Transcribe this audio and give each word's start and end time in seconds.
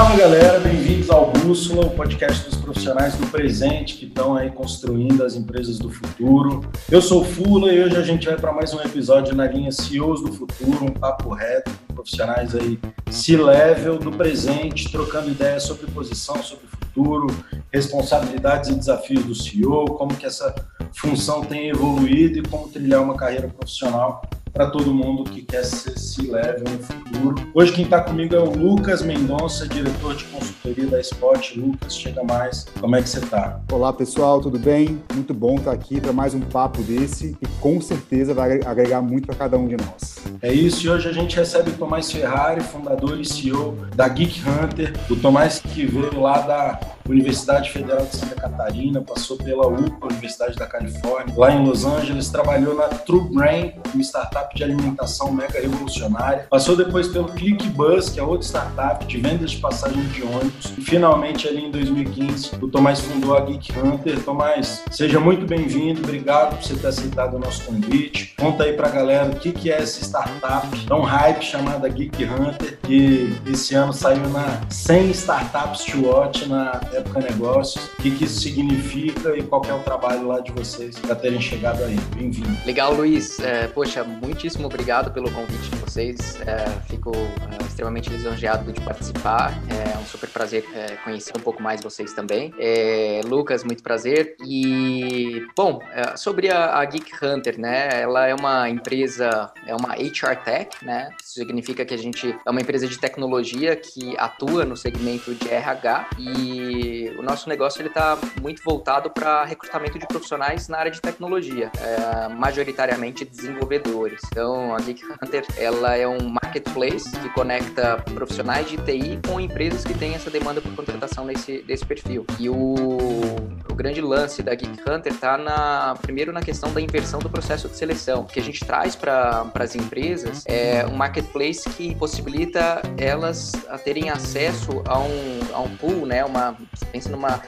Fala 0.00 0.16
galera, 0.16 0.58
bem-vindos 0.60 1.10
ao 1.10 1.30
Bússola, 1.30 1.84
o 1.84 1.90
podcast 1.90 2.48
dos 2.48 2.56
profissionais 2.56 3.16
do 3.16 3.26
presente 3.26 3.96
que 3.96 4.06
estão 4.06 4.34
aí 4.34 4.50
construindo 4.50 5.22
as 5.22 5.36
empresas 5.36 5.78
do 5.78 5.90
futuro. 5.90 6.62
Eu 6.90 7.02
sou 7.02 7.20
o 7.20 7.24
Fula 7.24 7.70
e 7.70 7.84
hoje 7.84 7.96
a 7.96 8.02
gente 8.02 8.26
vai 8.26 8.34
para 8.34 8.50
mais 8.50 8.72
um 8.72 8.80
episódio 8.80 9.36
na 9.36 9.46
linha 9.46 9.70
CEOs 9.70 10.22
do 10.22 10.32
futuro, 10.32 10.86
um 10.86 10.90
papo 10.90 11.28
reto 11.34 11.70
com 11.86 11.96
profissionais 11.96 12.54
aí 12.54 12.78
C-level 13.10 13.98
do 13.98 14.10
presente, 14.10 14.90
trocando 14.90 15.28
ideias 15.28 15.64
sobre 15.64 15.86
posição, 15.88 16.42
sobre 16.42 16.66
futuro, 16.66 17.26
responsabilidades 17.70 18.70
e 18.70 18.76
desafios 18.76 19.22
do 19.22 19.34
CEO, 19.34 19.84
como 19.84 20.16
que 20.16 20.24
essa 20.24 20.54
função 20.94 21.42
tem 21.42 21.68
evoluído 21.68 22.38
e 22.38 22.42
como 22.48 22.68
trilhar 22.68 23.02
uma 23.02 23.18
carreira 23.18 23.48
profissional 23.48 24.22
para 24.52 24.66
todo 24.66 24.92
mundo 24.92 25.24
que 25.24 25.42
quer 25.42 25.64
ser 25.64 25.98
C-Level 25.98 26.64
no 26.64 26.78
futuro. 26.78 27.50
Hoje 27.54 27.72
quem 27.72 27.84
está 27.84 28.00
comigo 28.00 28.34
é 28.34 28.38
o 28.38 28.50
Lucas 28.50 29.02
Mendonça, 29.02 29.66
diretor 29.66 30.14
de 30.14 30.24
consultoria 30.24 30.86
da 30.86 31.00
Spot. 31.00 31.56
Lucas, 31.56 31.96
chega 31.96 32.22
mais, 32.22 32.66
como 32.80 32.96
é 32.96 33.02
que 33.02 33.08
você 33.08 33.18
está? 33.18 33.60
Olá 33.72 33.92
pessoal, 33.92 34.40
tudo 34.40 34.58
bem? 34.58 35.00
Muito 35.14 35.32
bom 35.32 35.56
estar 35.56 35.72
aqui 35.72 36.00
para 36.00 36.12
mais 36.12 36.34
um 36.34 36.40
papo 36.40 36.82
desse 36.82 37.36
e 37.40 37.46
com 37.60 37.80
certeza 37.80 38.34
vai 38.34 38.60
agregar 38.64 39.00
muito 39.00 39.26
para 39.26 39.36
cada 39.36 39.56
um 39.56 39.66
de 39.68 39.76
nós. 39.76 40.18
É 40.42 40.52
isso, 40.52 40.86
e 40.86 40.90
hoje 40.90 41.08
a 41.08 41.12
gente 41.12 41.36
recebe 41.36 41.70
o 41.70 41.74
Tomás 41.74 42.10
Ferrari, 42.10 42.60
fundador 42.60 43.20
e 43.20 43.24
CEO 43.24 43.76
da 43.94 44.08
Geek 44.08 44.42
Hunter. 44.48 44.92
O 45.08 45.16
Tomás 45.16 45.60
que 45.60 45.86
veio 45.86 46.20
lá 46.20 46.40
da 46.40 46.80
Universidade 47.10 47.70
Federal 47.70 48.06
de 48.06 48.16
Santa 48.16 48.34
Catarina, 48.34 49.00
passou 49.00 49.36
pela 49.36 49.66
UPA, 49.66 50.06
Universidade 50.06 50.56
da 50.56 50.66
Califórnia, 50.66 51.34
lá 51.36 51.50
em 51.52 51.66
Los 51.66 51.84
Angeles, 51.84 52.28
trabalhou 52.28 52.74
na 52.74 52.88
True 52.88 53.28
Brain, 53.32 53.74
uma 53.92 54.02
startup 54.02 54.54
de 54.54 54.62
alimentação 54.62 55.32
mega 55.32 55.60
revolucionária. 55.60 56.46
Passou 56.48 56.76
depois 56.76 57.08
pelo 57.08 57.28
ClickBus, 57.28 58.10
que 58.10 58.20
é 58.20 58.22
outra 58.22 58.46
startup 58.46 59.04
de 59.04 59.18
vendas 59.18 59.50
de 59.50 59.58
passagem 59.58 60.02
de 60.08 60.22
ônibus. 60.22 60.72
E 60.78 60.80
finalmente, 60.80 61.48
ali 61.48 61.64
em 61.64 61.70
2015, 61.70 62.56
o 62.60 62.68
Tomás 62.68 63.00
fundou 63.00 63.36
a 63.36 63.40
Geek 63.40 63.78
Hunter. 63.78 64.22
Tomás, 64.22 64.84
seja 64.90 65.18
muito 65.18 65.46
bem-vindo, 65.46 66.02
obrigado 66.02 66.56
por 66.56 66.64
você 66.64 66.74
ter 66.74 66.86
aceitado 66.86 67.34
o 67.34 67.38
nosso 67.38 67.64
convite. 67.64 68.34
Conta 68.38 68.64
aí 68.64 68.72
pra 68.72 68.88
galera 68.88 69.30
o 69.30 69.36
que, 69.36 69.52
que 69.52 69.70
é 69.70 69.80
essa 69.80 70.02
startup 70.02 70.68
tão 70.86 71.02
hype 71.02 71.42
chamada 71.42 71.88
Geek 71.88 72.24
Hunter, 72.24 72.78
que 72.82 73.34
esse 73.46 73.74
ano 73.74 73.92
saiu 73.92 74.28
na 74.28 74.60
100 74.68 75.10
Startups 75.10 75.84
to 75.84 76.06
Watch 76.06 76.46
na 76.46 76.80
Época 77.00 77.20
Negócios, 77.20 77.86
o 77.86 78.02
que, 78.02 78.10
que 78.10 78.24
isso 78.24 78.40
significa 78.40 79.36
e 79.36 79.42
qual 79.42 79.64
é 79.64 79.72
o 79.72 79.80
trabalho 79.80 80.26
lá 80.26 80.40
de 80.40 80.52
vocês 80.52 80.98
para 80.98 81.14
terem 81.14 81.40
chegado 81.40 81.82
aí. 81.82 81.96
Bem-vindo. 82.14 82.48
Legal, 82.66 82.92
Luiz. 82.92 83.40
É, 83.40 83.66
poxa, 83.68 84.04
muitíssimo 84.04 84.66
obrigado 84.66 85.10
pelo 85.10 85.30
convite 85.30 85.70
de 85.70 85.76
vocês. 85.76 86.38
É, 86.42 86.68
fico 86.88 87.10
é, 87.16 87.64
extremamente 87.66 88.10
lisonjeado 88.10 88.70
de 88.70 88.80
participar. 88.82 89.52
É 89.68 89.96
um 89.96 90.04
super 90.04 90.28
prazer 90.28 90.64
é, 90.74 90.96
conhecer 90.96 91.32
um 91.36 91.40
pouco 91.40 91.62
mais 91.62 91.82
vocês 91.82 92.12
também. 92.12 92.52
É, 92.58 93.22
Lucas, 93.24 93.64
muito 93.64 93.82
prazer. 93.82 94.36
E, 94.44 95.42
bom, 95.56 95.80
é, 95.94 96.16
sobre 96.16 96.50
a, 96.50 96.78
a, 96.78 96.84
Geek 96.84 97.12
Hunter, 97.24 97.58
né? 97.58 98.02
Ela 98.02 98.26
é 98.26 98.34
uma 98.34 98.68
empresa, 98.68 99.50
é 99.66 99.74
uma 99.74 99.94
HR 99.94 100.36
Tech, 100.44 100.84
né? 100.84 101.10
Isso 101.22 101.34
significa 101.34 101.84
que 101.84 101.94
a 101.94 101.98
gente 101.98 102.36
é 102.44 102.50
uma 102.50 102.60
empresa 102.60 102.86
de 102.86 102.98
tecnologia 102.98 103.74
que 103.74 104.16
atua 104.18 104.66
no 104.66 104.76
segmento 104.76 105.34
de 105.34 105.48
RH 105.48 106.10
e 106.18 106.79
o 107.18 107.22
nosso 107.22 107.48
negócio 107.48 107.80
ele 107.80 107.88
está 107.88 108.18
muito 108.40 108.62
voltado 108.62 109.10
para 109.10 109.44
recrutamento 109.44 109.98
de 109.98 110.06
profissionais 110.06 110.68
na 110.68 110.78
área 110.78 110.90
de 110.90 111.00
tecnologia, 111.00 111.70
é, 111.78 112.28
majoritariamente 112.28 113.24
desenvolvedores. 113.24 114.20
Então, 114.30 114.74
a 114.74 114.80
Geek 114.80 115.02
Hunter 115.04 115.44
ela 115.56 115.96
é 115.96 116.06
um 116.06 116.28
marketplace 116.28 117.10
que 117.18 117.28
conecta 117.30 117.96
profissionais 118.14 118.68
de 118.68 118.76
TI 118.78 119.20
com 119.26 119.40
empresas 119.40 119.84
que 119.84 119.94
têm 119.94 120.14
essa 120.14 120.30
demanda 120.30 120.60
por 120.60 120.74
contratação 120.74 121.24
nesse 121.24 121.62
desse 121.62 121.84
perfil. 121.84 122.26
E 122.38 122.48
o 122.48 123.49
grande 123.80 124.02
lance 124.02 124.42
da 124.42 124.54
Geek 124.54 124.78
Hunter 124.86 125.10
está 125.10 125.38
na 125.38 125.94
primeiro 126.02 126.32
na 126.32 126.42
questão 126.42 126.70
da 126.70 126.82
inversão 126.82 127.18
do 127.18 127.30
processo 127.30 127.66
de 127.66 127.74
seleção, 127.74 128.24
que 128.24 128.38
a 128.38 128.42
gente 128.42 128.62
traz 128.62 128.94
para 128.94 129.50
as 129.54 129.74
empresas 129.74 130.44
é 130.46 130.86
um 130.86 130.94
marketplace 130.94 131.66
que 131.70 131.94
possibilita 131.94 132.82
elas 132.98 133.52
a 133.70 133.78
terem 133.78 134.10
acesso 134.10 134.82
a 134.86 134.98
um, 134.98 135.40
a 135.54 135.60
um 135.60 135.74
pool, 135.78 136.04
né, 136.04 136.22
uma 136.22 136.58
pensa 136.92 137.08
numa 137.08 137.40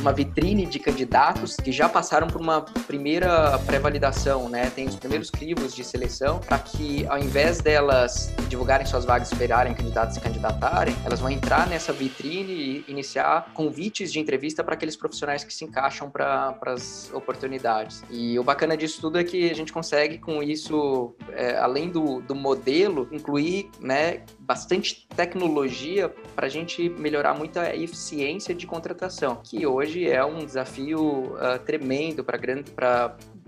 uma 0.00 0.12
vitrine 0.12 0.66
de 0.66 0.78
candidatos 0.78 1.56
que 1.56 1.70
já 1.70 1.88
passaram 1.88 2.26
por 2.26 2.40
uma 2.40 2.62
primeira 2.86 3.58
pré-validação, 3.60 4.48
né? 4.48 4.70
Tem 4.70 4.88
os 4.88 4.96
primeiros 4.96 5.30
crivos 5.30 5.74
de 5.74 5.84
seleção 5.84 6.40
para 6.40 6.58
que, 6.58 7.06
ao 7.06 7.18
invés 7.18 7.60
delas 7.60 8.32
divulgarem 8.48 8.86
suas 8.86 9.04
vagas, 9.04 9.30
esperarem 9.30 9.72
candidatos 9.74 10.14
se 10.14 10.20
candidatarem, 10.20 10.96
elas 11.04 11.20
vão 11.20 11.30
entrar 11.30 11.68
nessa 11.68 11.92
vitrine 11.92 12.52
e 12.52 12.84
iniciar 12.88 13.50
convites 13.54 14.12
de 14.12 14.18
entrevista 14.18 14.64
para 14.64 14.74
aqueles 14.74 14.96
profissionais 14.96 15.41
que 15.44 15.54
se 15.54 15.64
encaixam 15.64 16.10
para 16.10 16.56
as 16.66 17.12
oportunidades. 17.12 18.02
E 18.10 18.38
o 18.38 18.44
bacana 18.44 18.76
disso 18.76 19.00
tudo 19.00 19.18
é 19.18 19.24
que 19.24 19.50
a 19.50 19.54
gente 19.54 19.72
consegue, 19.72 20.18
com 20.18 20.42
isso, 20.42 21.14
é, 21.32 21.56
além 21.56 21.90
do, 21.90 22.20
do 22.20 22.34
modelo, 22.34 23.08
incluir 23.10 23.70
né, 23.80 24.22
bastante 24.40 25.06
tecnologia 25.16 26.08
para 26.34 26.46
a 26.46 26.50
gente 26.50 26.88
melhorar 26.88 27.34
muito 27.34 27.58
a 27.58 27.74
eficiência 27.74 28.54
de 28.54 28.66
contratação, 28.66 29.40
que 29.42 29.66
hoje 29.66 30.08
é 30.08 30.24
um 30.24 30.44
desafio 30.44 31.34
uh, 31.34 31.58
tremendo 31.64 32.24
para 32.24 32.36
grande, 32.38 32.72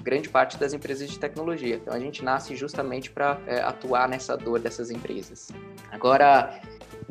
grande 0.03 0.29
parte 0.29 0.57
das 0.59 0.73
empresas 0.73 1.09
de 1.11 1.19
tecnologia. 1.19 1.77
Então 1.77 1.95
a 1.95 1.99
gente 1.99 2.23
nasce 2.23 2.55
justamente 2.55 3.11
para 3.11 3.41
é, 3.47 3.61
atuar 3.61 4.09
nessa 4.09 4.37
dor 4.37 4.61
dessas 4.61 4.91
empresas. 4.91 5.49
Agora, 5.91 6.61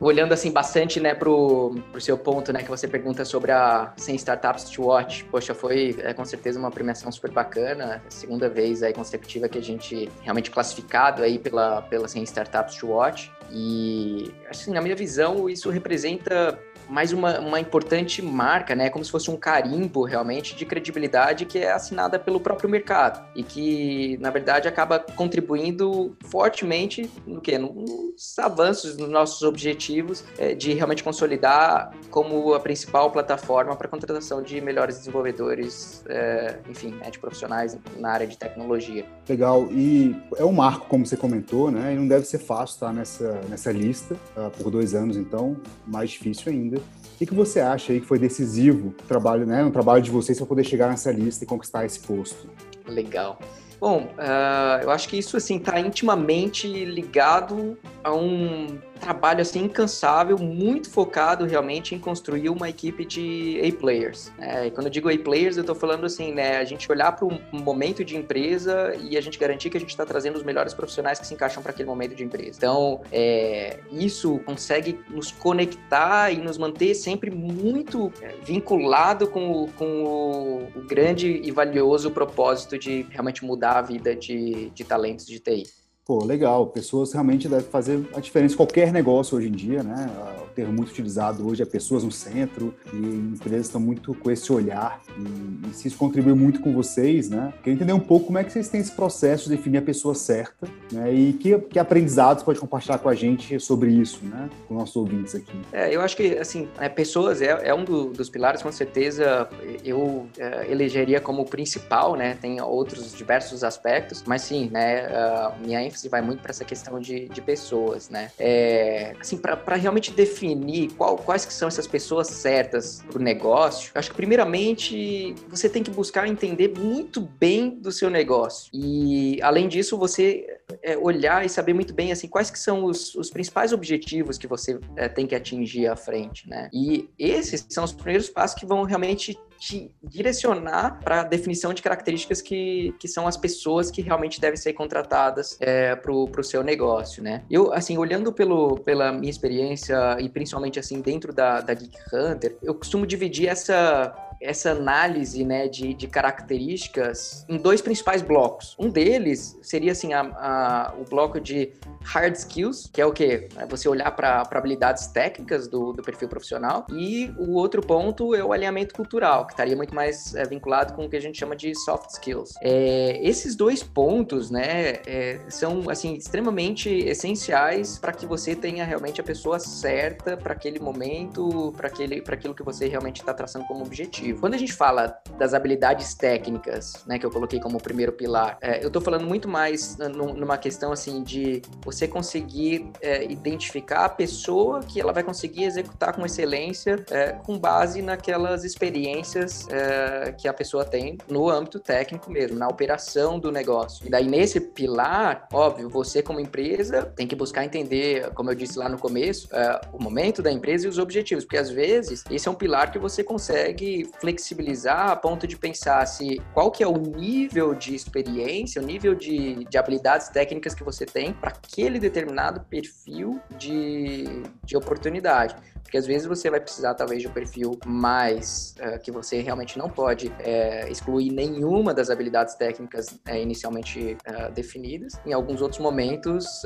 olhando 0.04 0.34
assim 0.34 0.52
bastante, 0.52 1.00
né, 1.00 1.16
pro, 1.16 1.76
pro 1.92 2.02
seu 2.02 2.18
ponto, 2.18 2.52
né, 2.52 2.62
que 2.62 2.70
você 2.70 2.88
pergunta 2.88 3.24
sobre 3.24 3.52
a 3.52 3.94
100 3.96 4.16
Startups 4.16 4.64
to 4.66 4.84
Watch, 4.84 5.24
poxa, 5.26 5.54
foi 5.54 5.96
é, 6.00 6.14
com 6.14 6.26
certeza 6.26 6.60
uma 6.60 6.70
premiação 6.70 7.12
super 7.12 7.32
bacana, 7.32 8.04
segunda 8.10 8.50
vez 8.50 8.84
aí 8.84 8.94
consecutiva 8.94 9.48
que 9.48 9.58
a 9.58 9.62
gente 9.62 10.10
realmente 10.22 10.52
classificado 10.52 11.24
aí 11.24 11.40
pela, 11.40 11.82
pela 11.84 12.08
100 12.08 12.24
Startups 12.24 12.76
to 12.76 12.88
Watch, 12.88 13.32
e, 13.52 14.34
assim, 14.50 14.72
na 14.72 14.82
minha 14.82 14.96
visão, 14.96 15.50
isso 15.50 15.70
representa 15.70 16.60
mais 16.90 17.14
uma, 17.14 17.40
uma 17.40 17.60
importante 17.60 18.22
marca, 18.22 18.76
né? 18.76 18.90
Como 18.90 19.04
se 19.04 19.12
fosse 19.12 19.30
um 19.30 19.38
carimbo 19.38 20.04
realmente 20.04 20.56
de 20.56 20.66
credibilidade 20.66 21.46
que 21.46 21.60
é 21.60 21.72
assinada 21.72 22.20
pelo 22.20 22.40
próprio 22.40 22.70
mercado 22.70 23.26
e 23.36 23.44
que, 23.44 24.18
na 24.20 24.30
verdade, 24.30 24.68
acaba 24.68 25.00
contribuindo 25.00 26.16
fortemente 26.26 27.10
no 27.26 27.42
que? 27.42 27.58
Nos 27.58 28.38
avanços 28.38 28.98
nos 28.98 29.10
nossos 29.10 29.42
objetivos 29.44 30.24
é, 30.38 30.54
de 30.54 30.74
realmente 30.74 31.04
consolidar 31.04 31.92
como 32.10 32.54
a 32.54 32.60
principal 32.60 33.12
plataforma 33.12 33.76
para 33.76 33.88
contratação 33.88 34.42
de 34.42 34.60
melhores 34.62 34.98
desenvolvedores, 34.98 36.04
é, 36.08 36.60
enfim, 36.70 36.92
né, 36.92 37.10
de 37.10 37.20
profissionais 37.20 37.78
na 37.98 38.12
área 38.12 38.28
de 38.28 38.38
tecnologia. 38.38 39.06
Legal. 39.28 39.68
E 39.72 40.16
é 40.38 40.44
um 40.44 40.52
marco, 40.52 40.88
como 40.88 41.06
você 41.06 41.16
comentou, 41.16 41.72
né? 41.72 41.94
E 41.94 41.96
não 41.96 42.08
deve 42.08 42.26
ser 42.26 42.40
fácil 42.40 42.74
estar 42.74 42.94
nessa, 42.94 43.33
nessa 43.50 43.72
lista 43.72 44.16
uh, 44.36 44.50
por 44.52 44.72
dois 44.72 44.94
anos, 44.94 45.18
então, 45.18 45.58
mais 45.86 46.12
difícil 46.12 46.52
ainda. 46.52 46.78
O 46.78 47.26
que, 47.26 47.34
você 47.34 47.60
acha 47.60 47.94
aí 47.94 48.02
que 48.02 48.06
foi 48.06 48.20
decisivo 48.20 48.90
o 48.90 49.04
trabalho, 49.04 49.46
né, 49.46 49.64
no 49.64 49.72
trabalho 49.72 50.02
de 50.02 50.12
vocês 50.12 50.38
para 50.38 50.48
poder 50.48 50.64
chegar 50.64 50.90
nessa 50.90 51.12
lista 51.12 51.44
e 51.44 51.48
conquistar 51.48 51.86
esse 51.86 52.00
posto? 52.00 52.50
Legal. 52.88 53.40
Bom, 53.80 54.08
uh, 54.18 54.82
eu 54.82 54.92
acho 54.92 55.10
que 55.10 55.18
isso 55.18 55.36
assim 55.36 55.58
está 55.58 55.80
intimamente 55.80 56.68
ligado 56.68 57.78
a 58.04 58.14
um 58.14 58.68
trabalho 59.04 59.42
assim 59.42 59.66
incansável, 59.66 60.38
muito 60.38 60.90
focado 60.90 61.44
realmente 61.46 61.94
em 61.94 62.00
construir 62.00 62.50
uma 62.50 62.70
equipe 62.70 63.04
de 63.04 63.60
A-players. 63.68 64.32
É, 64.40 64.68
e 64.68 64.72
quando 64.72 64.88
eu 64.88 64.92
digo 64.92 65.10
A-players, 65.10 65.58
eu 65.58 65.62
estou 65.62 65.76
falando 65.76 66.06
assim, 66.06 66.32
né, 66.34 66.58
a 66.58 66.64
gente 66.64 66.90
olhar 66.90 67.12
para 67.12 67.26
um 67.26 67.38
momento 67.52 68.06
de 68.06 68.16
empresa 68.16 68.96
e 69.02 69.18
a 69.18 69.22
gente 69.22 69.38
garantir 69.38 69.70
que 69.70 69.76
a 69.76 69.80
gente 69.80 69.90
está 69.90 70.06
trazendo 70.06 70.38
os 70.38 70.44
melhores 70.44 70.74
profissionais 70.74 71.20
que 71.20 71.28
se 71.28 71.34
encaixam 71.34 71.62
para 71.62 71.74
aquele 71.74 71.90
momento 71.90 72.16
de 72.16 72.24
empresa. 72.24 72.58
Então, 72.58 73.02
é, 73.12 73.80
isso 73.92 74.40
consegue 74.46 74.98
nos 75.10 75.32
conectar 75.32 76.32
e 76.32 76.38
nos 76.38 76.58
manter 76.58 76.96
sempre 76.96 77.30
muito 77.30 78.10
é, 78.22 78.36
vinculado 78.42 79.28
com, 79.28 79.52
o, 79.52 79.68
com 79.74 80.04
o, 80.04 80.80
o 80.80 80.82
grande 80.88 81.42
e 81.44 81.52
valioso 81.52 82.10
propósito 82.10 82.80
de 82.80 83.06
realmente 83.10 83.44
mudar 83.44 83.80
a 83.80 83.82
vida 83.82 84.16
de, 84.16 84.70
de 84.70 84.84
talentos 84.86 85.26
de 85.26 85.40
TI. 85.40 85.83
Pô, 86.06 86.24
legal. 86.24 86.68
Pessoas 86.68 87.14
realmente 87.14 87.48
devem 87.48 87.66
fazer 87.66 88.06
a 88.14 88.20
diferença 88.20 88.56
em 88.56 88.58
qualquer 88.58 88.92
negócio 88.92 89.38
hoje 89.38 89.48
em 89.48 89.52
dia, 89.52 89.82
né? 89.82 90.10
O 90.46 90.54
termo 90.54 90.74
muito 90.74 90.90
utilizado 90.90 91.48
hoje 91.48 91.64
é 91.64 91.66
pessoas 91.66 92.04
no 92.04 92.12
centro 92.12 92.76
e 92.92 92.98
empresas 92.98 93.68
estão 93.68 93.80
muito 93.80 94.14
com 94.14 94.30
esse 94.30 94.52
olhar 94.52 95.02
e, 95.18 95.70
e 95.70 95.74
se 95.74 95.88
isso 95.88 95.98
contribui 95.98 96.34
muito 96.34 96.60
com 96.60 96.74
vocês, 96.74 97.30
né? 97.30 97.54
Queria 97.60 97.76
entender 97.76 97.94
um 97.94 98.02
pouco 98.02 98.28
como 98.28 98.38
é 98.38 98.44
que 98.44 98.52
vocês 98.52 98.68
têm 98.68 98.82
esse 98.82 98.92
processo 98.92 99.50
de 99.50 99.56
definir 99.56 99.78
a 99.78 99.82
pessoa 99.82 100.14
certa, 100.14 100.68
né? 100.92 101.14
E 101.14 101.34
que, 101.34 101.58
que 101.58 101.80
aprendizados 101.80 102.44
pode 102.44 102.60
compartilhar 102.60 102.98
com 102.98 103.08
a 103.08 103.16
gente 103.16 103.58
sobre 103.62 103.90
isso, 103.92 104.20
né? 104.26 104.50
Com 104.68 104.74
nossos 104.76 104.96
ouvintes 104.98 105.34
aqui. 105.34 105.58
É, 105.72 105.96
eu 105.96 106.02
acho 106.02 106.18
que, 106.18 106.38
assim, 106.38 106.68
é, 106.80 106.90
pessoas 106.90 107.42
é, 107.42 107.70
é 107.70 107.74
um 107.74 107.86
do, 107.86 108.12
dos 108.12 108.30
pilares, 108.30 108.62
com 108.62 108.72
certeza 108.74 109.48
eu 109.86 110.28
é, 110.38 110.70
elegeria 110.70 111.22
como 111.22 111.46
principal, 111.46 112.18
né? 112.18 112.38
Tem 112.42 112.60
outros 112.62 113.14
diversos 113.16 113.64
aspectos, 113.64 114.22
mas 114.28 114.42
sim, 114.42 114.70
né? 114.70 115.08
Uh, 115.08 115.66
minha 115.66 115.93
ênfase 115.94 116.10
vai 116.10 116.22
muito 116.22 116.42
para 116.42 116.50
essa 116.50 116.66
questão 116.66 117.00
de, 117.00 117.30
de 117.30 117.42
pessoas, 117.42 118.10
né? 118.10 118.32
É, 118.40 119.16
assim, 119.20 119.38
para 119.38 119.76
realmente 119.76 120.12
definir 120.12 120.92
qual, 120.94 121.18
quais 121.18 121.46
que 121.46 121.54
são 121.54 121.68
essas 121.68 121.88
pessoas 121.88 122.28
certas 122.28 123.04
para 123.08 123.20
o 123.20 123.22
negócio, 123.22 123.92
acho 123.96 124.10
que 124.10 124.16
primeiramente 124.16 125.36
você 125.48 125.70
tem 125.70 125.84
que 125.84 125.92
buscar 125.92 126.28
entender 126.28 126.74
muito 126.78 127.22
bem 127.22 127.70
do 127.70 127.92
seu 127.92 128.10
negócio. 128.10 128.70
E 128.74 129.40
além 129.42 129.68
disso, 129.68 129.98
você 129.98 130.60
é, 130.82 130.98
olhar 130.98 131.46
e 131.46 131.50
saber 131.50 131.74
muito 131.74 131.94
bem 131.94 132.12
assim 132.12 132.28
quais 132.28 132.50
que 132.50 132.60
são 132.60 132.86
os, 132.86 133.14
os 133.16 133.30
principais 133.30 133.74
objetivos 133.74 134.38
que 134.38 134.48
você 134.48 134.80
é, 134.96 135.08
tem 135.08 135.28
que 135.28 135.36
atingir 135.36 135.88
à 135.88 135.96
frente, 135.96 136.50
né? 136.50 136.70
E 136.74 137.10
esses 137.18 137.66
são 137.70 137.84
os 137.84 137.92
primeiros 137.92 138.30
passos 138.30 138.60
que 138.60 138.66
vão 138.66 138.84
realmente 138.84 139.38
te 139.60 139.90
direcionar 140.04 141.00
para 141.02 141.22
a 141.22 141.24
definição 141.24 141.74
de 141.74 141.82
características 141.82 142.42
que, 142.42 142.94
que 143.00 143.08
são 143.08 143.26
as 143.28 143.38
pessoas 143.38 143.90
que 143.90 144.02
realmente 144.02 144.42
devem 144.42 144.58
ser 144.58 144.74
contratadas 144.74 145.58
é, 145.62 145.96
para 145.96 146.12
o 146.12 146.44
seu 146.44 146.62
negócio, 146.62 147.24
né? 147.24 147.44
Eu, 147.50 147.72
assim, 147.74 147.98
olhando 147.98 148.34
pelo, 148.34 148.76
pela 148.80 149.14
minha 149.14 149.30
experiência 149.30 150.18
e 150.20 150.28
principalmente, 150.28 150.80
assim, 150.80 151.00
dentro 151.00 151.32
da, 151.32 151.62
da 151.62 151.74
Geek 151.74 151.98
Hunter, 152.14 152.58
eu 152.62 152.76
costumo 152.76 153.08
dividir 153.08 153.48
essa 153.48 154.14
essa 154.44 154.72
análise 154.72 155.44
né, 155.44 155.68
de, 155.68 155.94
de, 155.94 156.08
características 156.08 157.46
em 157.48 157.58
dois 157.58 157.82
principais 157.82 158.22
blocos. 158.22 158.76
Um 158.78 158.90
deles 158.90 159.58
seria 159.62 159.94
assim 159.94 160.14
a, 160.14 160.22
a, 160.22 160.94
o 161.00 161.06
bloco 161.10 161.40
de 161.40 161.72
hard 162.04 162.36
skills, 162.36 162.90
que 162.92 163.02
é 163.02 163.06
o 163.06 163.12
que? 163.12 163.48
É 163.56 163.66
você 163.66 163.88
olhar 163.88 164.12
para 164.12 164.42
habilidades 164.52 165.08
técnicas 165.08 165.68
do, 165.68 165.94
do, 165.94 166.04
perfil 166.04 166.28
profissional, 166.28 166.86
e 166.92 167.34
o 167.38 167.54
outro 167.54 167.82
ponto 167.82 168.36
é 168.36 168.44
o 168.44 168.52
alinhamento 168.52 168.94
cultural, 168.94 169.46
que 169.46 169.54
estaria 169.54 169.76
muito 169.76 169.96
mais 169.96 170.36
é, 170.36 170.44
vinculado 170.46 170.94
com 170.94 171.06
o 171.06 171.10
que 171.10 171.16
a 171.16 171.22
gente 171.22 171.38
chama 171.38 171.56
de 171.56 171.74
soft 171.76 172.10
skills. 172.10 172.56
É, 172.62 173.20
esses 173.24 173.56
dois 173.56 173.82
pontos, 173.82 174.52
né, 174.52 175.02
é, 175.08 175.40
são 175.48 175.90
assim 175.90 176.16
extremamente 176.16 176.90
essenciais 176.90 177.98
para 177.98 178.12
que 178.12 178.26
você 178.26 178.56
tenha 178.56 178.84
realmente 178.84 179.22
a 179.22 179.24
pessoa 179.24 179.60
certa 179.60 180.36
para 180.36 180.54
aquele 180.54 180.80
momento, 180.80 181.74
para 181.78 181.88
aquilo 181.88 182.54
que 182.54 182.64
você 182.64 182.88
realmente 182.88 183.22
está 183.22 183.34
traçando 183.34 183.66
como 183.66 183.84
objetivo. 183.84 184.33
Quando 184.40 184.54
a 184.54 184.58
gente 184.58 184.74
fala 184.74 185.18
das 185.38 185.54
habilidades 185.54 186.14
técnicas, 186.14 187.04
né, 187.08 187.18
que 187.18 187.26
eu 187.26 187.32
coloquei 187.32 187.60
como 187.60 187.82
primeiro 187.82 188.12
pilar, 188.12 188.58
é, 188.62 188.84
eu 188.84 188.88
estou 188.88 189.02
falando 189.02 189.26
muito 189.26 189.48
mais 189.48 189.98
numa 189.98 190.58
questão 190.58 190.92
assim 190.92 191.24
de 191.24 191.62
você 191.84 192.08
conseguir 192.08 192.90
é, 193.02 193.24
identificar 193.26 194.06
a 194.06 194.10
pessoa 194.10 194.82
que 194.82 195.00
ela 195.00 195.12
vai 195.12 195.24
conseguir 195.24 195.64
executar 195.64 196.14
com 196.16 196.26
excelência 196.26 197.04
é, 197.10 197.34
com 197.34 197.58
base 197.58 198.02
naquelas 198.02 198.64
experiências 198.64 199.68
é, 199.70 200.34
que 200.34 200.48
a 200.48 200.54
pessoa 200.54 200.86
tem 200.86 201.18
no 201.30 201.50
âmbito 201.50 201.80
técnico 201.80 202.32
mesmo, 202.32 202.58
na 202.58 202.68
operação 202.68 203.40
do 203.40 203.52
negócio. 203.52 204.06
E 204.06 204.10
daí, 204.10 204.28
nesse 204.28 204.60
pilar, 204.60 205.48
óbvio, 205.52 205.90
você 205.90 206.22
como 206.22 206.40
empresa 206.40 207.12
tem 207.16 207.28
que 207.28 207.36
buscar 207.36 207.66
entender, 207.66 208.30
como 208.34 208.52
eu 208.52 208.56
disse 208.56 208.78
lá 208.78 208.90
no 208.90 208.98
começo, 208.98 209.48
é, 209.52 209.82
o 209.92 210.02
momento 210.02 210.42
da 210.42 210.52
empresa 210.52 210.86
e 210.86 210.90
os 210.90 210.98
objetivos, 210.98 211.44
porque 211.44 211.58
às 211.58 211.70
vezes 211.70 212.24
esse 212.30 212.48
é 212.48 212.52
um 212.52 212.56
pilar 212.56 212.92
que 212.92 213.00
você 213.00 213.24
consegue 213.24 214.10
flexibilizar 214.24 215.10
a 215.10 215.18
ponto 215.18 215.46
de 215.46 215.58
pensar 215.58 216.06
se 216.06 216.42
qual 216.54 216.72
que 216.72 216.82
é 216.82 216.88
o 216.88 216.98
nível 216.98 217.76
de 217.76 217.94
experiência, 217.94 218.82
o 218.82 218.86
nível 218.86 219.14
de, 219.14 219.66
de 219.66 219.78
habilidades 219.78 220.30
técnicas 220.30 220.74
que 220.74 220.82
você 220.82 221.06
tem 221.06 221.34
para 221.34 221.50
aquele 221.50 222.00
determinado 222.00 222.62
perfil 222.62 223.42
de, 223.58 224.24
de 224.64 224.78
oportunidade. 224.78 225.58
Porque 225.94 226.00
às 226.00 226.08
vezes 226.08 226.26
você 226.26 226.50
vai 226.50 226.60
precisar, 226.60 226.96
talvez, 226.96 227.22
de 227.22 227.28
um 227.28 227.32
perfil 227.32 227.78
mais 227.86 228.74
uh, 228.80 229.00
que 229.00 229.12
você 229.12 229.42
realmente 229.42 229.78
não 229.78 229.88
pode 229.88 230.28
uh, 230.28 230.92
excluir 230.92 231.32
nenhuma 231.32 231.94
das 231.94 232.10
habilidades 232.10 232.56
técnicas 232.56 233.10
uh, 233.10 233.36
inicialmente 233.36 234.18
definidas. 234.56 235.14
Em 235.24 235.34
alguns 235.34 235.62
outros 235.62 235.80
momentos, 235.80 236.64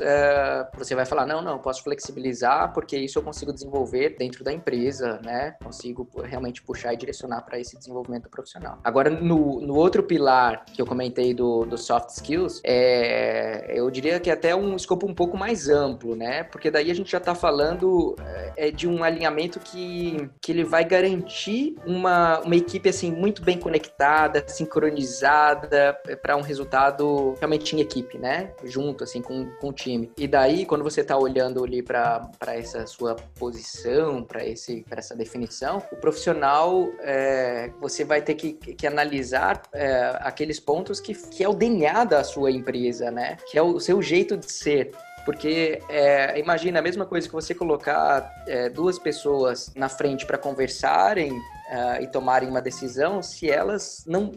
você 0.74 0.94
vai 0.94 1.04
falar: 1.04 1.26
não, 1.26 1.42
não, 1.42 1.58
posso 1.58 1.82
flexibilizar, 1.82 2.72
porque 2.72 2.96
isso 2.96 3.18
eu 3.18 3.22
consigo 3.22 3.52
desenvolver 3.52 4.16
dentro 4.18 4.42
da 4.42 4.52
empresa, 4.52 5.20
né? 5.22 5.56
Consigo 5.62 6.08
realmente 6.22 6.62
puxar 6.62 6.94
e 6.94 6.96
direcionar 6.96 7.42
para 7.42 7.58
esse 7.58 7.76
desenvolvimento 7.76 8.30
profissional. 8.30 8.78
Agora, 8.82 9.10
no, 9.10 9.60
no 9.60 9.74
outro 9.74 10.02
pilar 10.02 10.64
que 10.64 10.80
eu 10.80 10.86
comentei 10.86 11.34
do, 11.34 11.66
do 11.66 11.76
soft 11.76 12.10
skills, 12.10 12.62
é, 12.64 13.66
eu 13.78 13.90
diria 13.90 14.18
que 14.20 14.30
é 14.30 14.32
até 14.32 14.54
um 14.54 14.74
escopo 14.76 15.06
um 15.06 15.14
pouco 15.14 15.36
mais 15.36 15.68
amplo, 15.68 16.16
né? 16.16 16.44
Porque 16.44 16.70
daí 16.70 16.90
a 16.90 16.94
gente 16.94 17.10
já 17.10 17.18
está 17.18 17.34
falando 17.34 18.16
é, 18.56 18.70
de 18.70 18.88
um 18.88 19.04
alinhamento 19.18 19.58
que, 19.58 20.30
que 20.40 20.52
ele 20.52 20.64
vai 20.64 20.84
garantir 20.84 21.76
uma, 21.84 22.40
uma 22.40 22.56
equipe 22.56 22.88
assim 22.88 23.10
muito 23.10 23.42
bem 23.42 23.58
conectada, 23.58 24.44
sincronizada 24.46 25.98
é, 26.06 26.14
para 26.14 26.36
um 26.36 26.40
resultado 26.40 27.34
realmente 27.38 27.74
em 27.74 27.80
equipe, 27.80 28.16
né? 28.16 28.52
Junto 28.64 29.04
assim 29.04 29.20
com, 29.20 29.46
com 29.60 29.68
o 29.68 29.72
time. 29.72 30.10
E 30.16 30.28
daí 30.28 30.64
quando 30.64 30.84
você 30.84 31.00
está 31.00 31.18
olhando 31.18 31.64
ali 31.64 31.82
para 31.82 32.30
essa 32.46 32.86
sua 32.86 33.16
posição, 33.38 34.22
para 34.22 34.44
esse 34.46 34.84
para 34.88 35.00
essa 35.00 35.16
definição, 35.16 35.82
o 35.90 35.96
profissional 35.96 36.88
é, 37.00 37.70
você 37.80 38.04
vai 38.04 38.22
ter 38.22 38.34
que, 38.34 38.52
que 38.52 38.86
analisar 38.86 39.62
é, 39.72 40.16
aqueles 40.20 40.60
pontos 40.60 41.00
que, 41.00 41.14
que 41.14 41.42
é 41.42 41.48
o 41.48 41.54
DNA 41.54 42.04
da 42.04 42.22
sua 42.22 42.50
empresa, 42.50 43.10
né? 43.10 43.36
Que 43.50 43.58
é 43.58 43.62
o 43.62 43.80
seu 43.80 44.00
jeito 44.00 44.36
de 44.36 44.50
ser. 44.50 44.92
Porque 45.28 45.82
é, 45.90 46.40
imagina 46.40 46.78
a 46.78 46.82
mesma 46.82 47.04
coisa 47.04 47.28
que 47.28 47.34
você 47.34 47.54
colocar 47.54 48.32
é, 48.46 48.70
duas 48.70 48.98
pessoas 48.98 49.70
na 49.76 49.86
frente 49.86 50.24
para 50.24 50.38
conversarem 50.38 51.38
uh, 51.68 52.02
e 52.02 52.06
tomarem 52.06 52.48
uma 52.48 52.60
decisão 52.60 53.22
se 53.22 53.50
elas 53.50 54.04
não, 54.06 54.32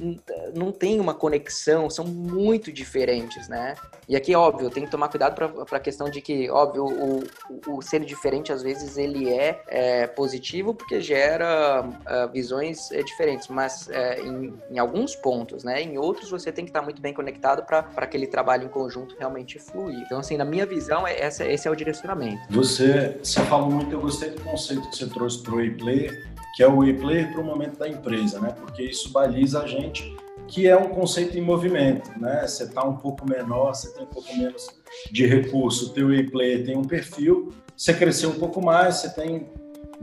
não 0.54 0.72
têm 0.72 1.00
uma 1.00 1.14
conexão, 1.14 1.90
são 1.90 2.06
muito 2.06 2.72
diferentes, 2.72 3.48
né? 3.48 3.76
E 4.08 4.16
aqui, 4.16 4.36
óbvio, 4.36 4.70
tem 4.70 4.84
que 4.84 4.92
tomar 4.92 5.08
cuidado 5.08 5.36
para 5.36 5.78
a 5.78 5.80
questão 5.80 6.10
de 6.10 6.20
que, 6.20 6.50
óbvio, 6.50 6.86
o, 6.86 7.24
o, 7.68 7.82
ser 7.82 8.04
diferente, 8.04 8.52
às 8.52 8.62
vezes, 8.62 8.98
ele 8.98 9.30
é, 9.30 9.62
é 9.68 10.08
positivo 10.08 10.74
porque 10.74 11.00
gera 11.00 11.84
uh, 11.84 12.32
visões 12.32 12.92
é, 12.92 13.02
diferentes, 13.04 13.48
mas 13.48 13.90
é, 13.90 14.20
em, 14.20 14.54
em, 14.70 14.80
alguns 14.80 15.16
pontos, 15.16 15.64
né? 15.64 15.82
Em 15.82 15.98
outros, 15.98 16.30
você 16.30 16.52
tem 16.52 16.66
que 16.66 16.72
estar 16.72 16.82
muito 16.82 17.02
bem 17.02 17.14
conectado 17.14 17.64
para 17.64 17.88
aquele 17.96 18.28
trabalho 18.28 18.66
em 18.66 18.70
conjunto 18.70 19.16
realmente 19.18 19.58
fluir. 19.60 20.00
Então, 20.06 20.20
assim, 20.20 20.36
na 20.36 20.46
minha 20.46 20.66
visão, 20.66 21.08
é, 21.08 21.18
essa, 21.18 21.46
esse 21.46 21.68
é 21.68 21.72
o 21.72 21.76
direcionamento. 21.76 22.42
Você, 22.50 23.18
você 23.24 23.40
falou 23.42 23.72
muito, 23.72 23.94
eu 23.94 24.02
gostei 24.02 24.32
do 24.32 24.42
conceito 24.42 24.90
que 24.90 24.98
você 24.98 25.08
trouxe 25.08 25.42
para 25.42 25.56
o 25.56 25.62
e-player, 25.62 26.31
que 26.56 26.64
é 26.64 26.68
o 26.68 26.84
e-player 26.84 27.32
para 27.32 27.42
o 27.42 27.46
momento 27.46 27.78
da 27.78 27.88
empresa, 27.88 28.40
né? 28.40 28.54
Porque 28.58 28.84
isso 28.84 29.12
baliza 29.12 29.62
a 29.62 29.68
gente 29.68 30.16
que 30.48 30.68
é 30.68 30.76
um 30.76 30.90
conceito 30.90 31.38
em 31.38 31.42
movimento, 31.42 32.12
né? 32.20 32.46
Você 32.46 32.64
está 32.64 32.84
um 32.84 32.98
pouco 32.98 33.28
menor, 33.28 33.74
você 33.74 33.94
tem 33.94 34.04
um 34.04 34.08
pouco 34.08 34.36
menos 34.36 34.68
de 35.10 35.26
recurso, 35.26 35.88
o 35.88 35.90
teu 35.94 36.14
e-player 36.14 36.66
tem 36.66 36.76
um 36.76 36.84
perfil, 36.84 37.54
você 37.76 37.94
cresceu 37.94 38.32
um 38.32 38.40
pouco 38.40 38.62
mais, 38.62 38.96
você 38.96 39.10
tem 39.10 39.48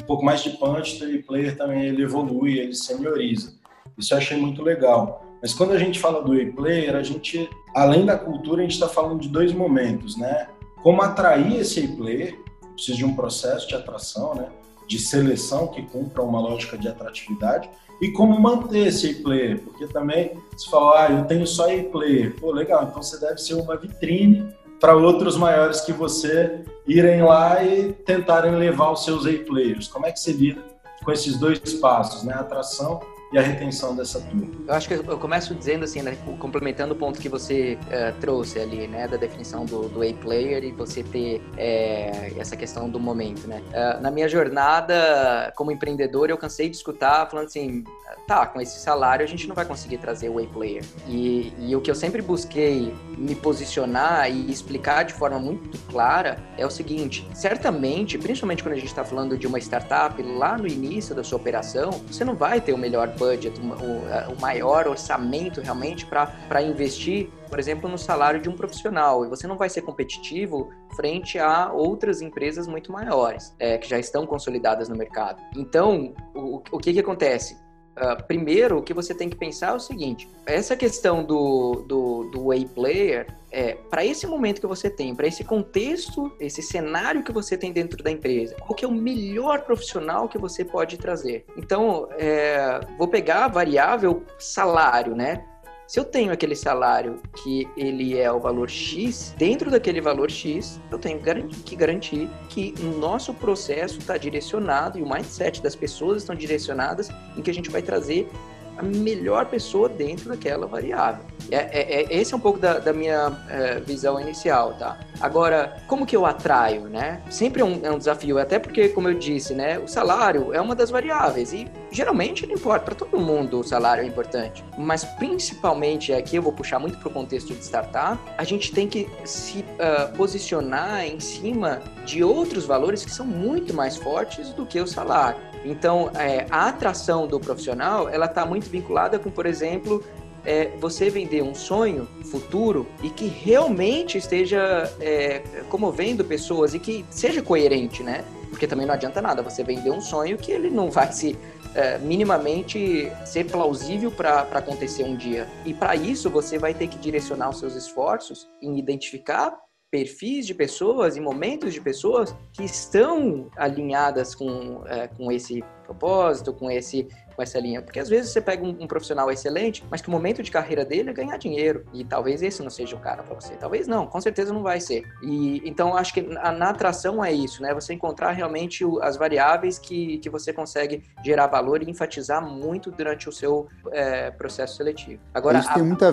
um 0.01 0.05
pouco 0.07 0.25
mais 0.25 0.43
de 0.43 0.51
punch, 0.51 0.97
o 0.97 0.99
teu 1.01 1.15
e-player 1.15 1.57
também 1.57 1.85
ele 1.85 2.03
evolui, 2.03 2.59
ele 2.59 2.75
senioriza. 2.75 3.55
Isso 3.99 4.15
eu 4.15 4.19
achei 4.19 4.39
muito 4.39 4.63
legal. 4.63 5.23
Mas 5.43 5.53
quando 5.53 5.73
a 5.73 5.79
gente 5.79 6.01
fala 6.01 6.23
do 6.23 6.35
e-player, 6.35 6.97
a 6.97 7.03
gente, 7.03 7.49
além 7.75 8.07
da 8.07 8.17
cultura, 8.17 8.61
a 8.61 8.63
gente 8.63 8.75
está 8.75 8.89
falando 8.89 9.21
de 9.21 9.29
dois 9.29 9.53
momentos, 9.53 10.17
né? 10.17 10.49
Como 10.83 11.03
atrair 11.03 11.61
esse 11.61 11.81
e-player, 11.81 12.39
precisa 12.73 12.97
de 12.97 13.05
um 13.05 13.15
processo 13.15 13.69
de 13.69 13.75
atração, 13.75 14.35
né? 14.35 14.49
De 14.89 14.99
seleção 14.99 15.69
que 15.69 15.83
cumpra 15.83 16.23
uma 16.23 16.41
lógica 16.41 16.77
de 16.77 16.89
atratividade 16.89 17.69
e 18.01 18.11
como 18.13 18.41
manter 18.41 18.87
esse 18.87 19.15
player, 19.23 19.61
porque 19.61 19.87
também 19.87 20.33
se 20.57 20.71
falar, 20.71 21.07
ah, 21.07 21.13
eu 21.13 21.25
tenho 21.27 21.47
só 21.47 21.71
e-player, 21.71 22.35
pô, 22.37 22.51
legal, 22.51 22.85
então 22.85 23.03
você 23.03 23.19
deve 23.21 23.39
ser 23.39 23.55
uma 23.55 23.77
vitrine 23.77 24.49
para 24.81 24.97
outros 24.97 25.37
maiores 25.37 25.81
que 25.81 25.93
você 25.93 26.65
irem 26.87 27.23
lá 27.23 27.63
e 27.63 27.93
tentarem 27.93 28.55
levar 28.55 28.93
os 28.93 29.05
seus 29.05 29.27
e-players. 29.27 29.89
Como 29.89 30.07
é 30.07 30.13
que 30.13 30.21
você 30.21 30.33
lida 30.33 30.63
com 31.05 31.11
esses 31.11 31.37
dois 31.37 31.59
passos, 31.75 32.23
né? 32.23 32.35
Atração 32.35 33.01
e 33.33 33.39
a 33.39 33.43
retenção 33.43 33.95
dessa 33.95 34.21
turma. 34.21 34.47
Eu 34.67 34.75
acho 34.75 34.89
que 34.89 34.95
eu 34.95 35.19
começo 35.19 35.55
dizendo 35.55 35.85
assim, 35.85 36.03
né, 36.03 36.17
complementando 36.39 36.95
o 36.95 36.97
ponto 36.97 37.21
que 37.21 37.29
você 37.29 37.79
uh, 37.83 38.19
trouxe 38.21 38.59
ali, 38.59 38.89
né, 38.89 39.07
da 39.07 39.17
definição 39.17 39.65
do, 39.65 39.89
do 39.89 40.03
A-player 40.03 40.65
e 40.65 40.73
você 40.73 41.03
ter 41.03 41.43
é, 41.57 42.33
essa 42.39 42.57
questão 42.57 42.89
do 42.89 42.99
momento, 42.99 43.47
né. 43.47 43.63
Uh, 43.69 44.01
na 44.01 44.11
minha 44.11 44.29
jornada 44.29 45.53
como 45.57 45.71
empreendedor, 45.71 46.31
eu 46.31 46.39
cansei 46.39 46.69
de 46.69 46.77
escutar 46.77 47.29
falando 47.29 47.47
assim, 47.47 47.85
tá, 48.27 48.47
com 48.47 48.61
esse 48.61 48.79
salário 48.81 49.25
a 49.25 49.29
gente 49.29 49.47
não 49.47 49.55
vai 49.55 49.65
conseguir 49.65 49.99
trazer 49.99 50.29
o 50.29 50.39
A-player. 50.39 50.85
E, 51.07 51.53
e 51.59 51.77
o 51.77 51.81
que 51.81 51.91
eu 51.91 51.95
sempre 51.95 52.23
busquei 52.23 52.95
me 53.17 53.35
posicionar 53.35 54.31
e 54.31 54.51
explicar 54.51 55.03
de 55.03 55.13
forma 55.13 55.39
muito 55.39 55.79
clara 55.91 56.39
é 56.57 56.65
o 56.65 56.71
seguinte, 56.71 57.29
certamente, 57.35 58.17
principalmente 58.17 58.63
quando 58.63 58.75
a 58.75 58.79
gente 58.79 58.89
está 58.89 59.05
falando 59.05 59.37
de 59.37 59.47
uma 59.47 59.59
startup, 59.59 60.21
lá 60.23 60.57
no 60.57 60.67
início 60.67 61.15
da 61.15 61.23
sua 61.23 61.37
operação, 61.37 61.91
você 62.07 62.25
não 62.25 62.35
vai 62.35 62.61
ter 62.61 62.73
o 62.73 62.79
melhor 62.79 63.09
budget, 63.19 63.61
o, 63.61 64.33
o 64.33 64.41
maior 64.41 64.87
orçamento 64.87 65.61
realmente 65.61 66.07
para 66.07 66.63
investir, 66.63 67.29
por 67.49 67.59
exemplo, 67.59 67.89
no 67.89 67.99
salário 67.99 68.41
de 68.41 68.49
um 68.49 68.57
profissional. 68.57 69.25
E 69.25 69.29
você 69.29 69.47
não 69.47 69.57
vai 69.57 69.69
ser 69.69 69.83
competitivo 69.83 70.71
frente 70.97 71.39
a 71.39 71.73
outras 71.73 72.23
empresas 72.23 72.67
muito 72.67 72.93
maiores, 72.93 73.55
é, 73.59 73.77
que 73.77 73.89
já 73.89 73.99
estão 73.99 74.27
consolidadas 74.27 74.89
no 74.89 74.97
mercado. 74.97 75.43
Então, 75.57 76.15
o, 76.35 76.63
o 76.71 76.79
que, 76.79 76.93
que 76.93 77.01
acontece? 77.01 77.68
Uh, 77.99 78.23
primeiro, 78.27 78.79
o 78.79 78.83
que 78.83 78.95
você 78.95 79.13
tem 79.13 79.29
que 79.29 79.37
pensar 79.37 79.71
é 79.71 79.75
o 79.75 79.81
seguinte: 79.81 80.29
essa 80.47 80.77
questão 80.77 81.25
do, 81.25 81.85
do, 81.87 82.31
do 82.31 82.47
way 82.47 82.65
player, 82.65 83.27
é, 83.51 83.75
para 83.75 84.05
esse 84.05 84.25
momento 84.25 84.61
que 84.61 84.67
você 84.67 84.89
tem, 84.89 85.15
para 85.15 85.27
esse 85.27 85.43
contexto, 85.43 86.31
esse 86.39 86.63
cenário 86.63 87.25
que 87.25 87.33
você 87.33 87.57
tem 87.57 87.73
dentro 87.73 88.03
da 88.03 88.11
empresa, 88.11 88.55
qual 88.61 88.75
que 88.75 88.85
é 88.85 88.89
o 88.89 88.93
melhor 88.93 89.63
profissional 89.63 90.29
que 90.29 90.39
você 90.39 90.65
pode 90.65 90.97
trazer? 90.97 91.45
Então, 91.57 92.09
é, 92.13 92.79
vou 92.97 93.09
pegar 93.09 93.47
a 93.47 93.49
variável 93.49 94.23
salário, 94.39 95.17
né? 95.17 95.45
Se 95.89 95.99
eu 95.99 96.05
tenho 96.05 96.31
aquele 96.31 96.55
salário 96.55 97.19
que 97.43 97.67
ele 97.75 98.19
é 98.19 98.31
o 98.31 98.39
valor 98.39 98.69
X, 98.69 99.35
dentro 99.39 99.71
daquele 99.71 100.03
valor 100.03 100.31
X, 100.31 100.79
eu 100.93 100.99
tenho 100.99 101.19
que 101.65 101.75
garantir 101.75 102.29
que 102.51 102.75
o 102.81 102.99
nosso 102.99 103.33
processo 103.33 103.99
está 103.99 104.19
direcionado 104.19 104.99
e 104.99 105.03
o 105.03 105.09
mindset 105.09 105.63
das 105.63 105.75
pessoas 105.75 106.19
estão 106.19 106.37
direcionadas 106.37 107.09
em 107.35 107.41
que 107.41 107.51
a 107.51 107.55
gente 107.55 107.71
vai 107.71 107.81
trazer 107.81 108.29
a 108.77 108.83
melhor 108.83 109.47
pessoa 109.47 109.89
dentro 109.89 110.29
daquela 110.29 110.67
variável. 110.67 111.25
É, 111.51 111.57
é, 111.57 112.03
é 112.03 112.21
esse 112.21 112.33
é 112.35 112.37
um 112.37 112.41
pouco 112.41 112.59
da, 112.59 112.79
da 112.79 112.93
minha 112.93 113.37
é, 113.49 113.81
visão 113.81 114.21
inicial, 114.21 114.75
tá? 114.75 115.01
Agora, 115.21 115.83
como 115.89 116.07
que 116.07 116.15
eu 116.15 116.25
atraio, 116.25 116.83
né? 116.83 117.23
Sempre 117.31 117.63
é 117.63 117.65
um, 117.65 117.81
é 117.83 117.91
um, 117.91 117.99
desafio, 117.99 118.39
até 118.39 118.59
porque, 118.59 118.91
como 118.91 119.09
eu 119.09 119.15
disse, 119.15 119.55
né, 119.55 119.79
o 119.79 119.89
salário 119.89 120.53
é 120.53 120.61
uma 120.61 120.75
das 120.75 120.91
variáveis 120.91 121.53
e 121.53 121.67
geralmente 121.91 122.47
não 122.47 122.55
importa, 122.55 122.85
para 122.85 122.95
todo 122.95 123.19
mundo 123.19 123.61
o 123.61 123.65
salário 123.65 124.03
é 124.03 124.07
importante, 124.07 124.65
mas 124.77 125.05
principalmente 125.05 126.13
aqui 126.13 126.37
eu 126.37 126.43
vou 126.43 126.53
puxar 126.53 126.79
muito 126.79 126.99
para 126.99 127.09
o 127.09 127.11
contexto 127.11 127.55
de 127.55 127.65
startup, 127.65 128.19
a 128.37 128.45
gente 128.45 128.73
tem 128.73 128.89
que 128.89 129.09
se 129.25 129.59
uh, 129.61 130.17
posicionar 130.17 131.05
em 131.05 131.21
cima 131.21 131.81
de 132.05 132.23
outros 132.23 132.65
valores 132.65 133.05
que 133.05 133.11
são 133.11 133.27
muito 133.27 133.75
mais 133.75 133.97
fortes 133.97 134.51
do 134.51 134.67
que 134.67 134.81
o 134.81 134.87
salário. 134.87 135.41
Então, 135.65 136.11
é, 136.15 136.47
a 136.51 136.69
atração 136.69 137.27
do 137.27 137.39
profissional, 137.41 138.09
ela 138.09 138.27
está 138.27 138.47
muito 138.47 138.71
vinculada 138.71 139.19
com, 139.19 139.31
por 139.31 139.45
exemplo, 139.45 140.05
é, 140.45 140.71
você 140.81 141.11
vender 141.11 141.43
um 141.43 141.55
sonho 141.55 142.09
futuro 142.25 142.87
e 143.03 143.11
que 143.11 143.27
realmente 143.27 144.17
esteja 144.19 144.91
é, 145.01 145.43
comovendo 145.69 146.25
pessoas 146.25 146.75
e 146.75 146.79
que 146.79 147.05
seja 147.11 147.43
coerente, 147.43 148.03
né? 148.03 148.25
Porque 148.49 148.67
também 148.67 148.87
não 148.87 148.95
adianta 148.95 149.21
nada 149.21 149.43
você 149.43 149.63
vender 149.63 149.91
um 149.91 150.01
sonho 150.01 150.39
que 150.39 150.51
ele 150.51 150.71
não 150.71 150.91
vai 150.91 151.13
se 151.13 151.37
é, 151.75 151.99
minimamente 151.99 153.11
ser 153.25 153.45
plausível 153.45 154.11
para 154.11 154.41
acontecer 154.41 155.05
um 155.05 155.17
dia. 155.17 155.47
E 155.65 155.73
para 155.75 155.95
isso 155.95 156.31
você 156.31 156.59
vai 156.59 156.75
ter 156.75 156.89
que 156.89 156.99
direcionar 156.99 157.51
os 157.51 157.59
seus 157.59 157.75
esforços 157.75 158.49
em 158.63 158.79
identificar 158.79 159.57
perfis 159.91 160.47
de 160.47 160.55
pessoas 160.55 161.17
e 161.17 161.21
momentos 161.21 161.73
de 161.73 161.81
pessoas 161.81 162.35
que 162.53 162.65
estão 162.65 163.51
alinhadas 163.57 164.35
com, 164.35 164.83
é, 164.87 165.09
com 165.09 165.33
esse 165.33 165.65
propósito, 165.85 166.53
com 166.53 166.71
esse 166.71 167.09
com 167.39 167.43
essa 167.43 167.61
linha. 167.61 167.81
Porque 167.81 168.01
às 168.01 168.09
vezes 168.09 168.33
você 168.33 168.41
pega 168.41 168.67
um, 168.67 168.71
um, 168.81 168.87
profissional 168.89 169.31
excelente, 169.31 169.85
mas 169.89 170.03
que 170.03 170.09
o 170.09 170.11
momento 170.11 170.43
de 170.43 170.51
carreira 170.51 170.85
dele 170.85 171.11
é 171.11 171.13
ganhar 171.13 171.37
dinheiro. 171.37 171.85
E 171.95 172.05
talvez 172.05 172.43
esse 172.43 172.61
não 172.61 172.69
seja 172.69 172.97
o 172.97 172.99
cara 172.99 173.23
para 173.23 173.33
você. 173.33 173.55
Talvez 173.55 173.87
não, 173.87 174.09
com 174.09 174.21
certeza 174.21 174.53
não 174.53 174.61
vai 174.61 174.81
ser. 174.81 175.05
E 175.23 175.63
então 175.65 175.97
acho 175.97 176.13
que 176.13 176.21
na, 176.21 176.51
na 176.51 176.71
atração 176.71 177.25
é 177.25 177.33
isso, 177.33 177.63
né? 177.63 177.73
Você 177.73 177.95
encontrar 177.95 178.33
realmente 178.33 178.85
o, 178.85 179.01
as 179.01 179.17
variáveis 179.17 179.79
que, 179.79 180.19
que 180.19 180.29
você 180.29 180.53
consegue 180.53 181.05
gerar 181.25 181.47
valor 181.47 181.81
e 181.81 181.89
enfatizar 181.89 182.45
muito 182.45 182.91
durante 182.91 183.29
o 183.29 183.33
seu 183.33 183.69
é, 183.93 184.33
processo 184.33 184.77
seletivo. 184.77 185.23
Agora, 185.33 185.61
isso 185.61 185.71
a, 185.71 185.75
tem 185.75 185.85
muita 185.85 186.11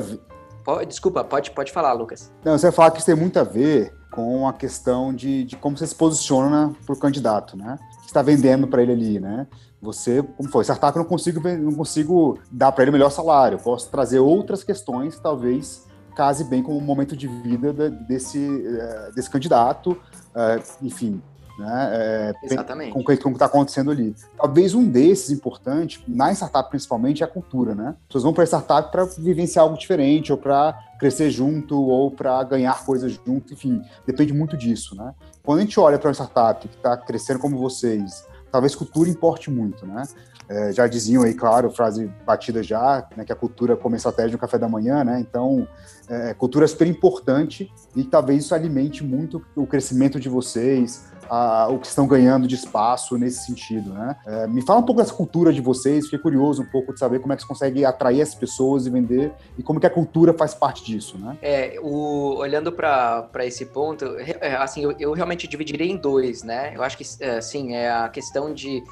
Pode, 0.66 0.88
desculpa, 0.88 1.24
pode, 1.24 1.52
pode 1.52 1.72
falar, 1.72 1.94
Lucas. 1.94 2.34
Não, 2.44 2.58
você 2.58 2.66
vai 2.68 2.76
falar 2.76 2.92
que 2.92 2.98
isso 2.98 3.06
tem 3.06 3.16
muito 3.16 3.40
a 3.40 3.44
ver 3.44 3.94
com 4.12 4.48
a 4.48 4.54
questão 4.54 5.14
de, 5.14 5.44
de 5.44 5.56
como 5.56 5.78
você 5.78 5.86
se 5.86 5.94
posiciona 5.94 6.74
para 6.86 6.96
o 6.96 6.98
candidato, 6.98 7.56
né? 7.56 7.78
Você 8.00 8.08
está 8.08 8.24
vendendo 8.24 8.68
para 8.68 8.82
ele 8.82 8.94
ali, 8.94 9.20
né? 9.20 9.46
Você, 9.80 10.24
como 10.24 10.50
foi, 10.50 10.64
startup 10.64 10.98
eu 10.98 11.04
não 11.04 11.10
consigo, 11.10 11.40
não 11.48 11.74
consigo 11.74 12.40
dar 12.52 12.72
para 12.72 12.84
ele 12.84 12.90
o 12.90 12.94
melhor 12.94 13.12
salário. 13.12 13.58
Eu 13.58 13.60
posso 13.60 13.92
trazer 13.92 14.18
outras 14.18 14.64
questões, 14.64 15.20
talvez 15.20 15.86
case 16.16 16.44
bem 16.46 16.64
com 16.64 16.76
o 16.76 16.82
momento 16.82 17.16
de 17.16 17.28
vida 17.28 17.90
desse, 17.90 18.40
eh, 18.40 19.12
desse 19.14 19.30
candidato, 19.30 19.98
eh, 20.34 20.64
enfim, 20.82 21.22
né? 21.58 21.90
É, 21.94 22.34
Exatamente. 22.44 22.92
Com 22.92 23.00
o 23.00 23.06
que 23.06 23.14
está 23.14 23.46
acontecendo 23.46 23.92
ali. 23.92 24.16
Talvez 24.38 24.74
um 24.74 24.88
desses 24.88 25.30
importante, 25.32 26.04
na 26.08 26.32
startup 26.34 26.70
principalmente, 26.70 27.24
é 27.24 27.26
a 27.26 27.30
cultura, 27.30 27.74
né? 27.74 27.90
As 27.90 28.08
pessoas 28.08 28.24
vão 28.24 28.34
para 28.34 28.44
a 28.44 28.48
startup 28.48 28.92
para 28.92 29.06
vivenciar 29.06 29.64
algo 29.64 29.78
diferente, 29.78 30.32
ou 30.32 30.38
para 30.38 30.78
crescer 31.00 31.30
junto, 31.30 31.82
ou 31.82 32.12
para 32.12 32.44
ganhar 32.44 32.86
coisas 32.86 33.20
junto, 33.26 33.54
enfim, 33.54 33.82
depende 34.06 34.34
muito 34.34 34.58
disso, 34.58 34.96
né? 34.96 35.14
Quando 35.44 35.60
a 35.60 35.62
gente 35.62 35.80
olha 35.80 36.00
para 36.00 36.10
uma 36.10 36.14
startup 36.14 36.68
que 36.68 36.76
está 36.76 36.98
crescendo 36.98 37.40
como 37.40 37.58
vocês, 37.58 38.26
talvez 38.52 38.76
cultura 38.76 39.10
importe 39.10 39.52
muito, 39.52 39.86
né? 39.86 40.04
É, 40.48 40.72
já 40.72 40.86
diziam 40.86 41.24
aí, 41.24 41.34
claro, 41.34 41.72
frase 41.72 42.12
batida 42.26 42.62
já, 42.62 43.08
né, 43.18 43.26
que 43.26 43.34
a 43.34 43.36
cultura 43.36 43.76
come 43.76 43.98
estratégia 43.98 44.34
no 44.34 44.38
café 44.38 44.60
da 44.60 44.70
manhã, 44.70 45.04
né? 45.04 45.20
Então, 45.20 45.68
é, 46.08 46.36
cultura 46.36 46.66
é 46.66 46.68
super 46.68 46.88
importante 46.88 47.72
e 47.96 48.04
talvez 48.04 48.44
isso 48.44 48.54
alimente 48.54 49.04
muito 49.04 49.44
o 49.56 49.66
crescimento 49.66 50.20
de 50.20 50.30
vocês, 50.30 51.06
a, 51.30 51.68
o 51.70 51.80
que 51.80 51.88
estão 51.88 52.08
ganhando 52.08 52.48
de 52.48 52.56
espaço 52.56 53.18
nesse 53.18 53.46
sentido, 53.46 53.94
né? 53.94 54.16
É, 54.26 54.48
me 54.48 54.62
fala 54.62 54.80
um 54.80 54.84
pouco 54.84 55.02
dessa 55.02 55.14
cultura 55.14 55.52
de 55.52 55.62
vocês, 55.62 56.06
fiquei 56.06 56.20
curioso 56.20 56.62
um 56.62 56.66
pouco 56.66 56.94
de 56.94 57.00
saber 57.00 57.20
como 57.20 57.34
é 57.34 57.36
que 57.36 57.42
você 57.42 57.48
consegue 57.48 57.86
atrair 57.86 58.22
as 58.22 58.34
pessoas 58.36 58.86
e 58.86 58.90
vender 58.90 59.32
e 59.58 59.64
como 59.64 59.80
que 59.80 59.88
a 59.88 59.90
cultura 59.90 60.34
faz 60.34 60.54
parte 60.54 60.84
disso, 60.84 61.18
né? 61.18 61.38
É, 61.42 61.80
o, 61.82 62.36
olhando 62.38 62.72
para 62.72 63.46
esse 63.46 63.66
ponto, 63.66 64.06
é, 64.18 64.56
assim, 64.56 64.84
eu, 64.84 64.96
eu, 65.00 65.14
realmente 65.14 65.48
dividiria 65.48 65.92
em 65.92 65.98
dois, 65.98 66.44
né? 66.44 66.74
Eu 66.76 66.84
acho 66.84 66.98
que, 66.98 67.04
é, 67.20 67.42
sim, 67.42 67.74
é 67.74 67.92
a 67.92 68.10
questão 68.10 68.54
de 68.54 68.84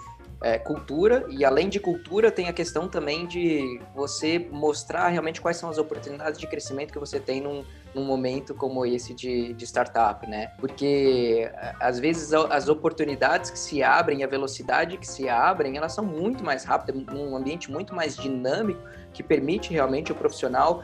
é, 0.43 0.59
cultura, 0.59 1.25
e 1.29 1.45
além 1.45 1.69
de 1.69 1.79
cultura, 1.79 2.29
tem 2.29 2.49
a 2.49 2.53
questão 2.53 2.89
também 2.89 3.25
de 3.25 3.79
você 3.95 4.37
mostrar 4.51 5.07
realmente 5.07 5.39
quais 5.39 5.55
são 5.55 5.69
as 5.69 5.77
oportunidades 5.77 6.37
de 6.37 6.45
crescimento 6.45 6.91
que 6.91 6.99
você 6.99 7.17
tem 7.17 7.39
num, 7.39 7.63
num 7.95 8.03
momento 8.03 8.53
como 8.53 8.85
esse 8.85 9.13
de, 9.13 9.53
de 9.53 9.65
startup, 9.65 10.29
né? 10.29 10.47
Porque 10.59 11.49
às 11.79 11.97
vezes 11.97 12.33
as 12.33 12.67
oportunidades 12.67 13.49
que 13.51 13.57
se 13.57 13.81
abrem, 13.81 14.21
a 14.21 14.27
velocidade 14.27 14.97
que 14.97 15.07
se 15.07 15.29
abrem, 15.29 15.77
elas 15.77 15.93
são 15.93 16.03
muito 16.03 16.43
mais 16.43 16.65
rápidas, 16.65 17.01
num 17.05 17.37
ambiente 17.37 17.71
muito 17.71 17.95
mais 17.95 18.17
dinâmico 18.17 18.81
que 19.13 19.23
permite 19.23 19.71
realmente 19.71 20.11
o 20.11 20.15
profissional 20.15 20.83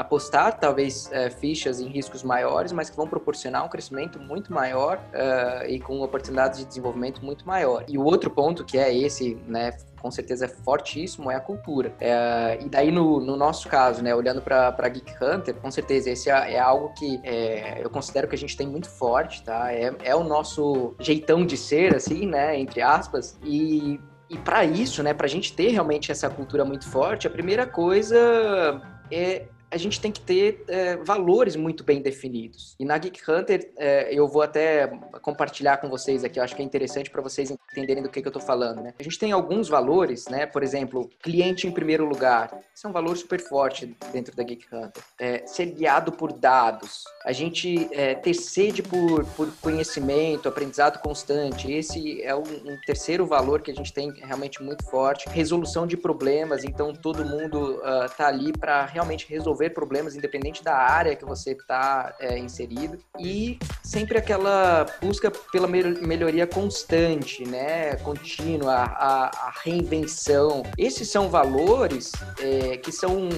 apostar 0.00 0.58
talvez 0.58 1.10
é, 1.12 1.28
fichas 1.28 1.78
em 1.78 1.88
riscos 1.88 2.22
maiores, 2.22 2.72
mas 2.72 2.88
que 2.88 2.96
vão 2.96 3.06
proporcionar 3.06 3.64
um 3.64 3.68
crescimento 3.68 4.18
muito 4.18 4.52
maior 4.52 4.96
uh, 4.96 5.66
e 5.68 5.78
com 5.78 6.00
oportunidades 6.00 6.58
de 6.60 6.64
desenvolvimento 6.64 7.22
muito 7.24 7.46
maior. 7.46 7.84
E 7.86 7.98
o 7.98 8.04
outro 8.04 8.30
ponto 8.30 8.64
que 8.64 8.78
é 8.78 8.94
esse, 8.96 9.34
né, 9.46 9.72
com 10.00 10.10
certeza 10.10 10.46
é 10.46 10.48
fortíssimo, 10.48 11.30
é 11.30 11.34
a 11.34 11.40
cultura. 11.40 11.92
É, 12.00 12.58
e 12.62 12.68
daí, 12.68 12.90
no, 12.90 13.20
no, 13.20 13.36
nosso 13.36 13.68
caso, 13.68 14.02
né, 14.02 14.14
olhando 14.14 14.40
para 14.40 14.88
Geek 14.88 15.12
Hunter, 15.22 15.54
com 15.56 15.70
certeza 15.70 16.10
esse 16.10 16.30
é, 16.30 16.54
é 16.54 16.58
algo 16.58 16.94
que 16.94 17.20
é, 17.22 17.84
eu 17.84 17.90
considero 17.90 18.26
que 18.26 18.34
a 18.34 18.38
gente 18.38 18.56
tem 18.56 18.66
muito 18.66 18.88
forte, 18.88 19.42
tá? 19.42 19.70
É, 19.70 19.94
é 20.02 20.16
o 20.16 20.24
nosso 20.24 20.94
jeitão 20.98 21.44
de 21.44 21.58
ser, 21.58 21.94
assim, 21.94 22.26
né, 22.26 22.58
entre 22.58 22.80
aspas, 22.80 23.38
e 23.44 24.00
e 24.30 24.38
para 24.38 24.64
isso, 24.64 25.02
né, 25.02 25.12
para 25.12 25.26
a 25.26 25.28
gente 25.28 25.52
ter 25.52 25.70
realmente 25.70 26.12
essa 26.12 26.30
cultura 26.30 26.64
muito 26.64 26.88
forte, 26.88 27.26
a 27.26 27.30
primeira 27.30 27.66
coisa 27.66 28.80
é 29.10 29.48
a 29.70 29.76
gente 29.76 30.00
tem 30.00 30.10
que 30.10 30.20
ter 30.20 30.64
é, 30.68 30.96
valores 30.96 31.54
muito 31.54 31.84
bem 31.84 32.02
definidos. 32.02 32.74
E 32.78 32.84
na 32.84 32.98
Geek 32.98 33.20
Hunter, 33.30 33.72
é, 33.76 34.12
eu 34.12 34.26
vou 34.26 34.42
até 34.42 34.88
compartilhar 35.22 35.76
com 35.76 35.88
vocês 35.88 36.24
aqui, 36.24 36.40
eu 36.40 36.44
acho 36.44 36.56
que 36.56 36.62
é 36.62 36.64
interessante 36.64 37.08
para 37.08 37.22
vocês 37.22 37.50
entenderem 37.50 38.02
do 38.02 38.08
que, 38.08 38.20
que 38.20 38.26
eu 38.26 38.30
estou 38.30 38.42
falando. 38.42 38.82
Né? 38.82 38.92
A 38.98 39.02
gente 39.02 39.18
tem 39.18 39.30
alguns 39.30 39.68
valores, 39.68 40.26
né? 40.26 40.44
por 40.44 40.62
exemplo, 40.62 41.08
cliente 41.22 41.66
em 41.66 41.70
primeiro 41.70 42.04
lugar. 42.04 42.50
Isso 42.74 42.86
é 42.86 42.90
um 42.90 42.92
valor 42.92 43.16
super 43.16 43.40
forte 43.40 43.96
dentro 44.12 44.34
da 44.34 44.42
Geek 44.42 44.66
Hunter. 44.72 45.02
É, 45.18 45.46
ser 45.46 45.66
guiado 45.66 46.12
por 46.12 46.32
dados. 46.32 47.04
A 47.24 47.32
gente 47.32 47.88
é, 47.92 48.14
ter 48.14 48.34
sede 48.34 48.82
por, 48.82 49.24
por 49.36 49.48
conhecimento, 49.60 50.48
aprendizado 50.48 51.00
constante. 51.00 51.70
Esse 51.70 52.22
é 52.22 52.34
um, 52.34 52.42
um 52.42 52.80
terceiro 52.86 53.24
valor 53.24 53.62
que 53.62 53.70
a 53.70 53.74
gente 53.74 53.92
tem 53.92 54.10
realmente 54.12 54.62
muito 54.62 54.84
forte. 54.84 55.28
Resolução 55.28 55.86
de 55.86 55.96
problemas. 55.96 56.64
Então, 56.64 56.92
todo 56.92 57.24
mundo 57.24 57.80
está 58.06 58.24
uh, 58.24 58.28
ali 58.28 58.52
para 58.52 58.84
realmente 58.86 59.28
resolver 59.28 59.59
resolver 59.60 59.70
problemas, 59.70 60.16
independente 60.16 60.64
da 60.64 60.74
área 60.74 61.14
que 61.14 61.24
você 61.24 61.52
está 61.52 62.14
é, 62.18 62.38
inserido. 62.38 62.98
E 63.18 63.58
sempre 63.82 64.16
aquela 64.16 64.86
busca 65.00 65.30
pela 65.52 65.66
melhoria 65.66 66.46
constante, 66.46 67.44
né? 67.46 67.96
Contínua, 67.96 68.72
a, 68.74 69.26
a 69.26 69.52
reinvenção. 69.62 70.62
Esses 70.78 71.08
são 71.08 71.28
valores 71.28 72.12
é, 72.40 72.78
que 72.78 72.90
são 72.90 73.28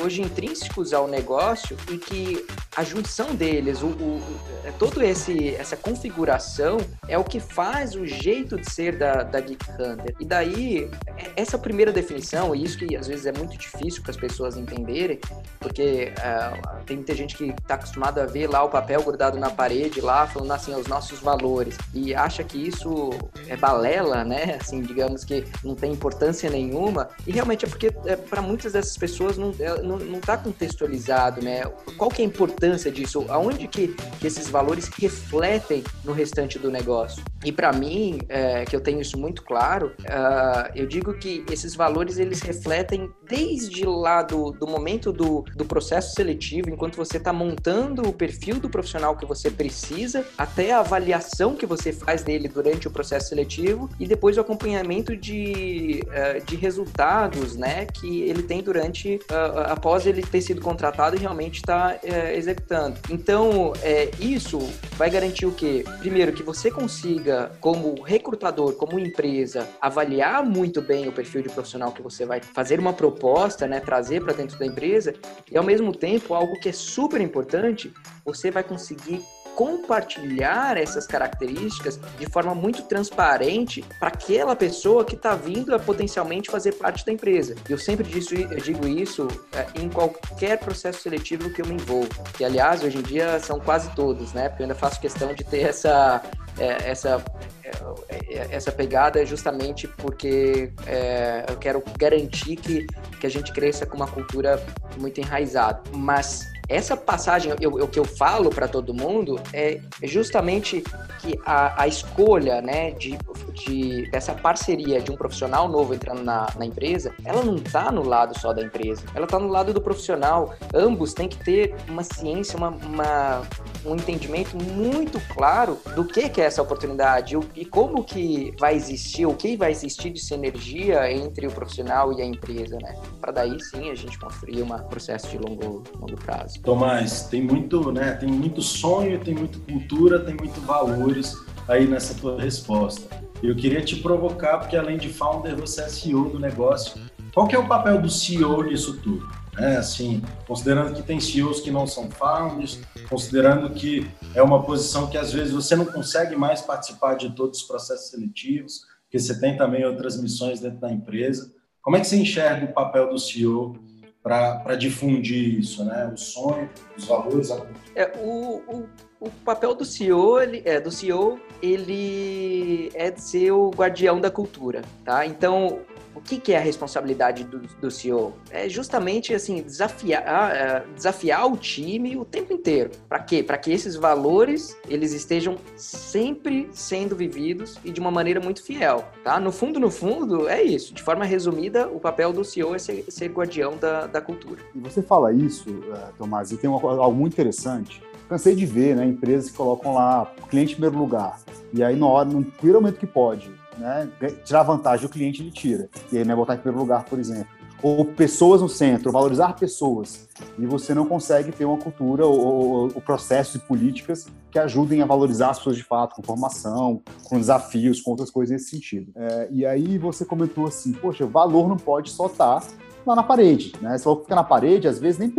hoje 0.00 0.22
intrínsecos 0.22 0.92
ao 0.92 1.08
negócio 1.08 1.76
e 1.90 1.98
que 1.98 2.46
a 2.76 2.84
junção 2.84 3.34
deles, 3.34 3.82
o, 3.82 3.88
o, 3.88 4.22
é, 4.64 4.70
todo 4.72 5.02
esse 5.02 5.54
essa 5.56 5.76
configuração 5.76 6.78
é 7.08 7.18
o 7.18 7.24
que 7.24 7.40
faz 7.40 7.94
o 7.94 8.06
jeito 8.06 8.56
de 8.56 8.70
ser 8.70 8.96
da, 8.96 9.22
da 9.22 9.40
Geek 9.40 9.64
Hunter. 9.72 10.14
E 10.20 10.24
daí, 10.24 10.90
essa 11.36 11.58
primeira 11.58 11.92
definição, 11.92 12.54
e 12.54 12.64
isso 12.64 12.78
que 12.78 12.96
às 12.96 13.06
vezes 13.06 13.26
é 13.26 13.32
muito 13.32 13.56
difícil 13.56 14.02
para 14.02 14.10
as 14.10 14.16
pessoas 14.16 14.56
entenderem, 14.56 15.18
porque 15.60 16.12
uh, 16.18 16.84
tem 16.84 16.96
muita 16.96 17.14
gente 17.14 17.36
que 17.36 17.50
está 17.50 17.74
acostumada 17.74 18.22
a 18.22 18.26
ver 18.26 18.48
lá 18.48 18.62
o 18.62 18.68
papel 18.68 19.02
grudado 19.02 19.38
na 19.38 19.50
parede, 19.50 20.00
lá 20.00 20.26
falando 20.26 20.52
assim, 20.52 20.74
os 20.74 20.86
nossos 20.86 21.20
valores 21.20 21.76
e 21.94 22.14
acha 22.14 22.42
que 22.42 22.58
isso 22.58 23.10
é 23.48 23.56
balela, 23.56 24.24
né? 24.24 24.58
Assim, 24.60 24.80
digamos 24.82 25.24
que 25.24 25.44
não 25.64 25.74
tem 25.74 25.92
importância 25.92 26.48
nenhuma. 26.50 27.08
E 27.26 27.32
realmente 27.32 27.64
é 27.64 27.68
porque 27.68 27.92
é, 28.06 28.16
para 28.16 28.42
muitas 28.42 28.72
dessas 28.72 28.96
pessoas 28.96 29.36
não, 29.36 29.54
é, 29.58 29.82
não, 29.82 29.98
não 29.98 30.20
tá 30.20 30.36
contextualizado, 30.36 31.42
né? 31.42 31.62
Qual 31.96 32.10
que 32.10 32.22
é 32.22 32.24
a 32.24 32.28
importância 32.28 32.90
disso? 32.90 33.24
Aonde 33.28 33.68
que, 33.68 33.88
que 34.20 34.26
esses 34.26 34.48
valores 34.48 34.88
refletem 34.88 35.84
no 36.04 36.12
restante 36.12 36.58
do 36.58 36.70
negócio? 36.70 37.22
E 37.44 37.50
para 37.50 37.72
mim, 37.72 38.18
é, 38.28 38.64
que 38.64 38.74
eu 38.74 38.80
tenho 38.80 39.00
isso 39.00 39.18
muito 39.18 39.42
claro, 39.42 39.92
uh, 40.00 40.70
eu 40.74 40.86
digo 40.86 41.14
que 41.14 41.44
esses 41.50 41.74
valores 41.74 42.18
eles 42.18 42.40
refletem 42.40 43.10
desde 43.28 43.84
lá 43.84 44.22
do, 44.22 44.52
do 44.52 44.66
momento 44.66 45.12
do, 45.12 45.44
do 45.56 45.64
processo 45.64 46.14
seletivo, 46.14 46.70
enquanto 46.70 46.96
você 46.96 47.16
está 47.16 47.32
montando 47.32 48.08
o 48.08 48.12
perfil 48.12 48.60
do 48.60 48.68
profissional 48.68 49.16
que 49.16 49.26
você 49.26 49.50
precisa, 49.50 50.24
até 50.36 50.72
a 50.72 50.80
avaliação 50.80 51.54
que 51.54 51.66
você 51.66 51.92
faz 51.92 52.22
dele 52.22 52.48
durante 52.48 52.86
o 52.86 52.90
processo 52.90 53.28
seletivo 53.30 53.88
e 53.98 54.06
depois 54.06 54.36
o 54.36 54.40
acompanhamento 54.40 55.16
de, 55.16 56.02
uh, 56.06 56.44
de 56.44 56.56
resultados, 56.56 57.56
né, 57.56 57.86
que 57.86 58.22
ele 58.22 58.42
tem 58.42 58.62
durante 58.62 59.16
uh, 59.16 59.72
após 59.72 60.06
ele 60.06 60.22
ter 60.22 60.40
sido 60.40 60.60
contratado 60.60 61.16
e 61.16 61.18
realmente 61.18 61.56
está 61.56 61.98
executando. 62.34 62.98
Então, 63.10 63.72
isso 64.18 64.58
vai 64.96 65.10
garantir 65.10 65.46
o 65.46 65.52
quê? 65.52 65.84
Primeiro, 65.98 66.32
que 66.32 66.42
você 66.42 66.70
consiga, 66.70 67.31
como 67.60 68.02
recrutador, 68.02 68.74
como 68.74 68.98
empresa, 68.98 69.68
avaliar 69.80 70.44
muito 70.44 70.80
bem 70.80 71.08
o 71.08 71.12
perfil 71.12 71.42
de 71.42 71.48
profissional 71.48 71.92
que 71.92 72.02
você 72.02 72.24
vai 72.24 72.40
fazer 72.40 72.78
uma 72.78 72.92
proposta, 72.92 73.66
né, 73.66 73.80
trazer 73.80 74.22
para 74.22 74.32
dentro 74.32 74.58
da 74.58 74.66
empresa 74.66 75.14
e 75.50 75.56
ao 75.56 75.64
mesmo 75.64 75.92
tempo 75.92 76.34
algo 76.34 76.58
que 76.60 76.68
é 76.68 76.72
super 76.72 77.20
importante, 77.20 77.92
você 78.24 78.50
vai 78.50 78.62
conseguir 78.62 79.22
compartilhar 79.54 80.76
essas 80.76 81.06
características 81.06 81.98
de 82.18 82.26
forma 82.26 82.54
muito 82.54 82.82
transparente 82.82 83.84
para 83.98 84.08
aquela 84.08 84.56
pessoa 84.56 85.04
que 85.04 85.14
está 85.14 85.34
vindo 85.34 85.74
a 85.74 85.78
potencialmente 85.78 86.50
fazer 86.50 86.72
parte 86.72 87.04
da 87.04 87.12
empresa. 87.12 87.54
Eu 87.68 87.78
sempre 87.78 88.08
disso, 88.08 88.34
eu 88.34 88.58
digo 88.58 88.86
isso 88.86 89.28
é, 89.52 89.66
em 89.80 89.88
qualquer 89.88 90.58
processo 90.58 91.02
seletivo 91.02 91.50
que 91.50 91.62
eu 91.62 91.66
me 91.66 91.74
envolvo, 91.74 92.08
que 92.36 92.44
aliás 92.44 92.82
hoje 92.82 92.98
em 92.98 93.02
dia 93.02 93.38
são 93.40 93.60
quase 93.60 93.90
todos, 93.94 94.32
né? 94.32 94.48
Porque 94.48 94.62
eu 94.62 94.64
ainda 94.64 94.74
faço 94.74 95.00
questão 95.00 95.34
de 95.34 95.44
ter 95.44 95.62
essa 95.62 96.22
é, 96.58 96.90
essa 96.90 97.24
é, 97.64 98.48
essa 98.50 98.70
pegada 98.70 99.24
justamente 99.24 99.88
porque 99.88 100.72
é, 100.86 101.44
eu 101.48 101.56
quero 101.56 101.82
garantir 101.98 102.56
que, 102.56 102.86
que 103.20 103.26
a 103.26 103.30
gente 103.30 103.52
cresça 103.52 103.86
com 103.86 103.96
uma 103.96 104.06
cultura 104.06 104.62
muito 104.98 105.20
enraizada. 105.20 105.82
Mas 105.92 106.51
essa 106.68 106.96
passagem, 106.96 107.52
o 107.52 107.88
que 107.88 107.98
eu 107.98 108.04
falo 108.04 108.50
para 108.50 108.68
todo 108.68 108.94
mundo 108.94 109.38
é 109.52 109.80
justamente 110.02 110.82
que 111.20 111.38
a, 111.44 111.82
a 111.82 111.88
escolha 111.88 112.60
né, 112.60 112.92
de, 112.92 113.18
de, 113.52 114.10
dessa 114.10 114.34
parceria 114.34 115.00
de 115.00 115.10
um 115.10 115.16
profissional 115.16 115.68
novo 115.68 115.94
entrando 115.94 116.22
na, 116.22 116.46
na 116.56 116.64
empresa, 116.64 117.14
ela 117.24 117.42
não 117.42 117.56
está 117.56 117.90
no 117.92 118.02
lado 118.02 118.38
só 118.38 118.52
da 118.52 118.62
empresa, 118.62 119.02
ela 119.14 119.24
está 119.24 119.38
no 119.38 119.48
lado 119.48 119.72
do 119.72 119.80
profissional. 119.80 120.54
Ambos 120.74 121.12
têm 121.12 121.28
que 121.28 121.36
ter 121.36 121.74
uma 121.88 122.02
ciência, 122.02 122.56
uma, 122.56 122.68
uma 122.68 123.42
um 123.84 123.94
entendimento 123.94 124.56
muito 124.56 125.20
claro 125.34 125.78
do 125.94 126.04
que, 126.04 126.28
que 126.28 126.40
é 126.40 126.44
essa 126.44 126.62
oportunidade 126.62 127.36
e 127.54 127.64
como 127.64 128.04
que 128.04 128.54
vai 128.58 128.74
existir, 128.74 129.26
o 129.26 129.34
que 129.34 129.56
vai 129.56 129.70
existir 129.70 130.10
de 130.10 130.20
sinergia 130.20 131.10
entre 131.12 131.46
o 131.46 131.50
profissional 131.50 132.12
e 132.12 132.22
a 132.22 132.24
empresa, 132.24 132.78
né? 132.82 132.94
Para 133.20 133.32
daí 133.32 133.60
sim 133.60 133.90
a 133.90 133.94
gente 133.94 134.18
construir 134.18 134.62
um 134.62 134.68
processo 134.88 135.28
de 135.28 135.38
longo, 135.38 135.82
longo 135.98 136.16
prazo. 136.16 136.60
Tomás, 136.62 137.24
tem 137.24 137.42
muito, 137.42 137.90
né? 137.90 138.12
Tem 138.12 138.28
muito 138.28 138.62
sonho, 138.62 139.18
tem 139.18 139.34
muito 139.34 139.60
cultura, 139.60 140.20
tem 140.20 140.34
muito 140.34 140.60
valores 140.60 141.36
aí 141.68 141.86
nessa 141.86 142.14
tua 142.14 142.40
resposta. 142.40 143.22
Eu 143.42 143.56
queria 143.56 143.82
te 143.82 143.96
provocar, 143.96 144.58
porque 144.58 144.76
além 144.76 144.96
de 144.96 145.08
founder, 145.08 145.56
você 145.56 145.82
é 145.82 145.88
CEO 145.88 146.28
do 146.30 146.38
negócio. 146.38 147.00
Qual 147.34 147.48
que 147.48 147.56
é 147.56 147.58
o 147.58 147.66
papel 147.66 148.00
do 148.00 148.08
CEO 148.08 148.62
nisso 148.62 148.98
tudo? 148.98 149.41
É, 149.58 149.76
assim, 149.76 150.22
considerando 150.46 150.94
que 150.94 151.02
tem 151.02 151.20
CEOs 151.20 151.60
que 151.60 151.70
não 151.70 151.86
são 151.86 152.10
founders, 152.10 152.80
considerando 153.08 153.70
que 153.70 154.10
é 154.34 154.42
uma 154.42 154.62
posição 154.62 155.08
que 155.08 155.18
às 155.18 155.32
vezes 155.32 155.52
você 155.52 155.76
não 155.76 155.84
consegue 155.84 156.34
mais 156.34 156.62
participar 156.62 157.14
de 157.14 157.30
todos 157.34 157.60
os 157.60 157.64
processos 157.66 158.08
seletivos, 158.08 158.86
porque 159.02 159.18
você 159.18 159.38
tem 159.38 159.56
também 159.56 159.84
outras 159.84 160.20
missões 160.20 160.58
dentro 160.58 160.78
da 160.78 160.90
empresa. 160.90 161.52
Como 161.82 161.96
é 161.96 162.00
que 162.00 162.06
você 162.06 162.16
enxerga 162.16 162.64
o 162.64 162.72
papel 162.72 163.10
do 163.10 163.18
CEO 163.18 163.76
para 164.22 164.76
difundir 164.76 165.58
isso, 165.58 165.84
né? 165.84 166.10
O 166.14 166.16
sonho, 166.16 166.70
os 166.96 167.04
valores. 167.04 167.50
A... 167.50 167.66
É, 167.94 168.10
o, 168.18 168.62
o, 168.68 168.88
o, 169.20 169.30
papel 169.44 169.74
do 169.74 169.84
CEO, 169.84 170.40
ele, 170.40 170.62
é, 170.64 170.80
do 170.80 170.90
CEO, 170.90 171.40
ele 171.60 172.90
é 172.94 173.10
de 173.10 173.20
ser 173.20 173.50
o 173.50 173.70
guardião 173.70 174.20
da 174.20 174.30
cultura, 174.30 174.82
tá? 175.04 175.26
Então, 175.26 175.80
o 176.14 176.20
que, 176.20 176.38
que 176.38 176.52
é 176.52 176.58
a 176.58 176.60
responsabilidade 176.60 177.44
do, 177.44 177.58
do 177.58 177.90
CEO? 177.90 178.34
É 178.50 178.68
justamente 178.68 179.34
assim 179.34 179.62
desafiar, 179.62 180.22
uh, 180.22 180.94
desafiar 180.94 181.46
o 181.46 181.56
time 181.56 182.16
o 182.16 182.24
tempo 182.24 182.52
inteiro. 182.52 182.90
Para 183.08 183.18
quê? 183.20 183.42
Para 183.42 183.58
que 183.58 183.72
esses 183.72 183.96
valores 183.96 184.76
eles 184.88 185.12
estejam 185.12 185.56
sempre 185.76 186.68
sendo 186.72 187.16
vividos 187.16 187.78
e 187.84 187.90
de 187.90 188.00
uma 188.00 188.10
maneira 188.10 188.40
muito 188.40 188.62
fiel, 188.62 189.04
tá? 189.24 189.40
No 189.40 189.50
fundo, 189.52 189.80
no 189.80 189.90
fundo, 189.90 190.48
é 190.48 190.62
isso. 190.62 190.94
De 190.94 191.02
forma 191.02 191.24
resumida, 191.24 191.88
o 191.88 191.98
papel 191.98 192.32
do 192.32 192.44
CEO 192.44 192.74
é 192.74 192.78
ser, 192.78 193.04
ser 193.08 193.28
guardião 193.28 193.76
da, 193.76 194.06
da 194.06 194.20
cultura. 194.20 194.60
E 194.74 194.78
você 194.78 195.02
fala 195.02 195.32
isso, 195.32 195.70
uh, 195.70 196.12
Tomás, 196.18 196.52
e 196.52 196.56
tem 196.56 196.68
uma, 196.68 196.80
algo 196.80 197.16
muito 197.16 197.32
interessante. 197.32 198.02
Cansei 198.28 198.54
de 198.54 198.64
ver, 198.64 198.96
né, 198.96 199.04
empresas 199.04 199.50
que 199.50 199.56
colocam 199.56 199.94
lá 199.94 200.32
cliente 200.48 200.72
em 200.72 200.76
primeiro 200.76 200.98
lugar. 200.98 201.38
E 201.72 201.82
aí, 201.82 201.96
na 201.96 202.06
hora, 202.06 202.28
no 202.28 202.44
primeiro 202.44 202.80
momento 202.80 202.98
que 202.98 203.06
pode, 203.06 203.50
né, 203.78 204.08
tirar 204.44 204.62
vantagem 204.62 205.06
do 205.06 205.12
cliente, 205.12 205.42
ele 205.42 205.50
tira. 205.50 205.88
E 206.10 206.18
aí 206.18 206.24
não 206.24 206.32
é 206.32 206.36
botar 206.36 206.54
em 206.54 206.58
primeiro 206.58 206.80
lugar, 206.80 207.04
por 207.04 207.18
exemplo. 207.18 207.46
Ou 207.82 208.04
pessoas 208.04 208.60
no 208.60 208.68
centro, 208.68 209.10
valorizar 209.10 209.54
pessoas. 209.54 210.28
E 210.56 210.64
você 210.64 210.94
não 210.94 211.04
consegue 211.04 211.50
ter 211.50 211.64
uma 211.64 211.76
cultura 211.76 212.24
ou, 212.24 212.38
ou, 212.38 212.82
ou 212.94 213.00
processos 213.00 213.56
e 213.56 213.58
políticas 213.58 214.28
que 214.52 214.58
ajudem 214.58 215.02
a 215.02 215.06
valorizar 215.06 215.50
as 215.50 215.58
pessoas 215.58 215.76
de 215.76 215.82
fato, 215.82 216.14
com 216.14 216.22
formação, 216.22 217.02
com 217.24 217.38
desafios, 217.38 218.00
com 218.00 218.12
outras 218.12 218.30
coisas 218.30 218.52
nesse 218.52 218.70
sentido. 218.70 219.10
É, 219.16 219.48
e 219.50 219.66
aí 219.66 219.98
você 219.98 220.24
comentou 220.24 220.66
assim, 220.66 220.92
poxa, 220.92 221.26
valor 221.26 221.68
não 221.68 221.76
pode 221.76 222.10
só 222.10 222.26
estar 222.26 222.62
lá 223.04 223.16
na 223.16 223.22
parede, 223.22 223.72
né? 223.80 223.98
Se 223.98 224.04
ficar 224.04 224.36
na 224.36 224.44
parede, 224.44 224.86
às 224.86 225.00
vezes 225.00 225.18
nem, 225.18 225.34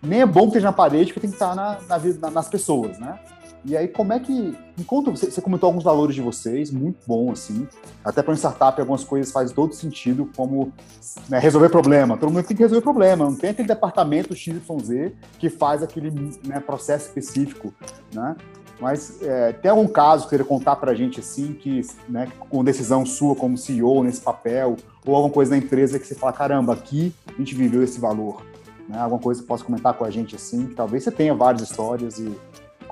nem 0.00 0.20
é 0.22 0.26
bom 0.26 0.42
que 0.42 0.46
esteja 0.48 0.68
na 0.68 0.72
parede, 0.72 1.12
porque 1.12 1.20
tem 1.20 1.30
que 1.30 1.36
estar 1.36 1.54
na, 1.54 1.78
na, 1.88 2.30
nas 2.30 2.48
pessoas, 2.48 2.98
né? 2.98 3.18
E 3.64 3.76
aí, 3.76 3.86
como 3.86 4.12
é 4.12 4.18
que. 4.18 4.56
Enquanto 4.78 5.10
você, 5.10 5.30
você 5.30 5.40
comentou 5.40 5.68
alguns 5.68 5.84
valores 5.84 6.14
de 6.14 6.20
vocês, 6.20 6.70
muito 6.70 6.98
bom, 7.06 7.30
assim. 7.30 7.68
Até 8.04 8.22
para 8.22 8.32
um 8.32 8.36
startup, 8.36 8.80
algumas 8.80 9.04
coisas 9.04 9.30
faz 9.30 9.52
todo 9.52 9.72
sentido, 9.72 10.28
como 10.36 10.72
né, 11.28 11.38
resolver 11.38 11.68
problema. 11.68 12.16
Todo 12.16 12.32
mundo 12.32 12.44
tem 12.44 12.56
que 12.56 12.62
resolver 12.62 12.82
problema. 12.82 13.24
Não 13.24 13.36
tem 13.36 13.50
aquele 13.50 13.68
departamento 13.68 14.34
XYZ 14.34 15.12
que 15.38 15.48
faz 15.48 15.82
aquele 15.82 16.10
né, 16.44 16.58
processo 16.58 17.06
específico, 17.06 17.72
né? 18.12 18.34
Mas 18.80 19.22
é, 19.22 19.52
tem 19.52 19.70
algum 19.70 19.86
caso 19.86 20.24
que 20.24 20.30
você 20.30 20.36
queria 20.38 20.46
contar 20.46 20.74
para 20.74 20.90
a 20.90 20.94
gente, 20.94 21.20
assim, 21.20 21.52
que, 21.52 21.82
né, 22.08 22.28
com 22.50 22.64
decisão 22.64 23.06
sua 23.06 23.36
como 23.36 23.56
CEO 23.56 24.02
nesse 24.02 24.20
papel, 24.20 24.76
ou 25.06 25.14
alguma 25.14 25.32
coisa 25.32 25.52
na 25.52 25.58
empresa 25.58 26.00
que 26.00 26.06
você 26.06 26.16
fala, 26.16 26.32
caramba, 26.32 26.72
aqui 26.72 27.14
a 27.28 27.38
gente 27.38 27.54
viveu 27.54 27.84
esse 27.84 28.00
valor. 28.00 28.42
Né? 28.88 28.98
Alguma 28.98 29.20
coisa 29.20 29.40
que 29.40 29.46
possa 29.46 29.62
comentar 29.62 29.94
com 29.94 30.04
a 30.04 30.10
gente, 30.10 30.34
assim, 30.34 30.66
que 30.66 30.74
talvez 30.74 31.04
você 31.04 31.12
tenha 31.12 31.32
várias 31.32 31.62
histórias 31.62 32.18
e 32.18 32.36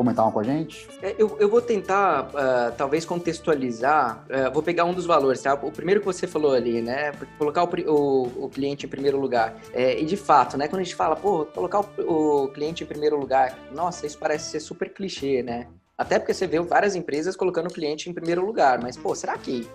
comentar 0.01 0.25
uma 0.25 0.33
com 0.33 0.41
a 0.41 0.43
gente? 0.43 0.89
É, 1.03 1.15
eu, 1.19 1.37
eu 1.39 1.49
vou 1.49 1.61
tentar, 1.61 2.31
uh, 2.31 2.75
talvez, 2.75 3.05
contextualizar. 3.05 4.25
Uh, 4.31 4.51
vou 4.51 4.63
pegar 4.63 4.87
um 4.87 4.95
dos 4.95 5.05
valores, 5.05 5.43
tá? 5.43 5.53
O 5.53 5.71
primeiro 5.71 6.01
que 6.01 6.07
você 6.07 6.27
falou 6.27 6.55
ali, 6.55 6.81
né? 6.81 7.13
Colocar 7.37 7.65
o, 7.65 7.69
o, 7.87 8.45
o 8.47 8.49
cliente 8.49 8.87
em 8.87 8.89
primeiro 8.89 9.21
lugar. 9.21 9.55
É, 9.75 10.01
e 10.01 10.07
de 10.07 10.17
fato, 10.17 10.57
né? 10.57 10.69
Quando 10.69 10.81
a 10.81 10.85
gente 10.85 10.95
fala, 10.95 11.15
pô, 11.17 11.45
colocar 11.45 11.81
o, 11.99 12.45
o 12.45 12.49
cliente 12.49 12.83
em 12.83 12.87
primeiro 12.87 13.19
lugar, 13.19 13.59
nossa, 13.73 14.07
isso 14.07 14.19
parece 14.19 14.51
ser 14.51 14.61
super 14.61 14.89
clichê, 14.89 15.43
né? 15.43 15.67
Até 16.01 16.19
porque 16.19 16.33
você 16.33 16.47
vê 16.47 16.59
várias 16.61 16.97
empresas 16.97 17.37
colocando 17.37 17.67
o 17.67 17.71
cliente 17.71 18.09
em 18.09 18.15
primeiro 18.15 18.43
lugar, 18.43 18.81
mas, 18.81 18.97
pô, 18.97 19.15
será 19.15 19.37
que 19.37 19.69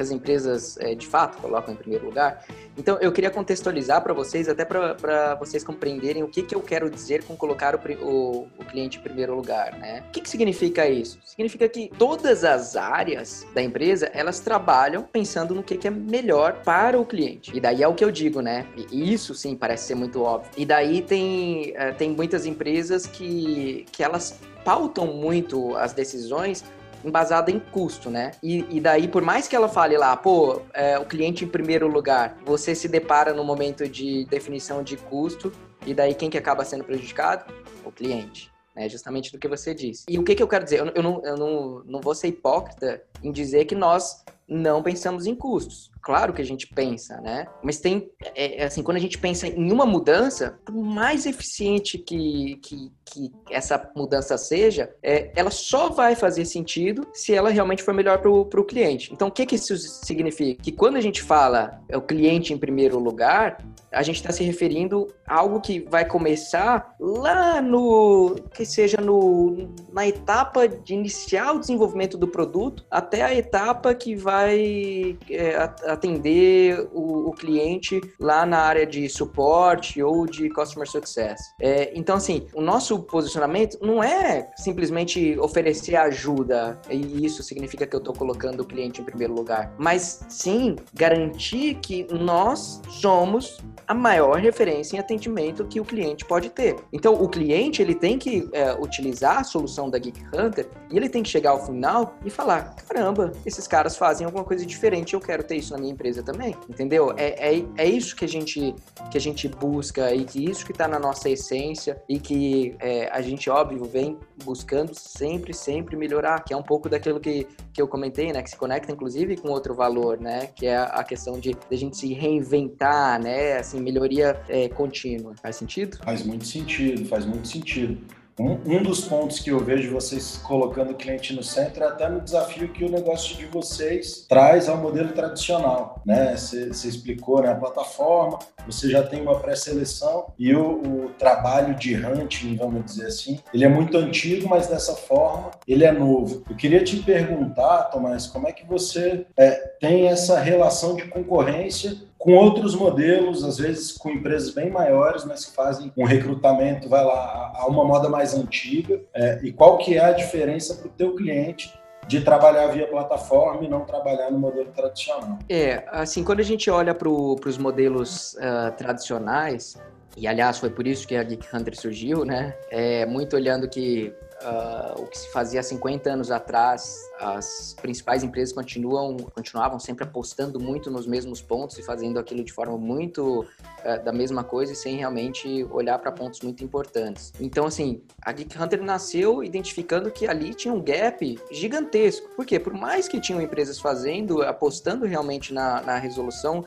que 0.00 0.02
as 0.02 0.10
empresas 0.10 0.78
é, 0.78 0.94
de 0.94 1.06
fato 1.06 1.36
colocam 1.42 1.74
em 1.74 1.76
primeiro 1.76 2.06
lugar. 2.06 2.42
Então, 2.78 2.96
eu 3.02 3.12
queria 3.12 3.30
contextualizar 3.30 4.02
para 4.02 4.14
vocês, 4.14 4.48
até 4.48 4.64
para 4.64 5.34
vocês 5.34 5.62
compreenderem 5.62 6.22
o 6.22 6.28
que, 6.28 6.42
que 6.42 6.54
eu 6.54 6.62
quero 6.62 6.88
dizer 6.88 7.22
com 7.24 7.36
colocar 7.36 7.74
o, 7.74 7.78
o, 8.02 8.48
o 8.58 8.64
cliente 8.64 8.98
em 8.98 9.02
primeiro 9.02 9.34
lugar. 9.34 9.76
Né? 9.78 10.02
O 10.08 10.10
que, 10.10 10.22
que 10.22 10.30
significa 10.30 10.88
isso? 10.88 11.18
Significa 11.22 11.68
que 11.68 11.90
todas 11.98 12.44
as 12.44 12.76
áreas 12.76 13.46
da 13.54 13.60
empresa 13.60 14.10
elas 14.14 14.40
trabalham 14.40 15.02
pensando 15.02 15.54
no 15.54 15.62
que, 15.62 15.76
que 15.76 15.86
é 15.86 15.90
melhor 15.90 16.62
para 16.64 16.98
o 16.98 17.04
cliente. 17.04 17.54
E 17.54 17.60
daí 17.60 17.82
é 17.82 17.88
o 17.88 17.94
que 17.94 18.04
eu 18.04 18.10
digo, 18.10 18.40
né? 18.40 18.66
E 18.90 19.12
isso 19.12 19.34
sim 19.34 19.54
parece 19.54 19.88
ser 19.88 19.96
muito 19.96 20.22
óbvio. 20.22 20.50
E 20.56 20.64
daí 20.64 21.02
tem, 21.02 21.74
é, 21.76 21.92
tem 21.92 22.10
muitas 22.10 22.46
empresas 22.46 23.06
que, 23.06 23.84
que 23.92 24.02
elas 24.02 24.38
pautam 24.64 25.06
muito 25.06 25.76
as 25.76 25.92
decisões 25.92 26.64
embasada 27.04 27.50
em 27.50 27.58
custo, 27.58 28.10
né? 28.10 28.32
E, 28.42 28.64
e, 28.68 28.80
daí, 28.80 29.08
por 29.08 29.22
mais 29.22 29.48
que 29.48 29.56
ela 29.56 29.68
fale 29.68 29.96
lá, 29.96 30.16
pô, 30.16 30.60
é, 30.74 30.98
o 30.98 31.04
cliente 31.04 31.44
em 31.44 31.48
primeiro 31.48 31.88
lugar, 31.88 32.36
você 32.44 32.74
se 32.74 32.88
depara 32.88 33.32
no 33.32 33.42
momento 33.42 33.88
de 33.88 34.26
definição 34.26 34.82
de 34.82 34.96
custo, 34.96 35.52
e 35.86 35.94
daí 35.94 36.14
quem 36.14 36.28
que 36.28 36.36
acaba 36.36 36.64
sendo 36.64 36.84
prejudicado? 36.84 37.52
O 37.84 37.90
cliente. 37.90 38.52
né? 38.76 38.88
Justamente 38.88 39.32
do 39.32 39.38
que 39.38 39.48
você 39.48 39.74
disse. 39.74 40.04
E 40.08 40.18
o 40.18 40.22
que, 40.22 40.34
que 40.34 40.42
eu 40.42 40.48
quero 40.48 40.64
dizer? 40.64 40.80
Eu, 40.80 40.92
eu, 40.94 41.02
não, 41.02 41.22
eu 41.24 41.36
não, 41.36 41.82
não 41.86 42.00
vou 42.00 42.14
ser 42.14 42.28
hipócrita 42.28 43.02
em 43.22 43.32
dizer 43.32 43.64
que 43.64 43.74
nós 43.74 44.22
não 44.46 44.82
pensamos 44.82 45.26
em 45.26 45.34
custos. 45.34 45.89
Claro 46.02 46.32
que 46.32 46.40
a 46.40 46.44
gente 46.44 46.66
pensa, 46.66 47.20
né? 47.20 47.46
Mas 47.62 47.78
tem, 47.78 48.10
é, 48.34 48.62
é, 48.62 48.64
assim, 48.64 48.82
quando 48.82 48.96
a 48.96 49.00
gente 49.00 49.18
pensa 49.18 49.46
em 49.46 49.70
uma 49.70 49.84
mudança, 49.84 50.58
por 50.64 50.74
mais 50.74 51.26
eficiente 51.26 51.98
que, 51.98 52.56
que, 52.62 52.92
que 53.04 53.32
essa 53.50 53.90
mudança 53.94 54.38
seja, 54.38 54.94
é, 55.02 55.30
ela 55.36 55.50
só 55.50 55.90
vai 55.90 56.14
fazer 56.14 56.44
sentido 56.44 57.06
se 57.12 57.34
ela 57.34 57.50
realmente 57.50 57.82
for 57.82 57.92
melhor 57.92 58.18
para 58.18 58.30
o 58.30 58.64
cliente. 58.64 59.12
Então, 59.12 59.28
o 59.28 59.30
que, 59.30 59.44
que 59.44 59.56
isso 59.56 59.76
significa? 59.76 60.62
Que 60.62 60.72
quando 60.72 60.96
a 60.96 61.00
gente 61.00 61.22
fala 61.22 61.80
é 61.88 61.96
o 61.96 62.02
cliente 62.02 62.52
em 62.52 62.58
primeiro 62.58 62.98
lugar, 62.98 63.58
a 63.92 64.02
gente 64.02 64.16
está 64.16 64.32
se 64.32 64.44
referindo 64.44 65.08
a 65.26 65.40
algo 65.40 65.60
que 65.60 65.80
vai 65.80 66.04
começar 66.04 66.94
lá 66.98 67.60
no 67.60 68.36
que 68.54 68.64
seja 68.64 69.00
no, 69.00 69.68
na 69.92 70.06
etapa 70.06 70.68
de 70.68 70.94
iniciar 70.94 71.52
o 71.54 71.58
desenvolvimento 71.58 72.16
do 72.16 72.28
produto 72.28 72.84
até 72.90 73.22
a 73.22 73.34
etapa 73.34 73.94
que 73.94 74.14
vai 74.14 75.16
é, 75.30 75.56
atender 75.86 76.88
o, 76.92 77.30
o, 77.30 77.32
cliente 77.32 78.00
lá 78.18 78.44
na 78.44 78.58
área 78.58 78.86
de 78.86 79.08
suporte 79.08 80.02
ou 80.02 80.26
de 80.26 80.50
customer 80.50 80.88
success. 80.88 81.40
É, 81.60 81.90
então, 81.94 82.16
assim, 82.16 82.46
o 82.54 82.60
nosso 82.60 82.98
posicionamento 83.00 83.78
não 83.80 84.02
é 84.02 84.50
simplesmente 84.56 85.38
oferecer 85.38 85.96
ajuda, 85.96 86.78
e 86.90 87.24
isso 87.24 87.42
significa 87.42 87.86
que 87.86 87.96
eu 87.96 87.98
estou 87.98 88.14
colocando 88.14 88.60
o 88.60 88.64
cliente 88.64 89.00
em 89.00 89.04
primeiro 89.04 89.32
lugar, 89.32 89.74
mas 89.78 90.24
sim 90.28 90.76
garantir 90.94 91.74
que 91.76 92.06
nós 92.12 92.80
somos 92.88 93.58
a 93.90 93.94
maior 93.94 94.38
referência 94.38 94.96
em 94.96 95.00
atendimento 95.00 95.64
que 95.64 95.80
o 95.80 95.84
cliente 95.84 96.24
pode 96.24 96.48
ter. 96.48 96.76
Então, 96.92 97.12
o 97.14 97.28
cliente 97.28 97.82
ele 97.82 97.96
tem 97.96 98.20
que 98.20 98.48
é, 98.52 98.72
utilizar 98.74 99.38
a 99.38 99.42
solução 99.42 99.90
da 99.90 99.98
Geek 99.98 100.22
Hunter 100.32 100.68
e 100.88 100.96
ele 100.96 101.08
tem 101.08 101.24
que 101.24 101.28
chegar 101.28 101.50
ao 101.50 101.66
final 101.66 102.14
e 102.24 102.30
falar: 102.30 102.76
caramba, 102.88 103.32
esses 103.44 103.66
caras 103.66 103.96
fazem 103.96 104.24
alguma 104.24 104.44
coisa 104.44 104.64
diferente, 104.64 105.14
eu 105.14 105.20
quero 105.20 105.42
ter 105.42 105.56
isso 105.56 105.72
na 105.72 105.80
minha 105.80 105.92
empresa 105.92 106.22
também, 106.22 106.54
entendeu? 106.68 107.12
É, 107.16 107.56
é, 107.56 107.64
é 107.76 107.84
isso 107.84 108.14
que 108.14 108.24
a 108.24 108.28
gente 108.28 108.76
que 109.10 109.18
a 109.18 109.20
gente 109.20 109.48
busca 109.48 110.14
e 110.14 110.24
que 110.24 110.48
isso 110.48 110.64
que 110.64 110.70
está 110.70 110.86
na 110.86 111.00
nossa 111.00 111.28
essência 111.28 112.00
e 112.08 112.20
que 112.20 112.76
é, 112.78 113.08
a 113.10 113.20
gente 113.20 113.50
óbvio 113.50 113.84
vem 113.86 114.16
buscando 114.44 114.94
sempre 114.94 115.52
sempre 115.52 115.96
melhorar, 115.96 116.44
que 116.44 116.54
é 116.54 116.56
um 116.56 116.62
pouco 116.62 116.88
daquilo 116.88 117.18
que, 117.18 117.44
que 117.72 117.82
eu 117.82 117.88
comentei, 117.88 118.32
né, 118.32 118.40
que 118.40 118.50
se 118.50 118.56
conecta 118.56 118.92
inclusive 118.92 119.36
com 119.36 119.48
outro 119.48 119.74
valor, 119.74 120.20
né, 120.20 120.46
que 120.54 120.66
é 120.66 120.76
a 120.76 121.02
questão 121.02 121.40
de, 121.40 121.54
de 121.54 121.74
a 121.74 121.76
gente 121.76 121.96
se 121.96 122.12
reinventar, 122.14 123.20
né, 123.20 123.56
assim 123.56 123.79
melhoria 123.80 124.40
é, 124.48 124.68
contínua. 124.68 125.34
Faz 125.42 125.56
sentido? 125.56 125.98
Faz 126.04 126.24
muito 126.24 126.46
sentido, 126.46 127.06
faz 127.06 127.24
muito 127.24 127.48
sentido. 127.48 127.98
Um, 128.40 128.58
um, 128.78 128.82
dos 128.82 129.02
pontos 129.02 129.38
que 129.38 129.50
eu 129.50 129.58
vejo 129.58 129.92
vocês 129.92 130.40
colocando 130.42 130.92
o 130.92 130.94
cliente 130.94 131.34
no 131.34 131.42
centro 131.42 131.84
é 131.84 131.88
até 131.88 132.08
no 132.08 132.22
desafio 132.22 132.68
que 132.68 132.82
o 132.82 132.90
negócio 132.90 133.36
de 133.36 133.44
vocês 133.44 134.24
traz 134.26 134.66
ao 134.66 134.78
modelo 134.78 135.12
tradicional, 135.12 136.00
né? 136.06 136.34
Você 136.34 136.88
explicou, 136.88 137.42
né? 137.42 137.50
A 137.50 137.54
plataforma, 137.54 138.38
você 138.66 138.88
já 138.88 139.02
tem 139.02 139.20
uma 139.20 139.38
pré-seleção 139.38 140.32
e 140.38 140.54
o, 140.54 140.80
o, 140.80 141.10
trabalho 141.18 141.74
de 141.74 141.94
hunting, 141.94 142.56
vamos 142.56 142.82
dizer 142.86 143.08
assim, 143.08 143.40
ele 143.52 143.64
é 143.64 143.68
muito 143.68 143.98
antigo, 143.98 144.48
mas 144.48 144.66
dessa 144.68 144.94
forma 144.94 145.50
ele 145.68 145.84
é 145.84 145.92
novo. 145.92 146.42
Eu 146.48 146.56
queria 146.56 146.82
te 146.82 146.96
perguntar, 146.96 147.90
Tomás, 147.90 148.26
como 148.26 148.48
é 148.48 148.52
que 148.52 148.66
você 148.66 149.26
é, 149.36 149.50
tem 149.78 150.08
essa 150.08 150.40
relação 150.40 150.96
de 150.96 151.04
concorrência 151.08 151.94
com 152.20 152.34
outros 152.34 152.74
modelos, 152.74 153.42
às 153.42 153.56
vezes 153.56 153.92
com 153.92 154.10
empresas 154.10 154.50
bem 154.50 154.68
maiores, 154.68 155.24
mas 155.24 155.46
que 155.46 155.52
fazem 155.52 155.90
um 155.96 156.04
recrutamento, 156.04 156.86
vai 156.86 157.02
lá, 157.02 157.50
a 157.56 157.66
uma 157.66 157.82
moda 157.82 158.10
mais 158.10 158.34
antiga, 158.34 159.00
é, 159.14 159.40
e 159.42 159.50
qual 159.50 159.78
que 159.78 159.96
é 159.96 160.04
a 160.04 160.12
diferença 160.12 160.74
para 160.74 160.86
o 160.86 160.90
teu 160.90 161.14
cliente 161.14 161.72
de 162.06 162.20
trabalhar 162.20 162.66
via 162.66 162.86
plataforma 162.86 163.64
e 163.64 163.68
não 163.68 163.86
trabalhar 163.86 164.30
no 164.30 164.38
modelo 164.38 164.70
tradicional. 164.70 165.38
É, 165.48 165.82
assim, 165.88 166.22
quando 166.22 166.40
a 166.40 166.44
gente 166.44 166.68
olha 166.68 166.94
para 166.94 167.08
os 167.08 167.56
modelos 167.56 168.34
uh, 168.34 168.70
tradicionais, 168.76 169.78
e 170.14 170.28
aliás 170.28 170.58
foi 170.58 170.68
por 170.68 170.86
isso 170.86 171.08
que 171.08 171.16
a 171.16 171.22
Geek 171.22 171.46
Hunter 171.54 171.74
surgiu, 171.74 172.24
né? 172.24 172.54
É, 172.70 173.06
muito 173.06 173.34
olhando 173.34 173.66
que 173.66 174.12
uh, 174.42 175.02
o 175.02 175.06
que 175.06 175.18
se 175.18 175.30
fazia 175.30 175.62
50 175.62 176.10
anos 176.10 176.30
atrás, 176.30 176.98
as 177.20 177.74
principais 177.80 178.22
empresas 178.22 178.54
continuam, 178.54 179.16
continuavam 179.16 179.78
sempre 179.78 180.04
apostando 180.04 180.58
muito 180.58 180.90
nos 180.90 181.06
mesmos 181.06 181.40
pontos 181.40 181.78
e 181.78 181.82
fazendo 181.82 182.18
aquilo 182.18 182.42
de 182.42 182.52
forma 182.52 182.76
muito 182.76 183.40
uh, 183.40 184.04
da 184.04 184.12
mesma 184.12 184.42
coisa 184.42 184.72
e 184.72 184.76
sem 184.76 184.96
realmente 184.96 185.64
olhar 185.70 185.98
para 185.98 186.10
pontos 186.12 186.40
muito 186.40 186.64
importantes. 186.64 187.32
Então, 187.40 187.66
assim, 187.66 188.02
a 188.22 188.32
Geek 188.32 188.60
Hunter 188.60 188.82
nasceu 188.82 189.44
identificando 189.44 190.10
que 190.10 190.26
ali 190.26 190.54
tinha 190.54 190.72
um 190.72 190.82
gap 190.82 191.38
gigantesco. 191.50 192.28
Por 192.34 192.44
quê? 192.44 192.58
Por 192.58 192.74
mais 192.74 193.08
que 193.08 193.20
tinham 193.20 193.40
empresas 193.40 193.78
fazendo, 193.78 194.42
apostando 194.42 195.06
realmente 195.06 195.52
na, 195.52 195.82
na 195.82 195.96
resolução 195.96 196.64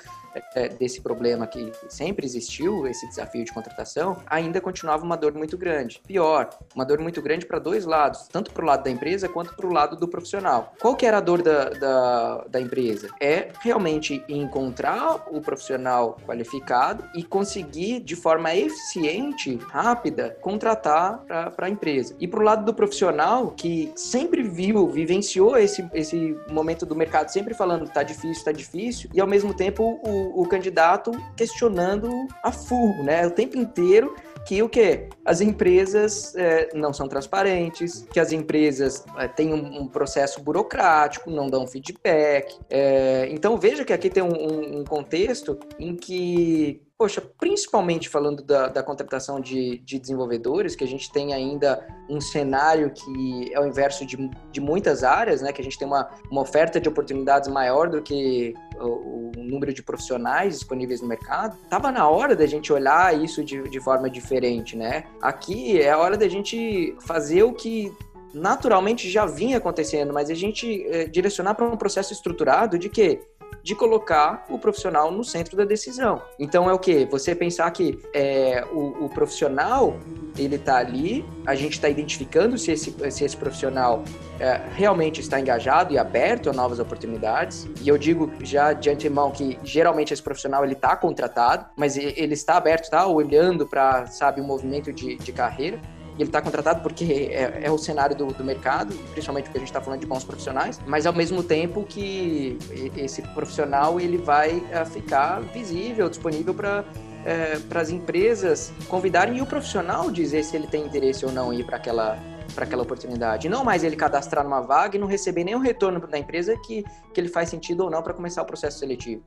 desse 0.80 1.02
problema 1.02 1.48
que 1.48 1.72
sempre 1.90 2.26
existiu, 2.26 2.88
esse 2.88 3.08
desafio 3.08 3.44
de 3.44 3.52
contratação, 3.52 4.18
ainda 4.26 4.60
continuava 4.62 5.04
uma 5.04 5.16
dor 5.16 5.34
muito 5.34 5.58
grande. 5.58 6.02
Pior, 6.06 6.50
uma 6.76 6.86
dor 6.86 7.00
muito 7.00 7.22
grande 7.22 7.46
para 7.46 7.60
dois 7.60 7.86
lados, 7.86 8.28
tanto 8.32 8.52
para 8.52 8.64
o 8.64 8.68
lado 8.68 8.84
da 8.84 8.90
empresa 8.90 9.30
quanto 9.30 9.56
para 9.56 9.68
o 9.68 9.72
lado 9.72 9.96
do 9.96 10.08
profissional. 10.08 10.74
Qual 10.80 10.96
que 10.96 11.06
era 11.06 11.18
a 11.18 11.22
dor 11.22 11.42
da, 11.42 11.70
da, 11.70 12.46
da 12.50 12.62
empresa? 12.62 13.10
É 13.20 13.50
realmente 13.62 14.24
encontrar 14.28 15.28
o 15.32 15.42
profissional 15.42 16.18
qualificado 16.26 17.04
e 17.16 17.24
conseguir, 17.24 18.00
de 18.00 18.16
forma 18.16 18.56
eficiente, 18.56 19.56
rápida, 19.70 20.38
contratar 20.42 21.24
para 21.56 21.68
a 21.68 21.70
empresa. 21.70 22.16
E 22.20 22.28
para 22.28 22.40
o 22.40 22.44
lado 22.44 22.66
do 22.66 22.74
profissional, 22.74 23.52
que 23.52 23.92
sempre 23.96 24.44
viu, 24.44 24.88
vivenciou 24.88 25.58
esse, 25.58 25.88
esse 25.94 26.38
momento 26.50 26.86
do 26.86 26.96
mercado, 26.96 27.30
sempre 27.30 27.54
falando 27.54 27.90
tá 27.90 28.04
difícil, 28.04 28.44
tá 28.44 28.52
difícil, 28.52 29.10
e 29.14 29.22
ao 29.22 29.28
mesmo 29.28 29.54
tempo 29.54 30.00
o 30.04 30.23
o, 30.34 30.48
candidato 30.48 31.12
questionando 31.36 32.10
a 32.44 32.52
full, 32.52 33.04
né? 33.04 33.26
O 33.26 33.32
tempo 33.32 33.58
inteiro 33.58 34.16
que 34.46 34.62
o 34.62 34.68
que 34.68 35.08
as 35.24 35.40
empresas 35.40 36.36
é, 36.36 36.70
não 36.74 36.92
são 36.92 37.08
transparentes, 37.08 38.06
que 38.12 38.20
as 38.20 38.32
empresas 38.32 39.06
é, 39.18 39.28
têm 39.28 39.54
um, 39.54 39.84
um, 39.84 39.88
processo 39.88 40.42
burocrático, 40.42 41.32
não 41.32 41.48
dão 41.50 41.66
feedback. 41.66 42.60
É, 42.70 43.28
então 43.32 43.58
veja 43.58 43.86
que 43.86 43.94
aqui 43.94 44.10
tem 44.10 44.22
um, 44.22 44.80
um 44.80 44.84
contexto 44.84 45.58
em 45.80 45.96
que 45.96 46.82
poxa, 47.04 47.22
principalmente 47.38 48.08
falando 48.08 48.42
da, 48.42 48.70
da 48.70 48.82
contratação 48.82 49.42
de, 49.42 49.80
de, 49.80 50.00
desenvolvedores, 50.00 50.74
que 50.74 50.86
a 50.86 50.88
gente 50.88 51.12
tem 51.12 51.34
ainda 51.34 51.86
um 52.10 52.22
cenário 52.22 52.92
que 52.92 53.52
é 53.54 53.60
o 53.60 53.66
inverso 53.66 54.06
de, 54.06 54.30
de 54.52 54.62
muitas 54.62 55.04
áreas, 55.04 55.42
né? 55.42 55.52
Que 55.52 55.60
a 55.60 55.64
gente 55.64 55.78
tem 55.78 55.86
uma, 55.86 56.10
uma 56.32 56.42
oferta 56.42 56.80
de 56.80 56.88
oportunidades 56.88 57.50
maior 57.50 57.90
do 57.90 58.02
que 58.02 58.54
o, 58.80 59.32
o 59.36 59.44
número 59.44 59.74
de 59.74 59.82
profissionais 59.82 60.54
disponíveis 60.56 61.02
no 61.02 61.08
mercado. 61.08 61.58
Tava 61.70 61.92
na 61.92 62.08
hora 62.08 62.36
da 62.36 62.46
gente 62.46 62.72
olhar 62.72 63.18
isso 63.18 63.44
de, 63.44 63.64
de 63.70 63.80
forma 63.80 64.10
diferente, 64.10 64.76
né? 64.76 65.06
Aqui 65.22 65.82
é 65.82 65.92
a 65.92 65.98
hora 65.98 66.18
da 66.18 66.28
gente 66.28 66.96
fazer 67.02 67.44
o 67.44 67.54
que 67.54 67.92
naturalmente 68.34 69.10
já 69.10 69.26
vinha 69.26 69.58
acontecendo, 69.58 70.12
mas 70.12 70.30
a 70.30 70.34
gente 70.34 70.84
é, 70.88 71.06
direcionar 71.06 71.54
para 71.54 71.68
um 71.68 71.78
processo 71.78 72.12
estruturado 72.12 72.80
de 72.80 72.90
que 72.90 73.22
de 73.64 73.74
colocar 73.74 74.46
o 74.50 74.60
profissional 74.60 75.10
no 75.10 75.24
centro 75.24 75.56
da 75.56 75.64
decisão. 75.64 76.22
Então 76.38 76.70
é 76.70 76.74
o 76.74 76.78
que? 76.78 77.06
Você 77.06 77.34
pensar 77.34 77.72
que 77.72 77.98
é, 78.14 78.66
o, 78.72 79.06
o, 79.06 79.10
profissional 79.10 79.98
ele 80.38 80.56
está 80.56 80.78
ali, 80.78 81.26
a 81.46 81.56
gente 81.56 81.74
está 81.74 81.88
identificando 81.88 82.58
se 82.58 82.72
esse, 82.72 83.12
se 83.12 83.24
esse 83.24 83.38
profissional 83.38 84.04
é, 84.40 84.60
realmente 84.76 85.22
está 85.22 85.40
engajado 85.40 85.94
e 85.94 85.98
aberto 85.98 86.50
a 86.50 86.54
novas 86.54 86.80
oportunidades. 86.80 87.68
E 87.82 87.88
eu 87.88 87.98
digo 87.98 88.30
já 88.42 88.74
de 88.74 88.90
antemão 88.90 89.32
que 89.32 89.58
geralmente 89.64 90.14
esse 90.14 90.22
profissional 90.22 90.66
ele 90.66 90.74
está 90.74 90.96
contratado, 90.98 91.66
mas 91.78 91.96
ele 91.96 92.34
está 92.34 92.58
aberto, 92.58 92.84
está 92.84 93.08
olhando 93.08 93.66
para 93.66 94.08
sabe 94.08 94.42
o 94.42 94.44
movimento 94.44 94.92
de, 94.92 95.16
de 95.16 95.32
carreira 95.32 95.80
e 96.18 96.22
ele 96.22 96.30
está 96.30 96.42
contratado 96.42 96.82
porque 96.82 97.30
é, 97.32 97.62
é 97.64 97.72
o 97.72 97.78
cenário 97.78 98.16
do, 98.16 98.28
do, 98.28 98.44
mercado, 98.44 98.96
principalmente 99.12 99.46
porque 99.46 99.58
a 99.58 99.62
gente 99.62 99.70
está 99.70 99.82
falando 99.82 100.00
de 100.00 100.06
bons 100.06 100.24
profissionais, 100.24 100.80
mas 100.86 101.06
ao 101.06 101.14
mesmo 101.14 101.44
tempo 101.44 101.84
que 101.84 102.58
esse 102.96 103.22
profissional 103.22 104.00
ele 104.00 104.18
vai 104.18 104.58
uh, 104.58 104.86
ficar 104.86 105.42
visível, 105.42 106.10
disponível 106.10 106.54
para 106.54 106.84
é, 107.26 107.58
para 107.70 107.80
as 107.80 107.90
empresas 107.90 108.74
convidarem 108.90 109.38
e 109.38 109.42
o 109.42 109.46
profissional 109.46 110.12
dizer 110.12 110.44
se 110.44 110.58
ele 110.58 110.68
tem 110.68 110.86
interesse 110.86 111.26
ou 111.26 111.32
não 111.32 111.54
ir 111.54 111.66
para 111.66 111.78
aquela 111.78 112.20
para 112.54 112.66
aquela 112.66 112.84
oportunidade. 112.84 113.50
Não 113.50 113.64
mais 113.64 113.84
ele 113.84 113.96
cadastrar 113.96 114.44
numa 114.44 114.62
vaga 114.62 114.96
e 114.96 115.00
não 115.00 115.08
receber 115.08 115.44
nenhum 115.44 115.60
retorno 115.60 116.00
da 116.06 116.20
empresa 116.20 116.56
que, 116.58 116.84
que 117.12 117.20
ele 117.20 117.28
faz 117.28 117.50
sentido 117.50 117.86
ou 117.86 117.90
não 117.90 118.04
para 118.04 118.14
começar 118.14 118.44
o 118.44 118.46
processo 118.46 118.78
seletivo. 118.78 119.24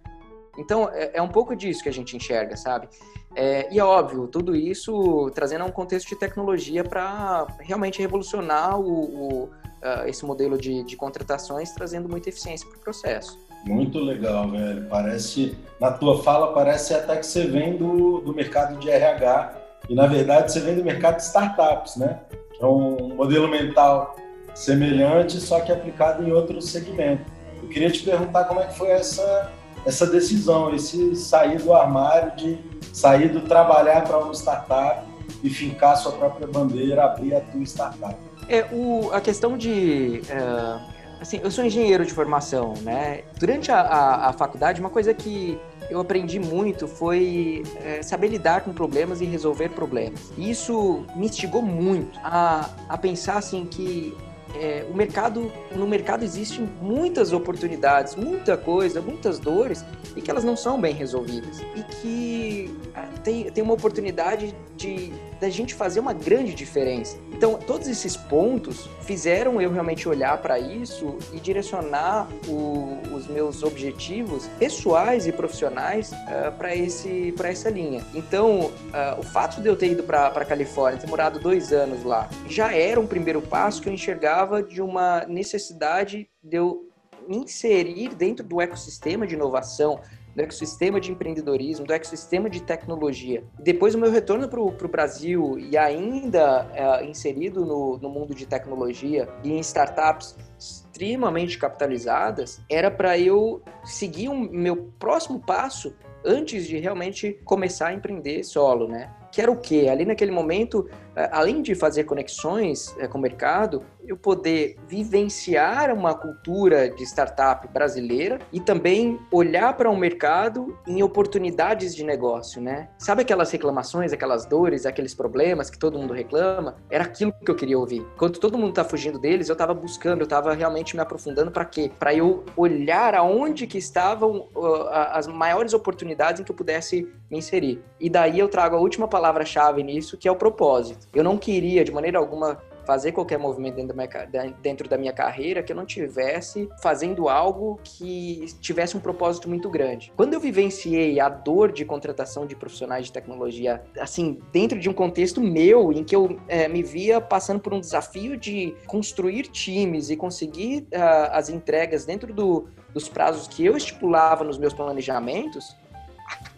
Então, 0.58 0.90
é, 0.92 1.12
é, 1.14 1.22
um 1.22 1.28
pouco 1.28 1.54
disso 1.54 1.82
que 1.82 1.88
a 1.88 1.92
gente 1.92 2.16
enxerga, 2.16 2.56
sabe? 2.56 2.88
É, 3.34 3.72
e 3.72 3.78
é 3.78 3.84
óbvio, 3.84 4.26
tudo 4.26 4.56
isso 4.56 5.30
trazendo 5.34 5.64
um 5.64 5.70
contexto 5.70 6.08
de 6.08 6.16
tecnologia 6.16 6.82
para 6.82 7.46
realmente 7.60 8.00
revolucionar 8.00 8.80
o, 8.80 8.84
o 8.84 9.50
uh, 9.86 10.06
esse 10.06 10.24
modelo 10.24 10.58
de, 10.58 10.82
de 10.84 10.96
contratações, 10.96 11.70
trazendo 11.72 12.08
muita 12.08 12.28
eficiência 12.28 12.66
para 12.68 12.78
o 12.78 12.80
processo. 12.80 13.38
Muito 13.66 13.98
legal, 13.98 14.50
velho. 14.50 14.86
Parece, 14.88 15.56
na 15.80 15.90
tua 15.90 16.22
fala, 16.22 16.52
parece 16.52 16.94
até 16.94 17.16
que 17.16 17.26
você 17.26 17.46
vem 17.46 17.76
do, 17.76 18.20
do 18.20 18.34
mercado 18.34 18.78
de 18.78 18.88
RH 18.88 19.56
e, 19.88 19.94
na 19.94 20.06
verdade, 20.06 20.52
você 20.52 20.60
vem 20.60 20.76
do 20.76 20.84
mercado 20.84 21.16
de 21.16 21.22
startups, 21.22 21.96
né? 21.96 22.20
É 22.60 22.66
um 22.66 23.14
modelo 23.14 23.48
mental 23.48 24.16
semelhante, 24.54 25.38
só 25.40 25.60
que 25.60 25.72
aplicado 25.72 26.22
em 26.22 26.32
outro 26.32 26.60
segmento. 26.62 27.30
Eu 27.62 27.68
queria 27.68 27.90
te 27.90 28.02
perguntar 28.02 28.44
como 28.44 28.60
é 28.60 28.66
que 28.66 28.76
foi 28.76 28.88
essa, 28.88 29.52
essa 29.84 30.06
decisão, 30.06 30.74
esse 30.74 31.14
sair 31.16 31.60
do 31.60 31.72
armário, 31.72 32.34
de 32.36 32.58
sair 32.92 33.28
do 33.28 33.42
trabalhar 33.42 34.02
para 34.02 34.18
uma 34.18 34.32
startup 34.32 35.06
e 35.42 35.50
fincar 35.50 35.96
sua 35.96 36.12
própria 36.12 36.46
bandeira, 36.46 37.04
abrir 37.04 37.34
a 37.34 37.40
tua 37.40 37.62
startup. 37.62 38.16
É, 38.48 38.66
o, 38.72 39.10
a 39.12 39.20
questão 39.20 39.56
de... 39.56 40.22
Uh, 40.30 40.80
assim, 41.20 41.40
eu 41.42 41.50
sou 41.50 41.64
engenheiro 41.64 42.04
de 42.04 42.12
formação, 42.12 42.74
né? 42.82 43.22
Durante 43.38 43.70
a, 43.70 43.80
a, 43.80 44.28
a 44.28 44.32
faculdade, 44.32 44.80
uma 44.80 44.90
coisa 44.90 45.12
que 45.12 45.58
eu 45.90 46.00
aprendi 46.00 46.38
muito 46.38 46.88
foi 46.88 47.62
é, 47.76 48.02
saber 48.02 48.28
lidar 48.28 48.62
com 48.62 48.72
problemas 48.72 49.20
e 49.20 49.24
resolver 49.24 49.70
problemas. 49.70 50.32
Isso 50.36 51.04
me 51.14 51.26
instigou 51.26 51.62
muito 51.62 52.18
a, 52.22 52.70
a 52.88 52.98
pensar 52.98 53.36
assim 53.38 53.64
que 53.64 54.16
é, 54.60 54.86
o 54.90 54.94
mercado, 54.94 55.52
no 55.74 55.86
mercado 55.86 56.24
existem 56.24 56.68
muitas 56.80 57.32
oportunidades, 57.32 58.14
muita 58.14 58.56
coisa, 58.56 59.00
muitas 59.00 59.38
dores 59.38 59.84
e 60.14 60.20
que 60.20 60.30
elas 60.30 60.44
não 60.44 60.56
são 60.56 60.80
bem 60.80 60.94
resolvidas. 60.94 61.60
E 61.74 61.82
que 61.82 62.78
ah, 62.94 63.08
tem, 63.22 63.50
tem 63.50 63.62
uma 63.62 63.74
oportunidade 63.74 64.54
de 64.76 65.12
da 65.40 65.48
gente 65.48 65.74
fazer 65.74 66.00
uma 66.00 66.12
grande 66.12 66.54
diferença. 66.54 67.18
Então, 67.32 67.58
todos 67.58 67.88
esses 67.88 68.16
pontos 68.16 68.88
fizeram 69.02 69.60
eu 69.60 69.70
realmente 69.70 70.08
olhar 70.08 70.38
para 70.38 70.58
isso 70.58 71.18
e 71.32 71.38
direcionar 71.38 72.28
o, 72.48 72.98
os 73.14 73.26
meus 73.26 73.62
objetivos 73.62 74.48
pessoais 74.58 75.26
e 75.26 75.32
profissionais 75.32 76.12
uh, 76.12 76.52
para 76.56 76.74
esse 76.74 77.32
para 77.36 77.50
essa 77.50 77.68
linha. 77.68 78.04
Então, 78.14 78.60
uh, 78.60 79.18
o 79.18 79.22
fato 79.22 79.60
de 79.60 79.68
eu 79.68 79.76
ter 79.76 79.92
ido 79.92 80.02
para 80.02 80.28
a 80.28 80.44
Califórnia, 80.44 81.00
ter 81.00 81.08
morado 81.08 81.38
dois 81.38 81.72
anos 81.72 82.04
lá, 82.04 82.28
já 82.48 82.72
era 82.72 82.98
um 82.98 83.06
primeiro 83.06 83.42
passo 83.42 83.82
que 83.82 83.88
eu 83.88 83.92
enxergava 83.92 84.62
de 84.62 84.80
uma 84.80 85.24
necessidade 85.26 86.28
de 86.42 86.56
eu 86.56 86.88
inserir 87.28 88.14
dentro 88.14 88.44
do 88.44 88.60
ecossistema 88.60 89.26
de 89.26 89.34
inovação, 89.34 90.00
do 90.36 90.42
ecossistema 90.42 91.00
de 91.00 91.10
empreendedorismo, 91.10 91.86
do 91.86 91.94
ecossistema 91.94 92.50
de 92.50 92.62
tecnologia. 92.62 93.42
Depois 93.58 93.94
do 93.94 93.98
meu 93.98 94.10
retorno 94.10 94.46
para 94.46 94.60
o 94.60 94.88
Brasil 94.88 95.58
e 95.58 95.78
ainda 95.78 96.70
é, 96.74 97.06
inserido 97.06 97.64
no, 97.64 97.96
no 97.96 98.10
mundo 98.10 98.34
de 98.34 98.44
tecnologia 98.44 99.26
e 99.42 99.50
em 99.50 99.58
startups 99.60 100.36
extremamente 100.58 101.58
capitalizadas, 101.58 102.60
era 102.70 102.90
para 102.90 103.18
eu 103.18 103.62
seguir 103.82 104.28
o 104.28 104.32
um, 104.32 104.50
meu 104.50 104.92
próximo 104.98 105.40
passo 105.40 105.94
antes 106.22 106.66
de 106.66 106.78
realmente 106.78 107.40
começar 107.44 107.88
a 107.88 107.94
empreender 107.94 108.44
solo, 108.44 108.88
né? 108.88 109.10
Que 109.32 109.40
era 109.40 109.50
o 109.50 109.56
quê? 109.56 109.88
Ali 109.90 110.04
naquele 110.04 110.32
momento, 110.32 110.88
é, 111.14 111.28
além 111.32 111.62
de 111.62 111.74
fazer 111.74 112.04
conexões 112.04 112.94
é, 112.98 113.06
com 113.06 113.18
o 113.18 113.20
mercado, 113.20 113.82
eu 114.06 114.16
poder 114.16 114.76
vivenciar 114.88 115.92
uma 115.92 116.14
cultura 116.14 116.88
de 116.90 117.02
startup 117.04 117.66
brasileira 117.68 118.38
e 118.52 118.60
também 118.60 119.18
olhar 119.30 119.76
para 119.76 119.90
o 119.90 119.92
um 119.92 119.96
mercado 119.96 120.78
em 120.86 121.02
oportunidades 121.02 121.94
de 121.94 122.04
negócio, 122.04 122.60
né? 122.60 122.88
Sabe 122.98 123.22
aquelas 123.22 123.50
reclamações, 123.50 124.12
aquelas 124.12 124.46
dores, 124.46 124.86
aqueles 124.86 125.14
problemas 125.14 125.70
que 125.70 125.78
todo 125.78 125.98
mundo 125.98 126.12
reclama? 126.12 126.76
Era 126.90 127.04
aquilo 127.04 127.32
que 127.32 127.50
eu 127.50 127.54
queria 127.54 127.78
ouvir. 127.78 128.04
Enquanto 128.14 128.40
todo 128.40 128.58
mundo 128.58 128.72
tá 128.72 128.84
fugindo 128.84 129.18
deles, 129.18 129.48
eu 129.48 129.54
estava 129.54 129.74
buscando, 129.74 130.20
eu 130.20 130.24
estava 130.24 130.54
realmente 130.54 130.94
me 130.94 131.02
aprofundando 131.02 131.50
para 131.50 131.64
quê? 131.64 131.90
Para 131.98 132.14
eu 132.14 132.44
olhar 132.56 133.14
aonde 133.14 133.66
que 133.66 133.78
estavam 133.78 134.48
uh, 134.54 134.88
as 135.12 135.26
maiores 135.26 135.72
oportunidades 135.72 136.40
em 136.40 136.44
que 136.44 136.50
eu 136.50 136.56
pudesse 136.56 137.10
me 137.30 137.38
inserir. 137.38 137.82
E 138.00 138.08
daí 138.08 138.38
eu 138.38 138.48
trago 138.48 138.76
a 138.76 138.80
última 138.80 139.08
palavra-chave 139.08 139.82
nisso, 139.82 140.16
que 140.16 140.28
é 140.28 140.32
o 140.32 140.36
propósito. 140.36 141.06
Eu 141.14 141.24
não 141.24 141.36
queria, 141.36 141.84
de 141.84 141.92
maneira 141.92 142.18
alguma, 142.18 142.58
fazer 142.86 143.12
qualquer 143.12 143.38
movimento 143.38 143.76
dentro 143.76 143.94
da, 143.94 144.06
minha, 144.06 144.54
dentro 144.62 144.88
da 144.88 144.96
minha 144.96 145.12
carreira 145.12 145.62
que 145.62 145.72
eu 145.72 145.76
não 145.76 145.84
tivesse 145.84 146.68
fazendo 146.80 147.28
algo 147.28 147.78
que 147.82 148.46
tivesse 148.60 148.96
um 148.96 149.00
propósito 149.00 149.48
muito 149.48 149.68
grande. 149.68 150.12
Quando 150.16 150.34
eu 150.34 150.40
vivenciei 150.40 151.18
a 151.20 151.28
dor 151.28 151.72
de 151.72 151.84
contratação 151.84 152.46
de 152.46 152.54
profissionais 152.54 153.06
de 153.06 153.12
tecnologia, 153.12 153.82
assim, 153.98 154.38
dentro 154.52 154.78
de 154.78 154.88
um 154.88 154.92
contexto 154.92 155.40
meu, 155.40 155.92
em 155.92 156.04
que 156.04 156.14
eu 156.14 156.38
é, 156.48 156.68
me 156.68 156.82
via 156.82 157.20
passando 157.20 157.60
por 157.60 157.74
um 157.74 157.80
desafio 157.80 158.36
de 158.36 158.74
construir 158.86 159.44
times 159.44 160.10
e 160.10 160.16
conseguir 160.16 160.86
uh, 160.92 161.30
as 161.32 161.48
entregas 161.48 162.04
dentro 162.04 162.32
do, 162.32 162.68
dos 162.92 163.08
prazos 163.08 163.48
que 163.48 163.64
eu 163.64 163.76
estipulava 163.76 164.44
nos 164.44 164.58
meus 164.58 164.72
planejamentos, 164.72 165.76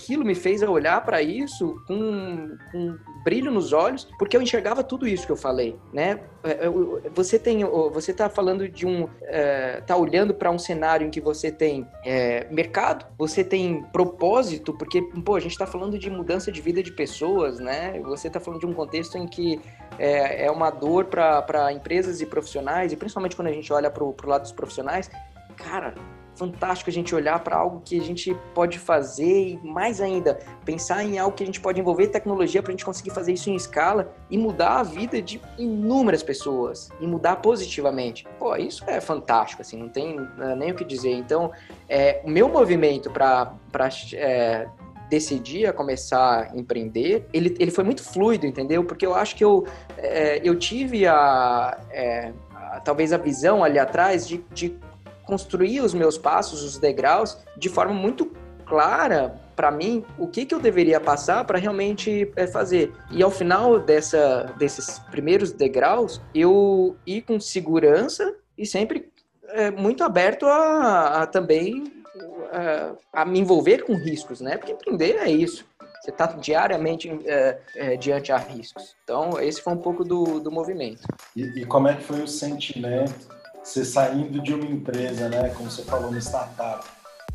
aquilo 0.09 0.25
me 0.25 0.35
fez 0.35 0.63
olhar 0.63 1.05
para 1.05 1.21
isso 1.21 1.83
com, 1.87 2.57
com 2.73 2.97
brilho 3.23 3.51
nos 3.51 3.75
olhos, 3.75 4.09
porque 4.19 4.35
eu 4.35 4.41
enxergava 4.41 4.83
tudo 4.83 5.07
isso 5.07 5.27
que 5.27 5.33
eu 5.33 5.37
falei, 5.37 5.77
né? 5.93 6.21
É, 6.43 6.67
é, 6.67 6.71
você 7.15 7.39
tem, 7.39 7.63
você 7.93 8.13
está 8.13 8.31
falando 8.31 8.67
de 8.67 8.87
um, 8.87 9.07
está 9.21 9.95
é, 9.95 9.97
olhando 9.97 10.33
para 10.33 10.51
um 10.51 10.59
cenário 10.59 11.07
em 11.07 11.11
que 11.11 11.21
você 11.21 11.53
tem 11.53 11.87
é, 12.07 12.47
mercado, 12.51 13.05
você 13.19 13.45
tem 13.45 13.83
propósito, 13.93 14.73
porque 14.73 15.03
pô, 15.03 15.37
a 15.37 15.41
gente 15.41 15.53
está 15.53 15.67
falando 15.67 15.99
de 15.99 16.09
mudança 16.09 16.51
de 16.51 16.63
vida 16.63 16.83
de 16.83 16.93
pessoas, 16.93 17.61
né? 17.61 18.01
Você 18.01 18.29
está 18.29 18.41
falando 18.41 18.61
de 18.61 18.67
um 18.67 18.73
contexto 18.73 19.19
em 19.19 19.27
que 19.27 19.61
é, 19.99 20.47
é 20.47 20.51
uma 20.51 20.71
dor 20.71 21.05
para 21.05 21.71
empresas 21.71 22.23
e 22.23 22.27
profissionais, 22.27 22.93
e 22.93 22.97
principalmente 22.97 23.37
quando 23.37 23.49
a 23.49 23.53
gente 23.53 23.71
olha 23.71 23.91
para 23.91 24.03
o 24.03 24.15
lado 24.25 24.43
dos 24.43 24.53
profissionais, 24.53 25.11
cara, 25.55 25.93
fantástico 26.39 26.89
a 26.89 26.93
gente 26.93 27.15
olhar 27.15 27.41
para 27.41 27.57
algo 27.57 27.83
que 27.85 27.99
a 27.99 28.03
gente 28.03 28.35
pode 28.55 28.79
fazer 28.79 29.49
e 29.49 29.61
mais 29.63 30.01
ainda 30.01 30.39
pensar 30.65 31.05
em 31.05 31.19
algo 31.19 31.37
que 31.37 31.43
a 31.43 31.47
gente 31.47 31.61
pode 31.61 31.81
envolver 31.81 32.07
tecnologia 32.07 32.63
para 32.63 32.71
a 32.71 32.75
gente 32.75 32.85
conseguir 32.85 33.11
fazer 33.11 33.33
isso 33.33 33.51
em 33.51 33.57
escala 33.57 34.15
e 34.31 34.39
mudar 34.39 34.79
a 34.79 34.83
vida 34.83 35.21
de 35.21 35.41
inúmeras 35.59 36.23
pessoas 36.23 36.91
e 37.01 37.07
mudar 37.07 37.37
positivamente. 37.37 38.27
Pô, 38.39 38.55
isso 38.57 38.85
é 38.87 39.01
fantástico, 39.01 39.63
assim, 39.63 39.77
não 39.77 39.89
tem 39.89 40.17
é, 40.39 40.55
nem 40.55 40.71
o 40.71 40.75
que 40.75 40.85
dizer. 40.85 41.13
Então, 41.13 41.51
é, 41.89 42.21
o 42.25 42.31
meu 42.31 42.49
movimento 42.49 43.11
para 43.11 43.53
é, 44.15 44.69
decidir 45.09 45.67
a 45.67 45.73
começar 45.73 46.51
a 46.53 46.57
empreender, 46.57 47.27
ele, 47.33 47.57
ele 47.59 47.71
foi 47.71 47.83
muito 47.83 48.03
fluido, 48.03 48.47
entendeu? 48.47 48.85
Porque 48.85 49.05
eu 49.05 49.15
acho 49.15 49.35
que 49.35 49.45
eu, 49.45 49.67
é, 49.97 50.41
eu 50.45 50.57
tive 50.57 51.07
a, 51.07 51.79
é, 51.91 52.33
a, 52.55 52.81
talvez 52.81 53.13
a 53.13 53.17
visão 53.17 53.65
ali 53.65 53.79
atrás 53.79 54.29
de, 54.29 54.45
de 54.53 54.77
construir 55.29 55.83
os 55.83 55.93
meus 55.93 56.17
passos, 56.17 56.63
os 56.63 56.79
degraus, 56.79 57.39
de 57.55 57.69
forma 57.69 57.93
muito 57.93 58.33
clara 58.65 59.39
para 59.55 59.71
mim 59.71 60.03
o 60.19 60.27
que, 60.27 60.47
que 60.47 60.55
eu 60.55 60.59
deveria 60.59 60.99
passar 60.99 61.45
para 61.45 61.59
realmente 61.59 62.33
é, 62.35 62.47
fazer. 62.47 62.95
E 63.11 63.23
ao 63.23 63.31
final 63.31 63.79
dessa, 63.79 64.55
desses 64.59 64.99
primeiros 65.11 65.53
degraus, 65.53 66.19
eu 66.35 66.97
ir 67.07 67.23
com 67.23 67.39
segurança 67.39 68.35
e 68.57 68.65
sempre 68.65 69.11
é, 69.49 69.71
muito 69.71 70.03
aberto 70.03 70.47
a, 70.47 71.23
a 71.23 71.27
também 71.27 71.93
a, 72.51 72.57
é, 72.57 72.93
a, 73.13 73.25
me 73.27 73.39
envolver 73.39 73.85
com 73.85 73.95
riscos, 73.95 74.41
né? 74.41 74.57
Porque 74.57 74.73
empreender 74.73 75.17
é 75.17 75.31
isso. 75.31 75.67
Você 76.01 76.11
está 76.11 76.27
diariamente 76.27 77.11
é, 77.27 77.59
é, 77.77 77.97
diante 77.97 78.33
a 78.33 78.39
riscos. 78.39 78.97
Então, 79.05 79.39
esse 79.41 79.61
foi 79.61 79.75
um 79.75 79.79
pouco 79.79 80.05
do, 80.05 80.41
do 80.41 80.51
movimento. 80.51 81.03
E, 81.37 81.43
e 81.61 81.67
como 81.67 81.89
é 81.89 81.97
que 81.97 82.05
foi 82.05 82.23
o 82.23 82.29
sentimento 82.29 83.38
você 83.69 83.85
saindo 83.85 84.41
de 84.41 84.55
uma 84.55 84.65
empresa, 84.65 85.29
né, 85.29 85.51
como 85.51 85.71
você 85.71 85.83
falou, 85.83 86.09
uma 86.09 86.19
startup, 86.19 86.87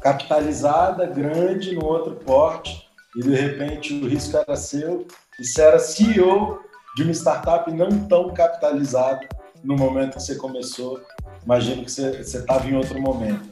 capitalizada, 0.01 1.05
grande, 1.05 1.75
no 1.75 1.85
outro 1.85 2.15
porte, 2.15 2.89
e 3.15 3.21
de 3.21 3.35
repente 3.35 3.93
o 3.93 4.07
risco 4.07 4.35
era 4.35 4.55
seu, 4.55 5.07
e 5.39 5.45
você 5.45 5.61
era 5.61 5.79
CEO 5.79 6.59
de 6.95 7.03
uma 7.03 7.11
startup 7.11 7.71
não 7.71 8.07
tão 8.07 8.33
capitalizada 8.33 9.27
no 9.63 9.75
momento 9.75 10.15
que 10.15 10.23
você 10.23 10.35
começou. 10.35 11.01
Imagino 11.43 11.83
que 11.85 11.91
você 11.91 12.19
estava 12.19 12.67
em 12.67 12.75
outro 12.75 12.99
momento. 12.99 13.49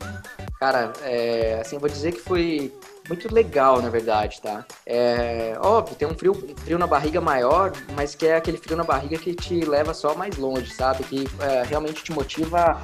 Cara, 0.59 0.91
é, 1.03 1.59
assim, 1.61 1.77
vou 1.77 1.89
dizer 1.89 2.11
que 2.11 2.21
foi 2.21 2.73
muito 3.11 3.33
legal, 3.33 3.81
na 3.81 3.89
verdade, 3.89 4.41
tá? 4.41 4.65
É, 4.85 5.57
óbvio, 5.59 5.95
tem 5.97 6.07
um 6.07 6.17
frio, 6.17 6.33
frio 6.63 6.79
na 6.79 6.87
barriga 6.87 7.19
maior, 7.19 7.73
mas 7.93 8.15
que 8.15 8.25
é 8.25 8.37
aquele 8.37 8.57
frio 8.57 8.77
na 8.77 8.85
barriga 8.85 9.17
que 9.17 9.35
te 9.35 9.65
leva 9.65 9.93
só 9.93 10.15
mais 10.15 10.37
longe, 10.37 10.73
sabe? 10.73 11.03
Que 11.03 11.27
é, 11.41 11.63
realmente 11.63 12.05
te 12.05 12.11
motiva 12.13 12.81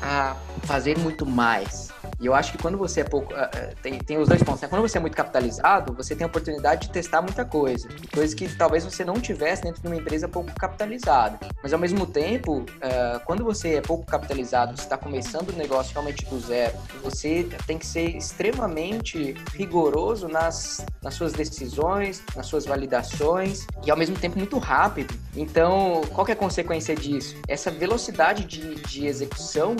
a 0.00 0.34
fazer 0.64 0.98
muito 0.98 1.26
mais. 1.26 1.90
E 2.20 2.26
eu 2.26 2.34
acho 2.34 2.52
que 2.52 2.58
quando 2.58 2.78
você 2.78 3.00
é 3.00 3.04
pouco. 3.04 3.32
Uh, 3.32 3.76
tem, 3.82 3.98
tem 3.98 4.18
os 4.18 4.28
dois 4.28 4.42
pontos, 4.42 4.62
né? 4.62 4.68
Quando 4.68 4.82
você 4.82 4.98
é 4.98 5.00
muito 5.00 5.16
capitalizado, 5.16 5.92
você 5.92 6.14
tem 6.14 6.24
a 6.24 6.28
oportunidade 6.28 6.86
de 6.86 6.92
testar 6.92 7.20
muita 7.20 7.44
coisa. 7.44 7.88
Coisa 8.12 8.34
que 8.34 8.48
talvez 8.56 8.84
você 8.84 9.04
não 9.04 9.14
tivesse 9.14 9.62
dentro 9.62 9.82
de 9.82 9.86
uma 9.86 9.96
empresa 9.96 10.28
pouco 10.28 10.52
capitalizada. 10.54 11.38
Mas 11.62 11.72
ao 11.72 11.78
mesmo 11.78 12.06
tempo, 12.06 12.60
uh, 12.60 13.20
quando 13.24 13.44
você 13.44 13.74
é 13.74 13.80
pouco 13.80 14.04
capitalizado, 14.06 14.76
você 14.76 14.84
está 14.84 14.96
começando 14.96 15.50
o 15.50 15.52
negócio 15.52 15.92
realmente 15.92 16.24
do 16.24 16.40
zero, 16.40 16.74
você 17.02 17.48
tem 17.66 17.78
que 17.78 17.86
ser 17.86 18.16
extremamente 18.16 19.34
rigoroso 19.54 20.28
nas, 20.28 20.84
nas 21.02 21.14
suas 21.14 21.32
decisões, 21.32 22.22
nas 22.34 22.46
suas 22.46 22.64
validações 22.64 23.66
e 23.84 23.90
ao 23.90 23.96
mesmo 23.96 24.16
tempo 24.16 24.38
muito 24.38 24.58
rápido. 24.58 25.14
Então, 25.34 26.02
qual 26.12 26.26
é 26.28 26.32
a 26.32 26.36
consequência 26.36 26.94
disso? 26.94 27.36
Essa 27.46 27.70
velocidade 27.70 28.44
de, 28.44 28.76
de 28.76 29.06
execução 29.06 29.76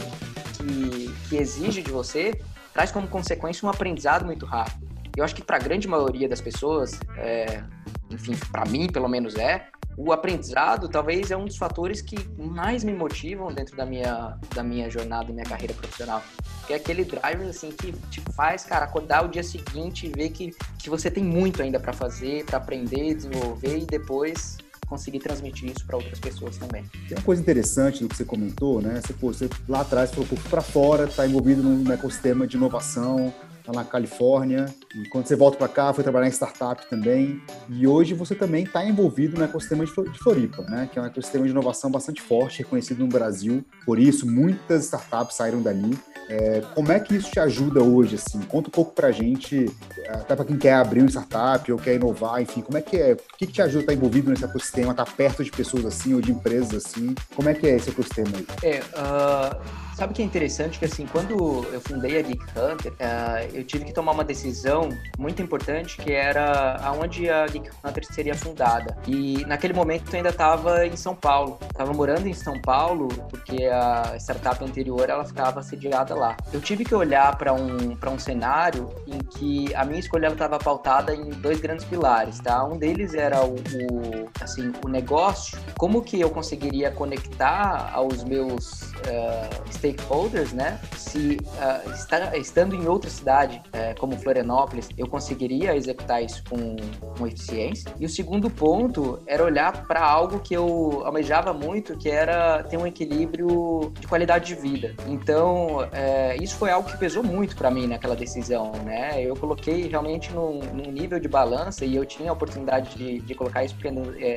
que, 0.66 1.14
que 1.28 1.36
exige 1.36 1.82
de 1.82 1.90
você 1.90 2.38
traz 2.72 2.90
como 2.90 3.06
consequência 3.08 3.66
um 3.66 3.70
aprendizado 3.70 4.26
muito 4.26 4.44
rápido. 4.44 4.86
Eu 5.16 5.24
acho 5.24 5.34
que 5.34 5.42
para 5.42 5.56
a 5.56 5.60
grande 5.60 5.88
maioria 5.88 6.28
das 6.28 6.40
pessoas, 6.40 7.00
é, 7.16 7.62
enfim, 8.10 8.36
para 8.52 8.66
mim 8.66 8.86
pelo 8.86 9.08
menos 9.08 9.34
é, 9.36 9.68
o 9.96 10.12
aprendizado 10.12 10.88
talvez 10.90 11.30
é 11.30 11.36
um 11.36 11.46
dos 11.46 11.56
fatores 11.56 12.02
que 12.02 12.16
mais 12.38 12.84
me 12.84 12.92
motivam 12.92 13.48
dentro 13.48 13.74
da 13.74 13.86
minha, 13.86 14.38
da 14.54 14.62
minha 14.62 14.90
jornada 14.90 15.30
e 15.30 15.32
minha 15.32 15.46
carreira 15.46 15.72
profissional. 15.72 16.22
Que 16.66 16.74
é 16.74 16.76
aquele 16.76 17.04
driver 17.04 17.48
assim 17.48 17.70
que 17.70 17.92
te 18.10 18.20
faz, 18.34 18.64
cara, 18.64 18.84
acordar 18.84 19.24
o 19.24 19.28
dia 19.28 19.42
seguinte 19.42 20.06
e 20.06 20.10
ver 20.10 20.30
que, 20.30 20.54
que 20.78 20.90
você 20.90 21.10
tem 21.10 21.24
muito 21.24 21.62
ainda 21.62 21.80
para 21.80 21.94
fazer, 21.94 22.44
para 22.44 22.58
aprender, 22.58 23.14
desenvolver 23.14 23.78
e 23.78 23.86
depois 23.86 24.58
conseguir 24.86 25.18
transmitir 25.18 25.70
isso 25.70 25.84
para 25.84 25.96
outras 25.96 26.18
pessoas 26.18 26.56
também. 26.56 26.84
Tem 27.08 27.18
uma 27.18 27.24
coisa 27.24 27.42
interessante 27.42 28.02
do 28.02 28.08
que 28.08 28.16
você 28.16 28.24
comentou, 28.24 28.80
né? 28.80 29.00
Você, 29.04 29.12
pô, 29.12 29.32
você 29.32 29.50
lá 29.68 29.80
atrás 29.80 30.10
falou, 30.10 30.26
para 30.48 30.62
fora, 30.62 31.04
está 31.04 31.26
envolvido 31.26 31.62
num 31.62 31.92
ecossistema 31.92 32.46
de 32.46 32.56
inovação, 32.56 33.34
tá 33.66 33.72
na 33.72 33.84
Califórnia. 33.84 34.66
E 34.94 35.08
quando 35.08 35.26
você 35.26 35.34
volta 35.34 35.58
para 35.58 35.68
cá, 35.68 35.92
foi 35.92 36.04
trabalhar 36.04 36.28
em 36.28 36.32
startup 36.32 36.88
também. 36.88 37.40
E 37.68 37.86
hoje 37.86 38.14
você 38.14 38.34
também 38.34 38.64
está 38.64 38.84
envolvido 38.84 39.36
no 39.36 39.44
ecossistema 39.44 39.84
de 39.84 40.18
Floripa, 40.18 40.62
né? 40.62 40.88
Que 40.90 40.98
é 40.98 41.02
um 41.02 41.06
ecossistema 41.06 41.44
de 41.44 41.50
inovação 41.50 41.90
bastante 41.90 42.22
forte, 42.22 42.58
reconhecido 42.58 43.00
no 43.00 43.08
Brasil. 43.08 43.64
Por 43.84 43.98
isso, 43.98 44.26
muitas 44.26 44.84
startups 44.84 45.36
saíram 45.36 45.60
dali. 45.60 45.98
É, 46.28 46.62
como 46.74 46.90
é 46.90 46.98
que 46.98 47.14
isso 47.14 47.30
te 47.30 47.40
ajuda 47.40 47.82
hoje? 47.82 48.16
Assim? 48.16 48.40
Conta 48.42 48.68
um 48.68 48.72
pouco 48.72 48.92
para 48.92 49.08
a 49.08 49.12
gente, 49.12 49.66
até 50.08 50.34
para 50.34 50.44
quem 50.44 50.56
quer 50.56 50.74
abrir 50.74 51.02
um 51.02 51.06
startup 51.06 51.70
ou 51.70 51.78
quer 51.78 51.94
inovar, 51.94 52.40
enfim, 52.40 52.62
como 52.62 52.78
é 52.78 52.82
que 52.82 52.96
é? 52.96 53.12
O 53.12 53.36
que, 53.36 53.46
que 53.46 53.52
te 53.52 53.62
ajuda 53.62 53.78
a 53.78 53.82
estar 53.82 53.94
envolvido 53.94 54.30
nesse 54.30 54.44
ecossistema, 54.44 54.90
estar 54.90 55.04
perto 55.04 55.44
de 55.44 55.50
pessoas 55.50 55.84
assim 55.84 56.14
ou 56.14 56.20
de 56.20 56.32
empresas 56.32 56.86
assim? 56.86 57.14
Como 57.34 57.48
é 57.48 57.54
que 57.54 57.66
é 57.66 57.76
esse 57.76 57.90
ecossistema 57.90 58.30
aí? 58.36 58.46
É, 58.62 58.80
uh 58.80 59.85
Sabe 59.96 60.12
o 60.12 60.14
que 60.14 60.20
é 60.20 60.24
interessante? 60.26 60.78
Que 60.78 60.84
assim, 60.84 61.06
quando 61.06 61.66
eu 61.72 61.80
fundei 61.80 62.18
a 62.18 62.22
Geek 62.22 62.44
Hunter, 62.54 62.92
uh, 62.92 63.56
eu 63.56 63.64
tive 63.64 63.86
que 63.86 63.94
tomar 63.94 64.12
uma 64.12 64.24
decisão 64.24 64.90
muito 65.18 65.40
importante, 65.40 65.96
que 65.96 66.12
era 66.12 66.76
aonde 66.82 67.30
a 67.30 67.46
Geek 67.46 67.70
Hunter 67.82 68.04
seria 68.04 68.34
fundada. 68.34 68.94
E 69.06 69.42
naquele 69.46 69.72
momento 69.72 70.10
eu 70.10 70.16
ainda 70.18 70.28
estava 70.28 70.86
em 70.86 70.94
São 70.98 71.14
Paulo. 71.14 71.58
Estava 71.62 71.94
morando 71.94 72.26
em 72.26 72.34
São 72.34 72.60
Paulo, 72.60 73.08
porque 73.30 73.64
a 73.64 74.16
startup 74.18 74.62
anterior 74.62 75.08
ela 75.08 75.24
ficava 75.24 75.62
sediada 75.62 76.14
lá. 76.14 76.36
Eu 76.52 76.60
tive 76.60 76.84
que 76.84 76.94
olhar 76.94 77.34
para 77.38 77.54
um, 77.54 77.96
um 78.06 78.18
cenário 78.18 78.90
em 79.06 79.18
que 79.18 79.74
a 79.74 79.82
minha 79.82 79.98
escolha 79.98 80.26
estava 80.28 80.58
pautada 80.58 81.14
em 81.14 81.30
dois 81.30 81.58
grandes 81.58 81.86
pilares, 81.86 82.38
tá? 82.40 82.62
Um 82.66 82.76
deles 82.76 83.14
era 83.14 83.42
o, 83.42 83.54
o 83.54 84.28
assim, 84.42 84.74
o 84.84 84.88
negócio, 84.88 85.58
como 85.78 86.02
que 86.02 86.20
eu 86.20 86.28
conseguiria 86.28 86.90
conectar 86.90 87.90
aos 87.94 88.22
meus 88.22 88.92
uh, 88.92 89.85
stakeholders, 89.86 90.52
né? 90.52 90.78
Se 90.96 91.36
uh, 91.36 92.36
estando 92.38 92.74
em 92.74 92.86
outra 92.86 93.08
cidade, 93.08 93.62
uh, 93.68 93.98
como 93.98 94.16
Florianópolis, 94.16 94.88
eu 94.96 95.06
conseguiria 95.06 95.76
executar 95.76 96.22
isso 96.22 96.42
com, 96.48 96.76
com 97.16 97.26
eficiência. 97.26 97.92
E 97.98 98.04
o 98.04 98.08
segundo 98.08 98.50
ponto 98.50 99.22
era 99.26 99.44
olhar 99.44 99.86
para 99.86 100.04
algo 100.04 100.40
que 100.40 100.54
eu 100.54 101.02
almejava 101.04 101.52
muito, 101.52 101.96
que 101.96 102.08
era 102.08 102.62
ter 102.64 102.76
um 102.76 102.86
equilíbrio 102.86 103.92
de 103.98 104.06
qualidade 104.06 104.46
de 104.46 104.60
vida. 104.60 104.94
Então, 105.06 105.78
uh, 105.78 106.42
isso 106.42 106.56
foi 106.56 106.70
algo 106.70 106.88
que 106.88 106.96
pesou 106.96 107.22
muito 107.22 107.56
para 107.56 107.70
mim 107.70 107.86
naquela 107.86 108.16
decisão, 108.16 108.72
né? 108.84 109.22
Eu 109.22 109.36
coloquei 109.36 109.88
realmente 109.88 110.32
num, 110.32 110.60
num, 110.72 110.96
nível 110.96 111.20
de 111.20 111.28
balança 111.28 111.84
e 111.84 111.94
eu 111.94 112.06
tinha 112.06 112.30
a 112.30 112.32
oportunidade 112.32 112.96
de, 112.96 113.20
de 113.20 113.34
colocar 113.34 113.64
isso 113.64 113.74
porque 113.74 113.88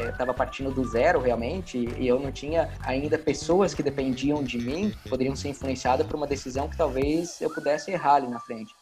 estava 0.10 0.34
partindo 0.34 0.72
do 0.72 0.84
zero 0.86 1.22
realmente 1.22 1.90
e 1.98 2.08
eu 2.08 2.20
não 2.20 2.32
tinha 2.32 2.70
ainda 2.82 3.18
pessoas 3.18 3.74
que 3.74 3.82
dependiam 3.82 4.44
de 4.44 4.58
mim, 4.58 4.94
poderiam 5.10 5.36
ser 5.40 5.50
influenciada 5.50 6.04
por 6.04 6.16
uma 6.16 6.28
decisão 6.28 6.68
que 6.68 6.78
talvez 6.78 7.42
eu 7.42 7.50
pudesse 7.50 7.92
errar 7.92 8.16
ali 8.16 8.28
na 8.28 8.40
frente. 8.40 8.74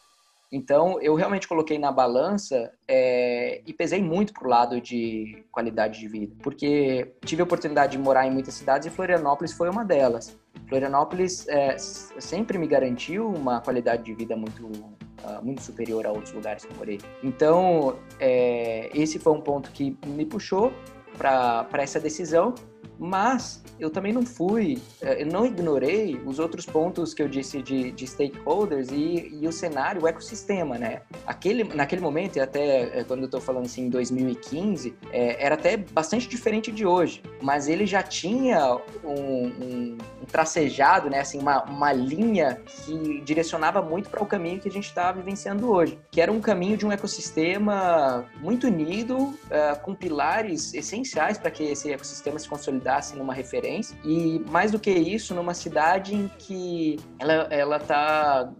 Então, 0.50 0.98
eu 1.00 1.14
realmente 1.14 1.46
coloquei 1.46 1.78
na 1.78 1.92
balança 1.92 2.72
é, 2.86 3.60
e 3.66 3.72
pesei 3.72 4.02
muito 4.02 4.32
pro 4.32 4.48
lado 4.48 4.80
de 4.80 5.44
qualidade 5.52 6.00
de 6.00 6.08
vida, 6.08 6.34
porque 6.42 7.12
tive 7.22 7.42
a 7.42 7.44
oportunidade 7.44 7.92
de 7.92 7.98
morar 7.98 8.26
em 8.26 8.30
muitas 8.30 8.54
cidades 8.54 8.86
e 8.86 8.90
Florianópolis 8.90 9.52
foi 9.52 9.68
uma 9.68 9.84
delas. 9.84 10.38
Florianópolis 10.66 11.46
é, 11.48 11.76
sempre 11.78 12.56
me 12.56 12.66
garantiu 12.66 13.28
uma 13.28 13.60
qualidade 13.60 14.04
de 14.04 14.14
vida 14.14 14.34
muito, 14.36 14.66
uh, 14.66 15.42
muito 15.42 15.62
superior 15.62 16.06
a 16.06 16.12
outros 16.12 16.32
lugares 16.32 16.64
que 16.64 16.72
eu 16.72 16.76
morei. 16.78 16.98
Então, 17.22 17.98
é, 18.18 18.90
esse 18.94 19.18
foi 19.18 19.34
um 19.34 19.42
ponto 19.42 19.70
que 19.70 19.98
me 20.06 20.24
puxou 20.24 20.72
para 21.18 21.68
essa 21.74 22.00
decisão 22.00 22.54
mas 22.98 23.62
eu 23.78 23.90
também 23.90 24.12
não 24.12 24.26
fui, 24.26 24.78
eh, 25.00 25.22
eu 25.22 25.26
não 25.26 25.46
ignorei 25.46 26.20
os 26.26 26.38
outros 26.38 26.66
pontos 26.66 27.14
que 27.14 27.22
eu 27.22 27.28
disse 27.28 27.62
de, 27.62 27.92
de 27.92 28.06
stakeholders 28.06 28.88
e, 28.90 29.38
e, 29.40 29.46
o 29.46 29.52
cenário, 29.52 30.02
o 30.02 30.08
ecossistema, 30.08 30.76
né? 30.76 31.02
Aquele, 31.24 31.62
naquele 31.62 32.00
momento, 32.00 32.36
e 32.36 32.40
até 32.40 32.98
eh, 32.98 33.04
quando 33.04 33.20
eu 33.20 33.26
estou 33.26 33.40
falando 33.40 33.66
assim, 33.66 33.82
em 33.86 33.88
2015, 33.88 34.94
é, 35.12 35.44
era 35.44 35.54
até 35.54 35.76
bastante 35.76 36.28
diferente 36.28 36.72
de 36.72 36.84
hoje, 36.84 37.22
mas 37.40 37.68
ele 37.68 37.86
já 37.86 38.02
tinha 38.02 38.76
um, 39.04 39.12
um, 39.12 39.98
um 40.22 40.24
tracejado, 40.26 41.08
né? 41.08 41.20
Assim, 41.20 41.38
uma, 41.38 41.62
uma 41.64 41.92
linha 41.92 42.60
que 42.66 43.20
direcionava 43.20 43.80
muito 43.80 44.10
para 44.10 44.22
o 44.22 44.26
caminho 44.26 44.60
que 44.60 44.68
a 44.68 44.72
gente 44.72 44.86
está 44.86 45.12
vivenciando 45.12 45.70
hoje, 45.70 45.98
que 46.10 46.20
era 46.20 46.32
um 46.32 46.40
caminho 46.40 46.76
de 46.76 46.84
um 46.84 46.90
ecossistema 46.90 48.26
muito 48.40 48.66
unido, 48.66 49.16
uh, 49.18 49.78
com 49.82 49.94
pilares 49.94 50.74
essenciais 50.74 51.38
para 51.38 51.50
que 51.50 51.62
esse 51.62 51.92
ecossistema 51.92 52.38
se 52.38 52.48
consolidasse 52.48 52.87
consolidasse 52.88 53.16
numa 53.16 53.34
referência. 53.34 53.96
E 54.04 54.42
mais 54.48 54.72
do 54.72 54.78
que 54.78 54.90
isso, 54.90 55.34
numa 55.34 55.54
cidade 55.54 56.14
em 56.14 56.28
que 56.38 56.98
ela, 57.18 57.32
ela 57.50 57.78
tá 57.78 58.50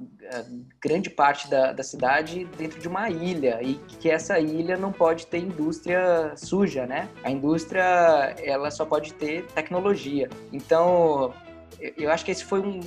grande 0.79 1.09
parte 1.09 1.49
da, 1.49 1.73
da 1.73 1.83
cidade 1.83 2.47
dentro 2.59 2.79
de 2.79 2.87
uma 2.87 3.09
ilha 3.09 3.61
e 3.62 3.75
que 3.99 4.11
essa 4.11 4.38
ilha 4.38 4.77
não 4.77 4.93
pode 4.93 5.27
ter 5.27 5.38
indústria 5.38 6.35
suja, 6.37 6.85
né? 6.87 7.09
A 7.25 7.31
indústria 7.31 7.83
ela 8.45 8.71
só 8.71 8.85
pode 8.85 9.14
ter 9.14 9.47
tecnologia. 9.47 10.29
Então 10.53 11.33
eu 11.97 12.11
acho 12.11 12.27
que 12.27 12.31
esse 12.31 12.45
foi 12.45 12.61
um, 12.61 12.81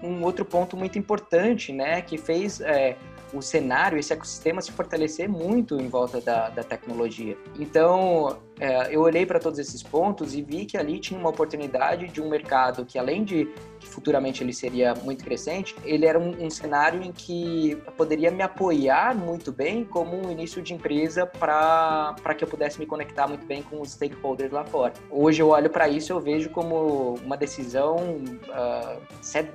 um 0.00 0.22
outro 0.22 0.44
ponto 0.44 0.76
muito 0.76 0.96
importante, 0.96 1.72
né? 1.72 2.02
Que 2.02 2.16
fez 2.16 2.60
é, 2.60 2.96
o 3.32 3.42
cenário, 3.42 3.98
esse 3.98 4.12
ecossistema 4.12 4.60
se 4.62 4.72
fortalecer 4.72 5.28
muito 5.28 5.80
em 5.80 5.88
volta 5.88 6.20
da, 6.20 6.48
da 6.48 6.62
tecnologia. 6.62 7.36
Então, 7.58 8.38
é, 8.58 8.94
eu 8.94 9.00
olhei 9.00 9.26
para 9.26 9.38
todos 9.38 9.58
esses 9.58 9.82
pontos 9.82 10.34
e 10.34 10.42
vi 10.42 10.64
que 10.64 10.76
ali 10.76 10.98
tinha 10.98 11.18
uma 11.18 11.30
oportunidade 11.30 12.08
de 12.08 12.20
um 12.20 12.28
mercado 12.28 12.84
que, 12.84 12.98
além 12.98 13.24
de 13.24 13.48
que 13.86 13.94
futuramente 13.94 14.42
ele 14.42 14.52
seria 14.52 14.94
muito 15.04 15.24
crescente, 15.24 15.74
ele 15.84 16.04
era 16.04 16.18
um, 16.18 16.46
um 16.46 16.50
cenário 16.50 17.02
em 17.02 17.12
que 17.12 17.78
poderia 17.96 18.30
me 18.30 18.42
apoiar 18.42 19.14
muito 19.14 19.52
bem 19.52 19.84
como 19.84 20.26
um 20.26 20.30
início 20.30 20.60
de 20.60 20.74
empresa 20.74 21.24
para 21.24 22.34
que 22.36 22.42
eu 22.42 22.48
pudesse 22.48 22.78
me 22.78 22.86
conectar 22.86 23.26
muito 23.28 23.46
bem 23.46 23.62
com 23.62 23.80
os 23.80 23.92
stakeholders 23.92 24.50
lá 24.52 24.64
fora. 24.64 24.92
Hoje 25.10 25.40
eu 25.40 25.48
olho 25.50 25.70
para 25.70 25.88
isso 25.88 26.12
e 26.12 26.12
eu 26.12 26.20
vejo 26.20 26.50
como 26.50 27.14
uma 27.24 27.36
decisão 27.36 27.96
uh, 27.96 29.00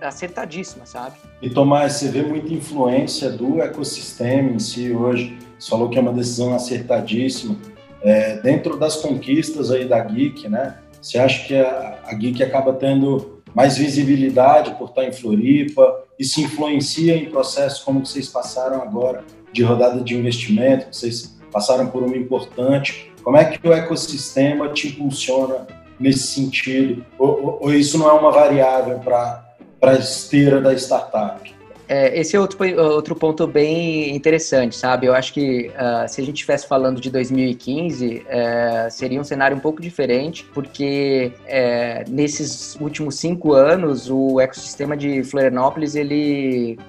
acertadíssima, 0.01 0.85
sabe? 0.85 1.17
E 1.41 1.49
Tomás, 1.49 1.93
você 1.93 2.07
vê 2.07 2.21
muita 2.23 2.53
influência 2.53 3.29
do 3.29 3.61
ecossistema 3.61 4.51
em 4.51 4.59
si 4.59 4.93
hoje. 4.93 5.37
Você 5.59 5.69
falou 5.69 5.89
que 5.89 5.97
é 5.97 6.01
uma 6.01 6.13
decisão 6.13 6.53
acertadíssima 6.55 7.55
é, 8.01 8.37
dentro 8.37 8.77
das 8.77 8.95
conquistas 8.97 9.71
aí 9.71 9.85
da 9.85 9.99
Geek, 9.99 10.47
né? 10.49 10.77
Você 11.01 11.17
acha 11.17 11.47
que 11.47 11.55
a, 11.55 11.99
a 12.05 12.13
Geek 12.13 12.43
acaba 12.43 12.73
tendo 12.73 13.40
mais 13.53 13.77
visibilidade 13.77 14.75
por 14.75 14.89
estar 14.89 15.05
em 15.05 15.11
Floripa? 15.11 16.03
Isso 16.17 16.41
influencia 16.41 17.15
em 17.15 17.29
processos 17.29 17.83
como 17.83 18.05
vocês 18.05 18.27
passaram 18.27 18.81
agora 18.81 19.23
de 19.51 19.63
rodada 19.63 20.01
de 20.01 20.15
investimento, 20.15 20.87
vocês 20.91 21.37
passaram 21.51 21.87
por 21.87 22.03
uma 22.03 22.15
importante. 22.15 23.11
Como 23.23 23.37
é 23.37 23.45
que 23.45 23.67
o 23.67 23.73
ecossistema 23.73 24.69
te 24.69 24.87
impulsiona 24.87 25.67
nesse 25.99 26.27
sentido? 26.27 27.05
Ou, 27.19 27.43
ou, 27.43 27.59
ou 27.63 27.73
isso 27.73 27.97
não 27.97 28.09
é 28.09 28.13
uma 28.13 28.31
variável 28.31 28.99
para 28.99 29.53
a 29.81 29.93
esteira 29.93 30.61
da 30.61 30.73
startup? 30.73 31.60
É, 31.93 32.17
esse 32.17 32.37
é 32.37 32.39
outro, 32.39 32.57
outro 32.81 33.13
ponto 33.13 33.45
bem 33.45 34.15
interessante, 34.15 34.77
sabe? 34.77 35.07
Eu 35.07 35.13
acho 35.13 35.33
que 35.33 35.69
uh, 35.71 36.07
se 36.07 36.21
a 36.21 36.23
gente 36.23 36.35
estivesse 36.35 36.65
falando 36.65 37.01
de 37.01 37.11
2015, 37.11 38.19
uh, 38.19 38.23
é, 38.29 38.89
seria 38.89 39.19
um 39.19 39.25
cenário 39.25 39.57
um 39.57 39.59
pouco 39.59 39.81
diferente, 39.81 40.45
porque 40.53 41.33
uh, 41.43 42.09
nesses 42.09 42.77
últimos 42.79 43.15
cinco 43.15 43.51
anos, 43.51 44.09
o 44.09 44.39
ecossistema 44.39 44.95
de 44.95 45.21
Florianópolis, 45.25 45.93
ele, 45.93 46.79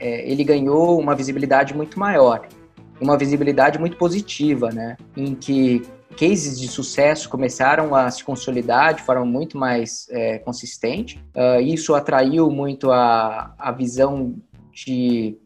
é, 0.00 0.28
ele 0.28 0.42
ganhou 0.42 0.98
uma 0.98 1.14
visibilidade 1.14 1.72
muito 1.72 1.96
maior, 1.96 2.48
uma 3.00 3.16
visibilidade 3.16 3.78
muito 3.78 3.96
positiva, 3.96 4.70
né? 4.72 4.96
Em 5.16 5.36
que 5.36 5.82
cases 6.18 6.58
de 6.58 6.66
sucesso 6.66 7.28
começaram 7.28 7.94
a 7.94 8.10
se 8.10 8.24
consolidar 8.24 8.92
de 8.94 9.02
forma 9.02 9.24
muito 9.24 9.56
mais 9.56 10.08
é, 10.10 10.38
consistente. 10.38 11.22
Uh, 11.32 11.60
isso 11.60 11.94
atraiu 11.94 12.50
muito 12.50 12.90
a, 12.90 13.54
a 13.56 13.70
visão 13.70 14.34
de 14.84 15.36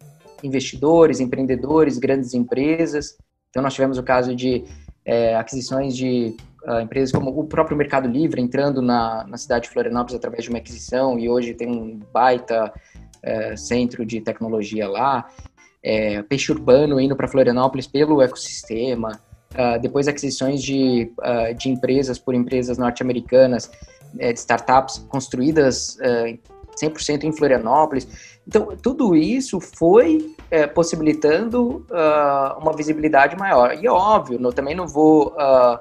investidores, 0.43 1.21
empreendedores, 1.21 1.99
grandes 1.99 2.35
empresas. 2.35 3.17
Então, 3.51 3.63
nós 3.63 3.75
tivemos 3.75 3.99
o 3.99 4.03
caso 4.03 4.35
de 4.35 4.65
é, 5.05 5.37
aquisições 5.37 5.97
de 5.97 6.37
uh, 6.67 6.81
empresas 6.81 7.13
como 7.13 7.31
o 7.39 7.45
próprio 7.45 7.77
Mercado 7.77 8.09
Livre 8.09 8.41
entrando 8.41 8.81
na, 8.81 9.25
na 9.27 9.37
cidade 9.37 9.65
de 9.65 9.71
Florianópolis 9.71 10.15
através 10.15 10.45
de 10.45 10.51
uma 10.51 10.59
aquisição 10.59 11.19
e 11.19 11.29
hoje 11.29 11.55
tem 11.55 11.69
um 11.69 12.01
baita 12.13 12.73
é, 13.23 13.57
centro 13.57 14.05
de 14.05 14.21
tecnologia 14.21 14.89
lá. 14.89 15.29
É, 15.83 16.23
peixe 16.23 16.53
urbano 16.53 17.01
indo 17.01 17.17
para 17.17 17.29
Florianópolis 17.29 17.87
pelo 17.87 18.23
ecossistema. 18.23 19.21
uh, 19.53 19.81
depois 19.81 20.09
aquisições 20.09 20.63
de, 20.63 21.13
uh, 21.19 21.55
de 21.55 21.69
empresas 21.69 22.19
por 22.19 22.35
empresas 22.35 22.79
norte-americanas, 22.79 23.67
uh, 24.15 24.33
startups 24.35 24.99
construídas 25.09 25.99
100% 26.81 27.25
em 27.25 27.33
Florianópolis. 27.33 28.09
Então, 28.47 28.77
tudo 28.81 29.15
isso 29.15 29.61
foi 29.61 30.35
é, 30.51 30.67
possibilitando 30.67 31.87
uh, 31.91 32.59
uma 32.61 32.73
visibilidade 32.73 33.37
maior. 33.37 33.77
E 33.81 33.87
é 33.87 33.91
óbvio, 33.91 34.41
eu 34.43 34.53
também 34.53 34.75
não 34.75 34.87
vou 34.87 35.29
uh, 35.29 35.79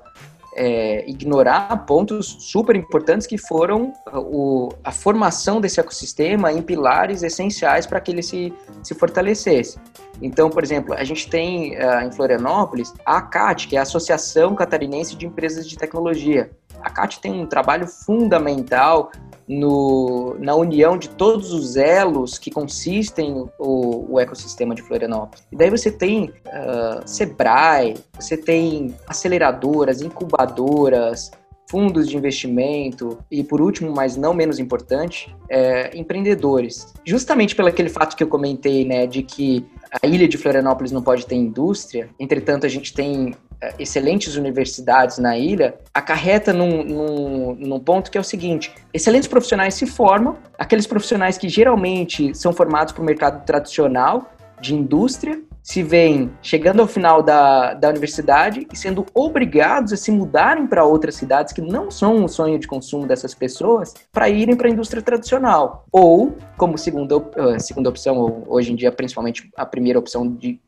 é, 0.55 1.09
ignorar 1.09 1.85
pontos 1.85 2.37
super 2.39 2.75
importantes 2.75 3.25
que 3.25 3.37
foram 3.37 3.93
o, 4.13 4.69
a 4.83 4.91
formação 4.91 5.61
desse 5.61 5.79
ecossistema 5.79 6.51
em 6.51 6.61
pilares 6.61 7.23
essenciais 7.23 7.87
para 7.87 7.99
que 7.99 8.11
ele 8.11 8.21
se, 8.21 8.53
se 8.83 8.93
fortalecesse. 8.93 9.79
Então, 10.21 10.49
por 10.49 10.63
exemplo, 10.63 10.93
a 10.93 11.03
gente 11.03 11.29
tem 11.29 11.75
uh, 11.77 12.01
em 12.05 12.11
Florianópolis 12.11 12.93
a 13.05 13.17
ACAT, 13.17 13.67
que 13.67 13.75
é 13.75 13.79
a 13.79 13.83
Associação 13.83 14.53
Catarinense 14.53 15.15
de 15.15 15.25
Empresas 15.25 15.67
de 15.67 15.77
Tecnologia. 15.77 16.51
A 16.83 16.89
CAT 16.89 17.19
tem 17.19 17.31
um 17.41 17.45
trabalho 17.45 17.87
fundamental 17.87 19.11
no, 19.51 20.37
na 20.39 20.55
união 20.55 20.97
de 20.97 21.09
todos 21.09 21.51
os 21.51 21.75
elos 21.75 22.39
que 22.39 22.49
consistem 22.49 23.49
o, 23.59 24.13
o 24.13 24.17
ecossistema 24.17 24.73
de 24.73 24.81
Florianópolis. 24.81 25.45
E 25.51 25.57
daí 25.57 25.69
você 25.69 25.91
tem 25.91 26.29
uh, 26.29 27.05
Sebrae, 27.05 27.97
você 28.17 28.37
tem 28.37 28.95
aceleradoras, 29.05 30.01
incubadoras, 30.01 31.31
fundos 31.69 32.07
de 32.07 32.15
investimento 32.15 33.17
e, 33.29 33.43
por 33.43 33.59
último, 33.59 33.93
mas 33.93 34.15
não 34.15 34.33
menos 34.33 34.57
importante, 34.57 35.35
é, 35.49 35.97
empreendedores. 35.97 36.93
Justamente 37.05 37.53
pelo 37.53 37.67
aquele 37.67 37.89
fato 37.89 38.15
que 38.15 38.23
eu 38.23 38.27
comentei, 38.27 38.85
né, 38.85 39.05
de 39.05 39.21
que 39.21 39.65
a 40.01 40.07
ilha 40.07 40.27
de 40.27 40.37
Florianópolis 40.37 40.91
não 40.93 41.01
pode 41.01 41.25
ter 41.25 41.35
indústria, 41.35 42.09
entretanto, 42.17 42.65
a 42.65 42.69
gente 42.69 42.93
tem 42.93 43.35
excelentes 43.77 44.35
universidades 44.35 45.17
na 45.17 45.37
ilha, 45.37 45.75
acarreta 45.93 46.51
num, 46.51 46.83
num, 46.83 47.55
num, 47.55 47.79
ponto 47.79 48.09
que 48.09 48.17
é 48.17 48.21
o 48.21 48.23
seguinte: 48.23 48.73
excelentes 48.93 49.27
profissionais 49.27 49.73
se 49.73 49.85
formam, 49.85 50.37
aqueles 50.57 50.87
profissionais 50.87 51.37
que 51.37 51.47
geralmente 51.47 52.33
são 52.35 52.51
formados 52.51 52.93
para 52.93 53.01
o 53.01 53.05
mercado 53.05 53.45
tradicional 53.45 54.31
de 54.59 54.75
indústria, 54.75 55.41
se 55.63 55.83
veem 55.83 56.31
chegando 56.41 56.81
ao 56.81 56.87
final 56.87 57.21
da, 57.21 57.73
da 57.73 57.89
universidade 57.89 58.67
e 58.71 58.75
sendo 58.75 59.05
obrigados 59.13 59.93
a 59.93 59.97
se 59.97 60.11
mudarem 60.11 60.65
para 60.65 60.83
outras 60.83 61.15
cidades 61.15 61.53
que 61.53 61.61
não 61.61 61.91
são 61.91 62.23
o 62.25 62.27
sonho 62.27 62.57
de 62.57 62.67
consumo 62.67 63.05
dessas 63.05 63.35
pessoas 63.35 63.93
para 64.11 64.27
irem 64.29 64.55
para 64.55 64.67
a 64.67 64.71
indústria 64.71 65.01
tradicional. 65.01 65.85
Ou, 65.91 66.35
como 66.57 66.77
segunda, 66.77 67.17
uh, 67.17 67.59
segunda 67.59 67.89
opção, 67.89 68.43
hoje 68.47 68.71
em 68.71 68.75
dia, 68.75 68.91
principalmente 68.91 69.49
a 69.55 69.65
primeira 69.65 69.99
opção 69.99 70.27
de 70.27 70.59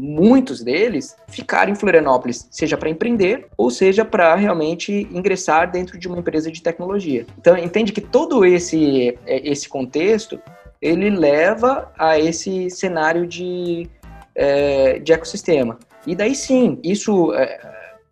muitos 0.00 0.62
deles 0.62 1.14
ficarem 1.28 1.72
em 1.72 1.76
Florianópolis, 1.76 2.48
seja 2.50 2.76
para 2.76 2.88
empreender 2.88 3.46
ou 3.56 3.70
seja 3.70 4.04
para 4.04 4.34
realmente 4.34 5.06
ingressar 5.12 5.70
dentro 5.70 5.98
de 5.98 6.08
uma 6.08 6.18
empresa 6.18 6.50
de 6.50 6.62
tecnologia. 6.62 7.26
Então, 7.38 7.56
entende 7.56 7.92
que 7.92 8.00
todo 8.00 8.44
esse, 8.44 9.18
é, 9.26 9.48
esse 9.48 9.68
contexto 9.68 10.40
ele 10.80 11.10
leva 11.10 11.92
a 11.98 12.18
esse 12.18 12.70
cenário 12.70 13.26
de, 13.26 13.86
é, 14.34 14.98
de 14.98 15.12
ecossistema. 15.12 15.78
E 16.06 16.14
daí 16.14 16.34
sim, 16.34 16.78
isso 16.82 17.34
é, 17.34 17.60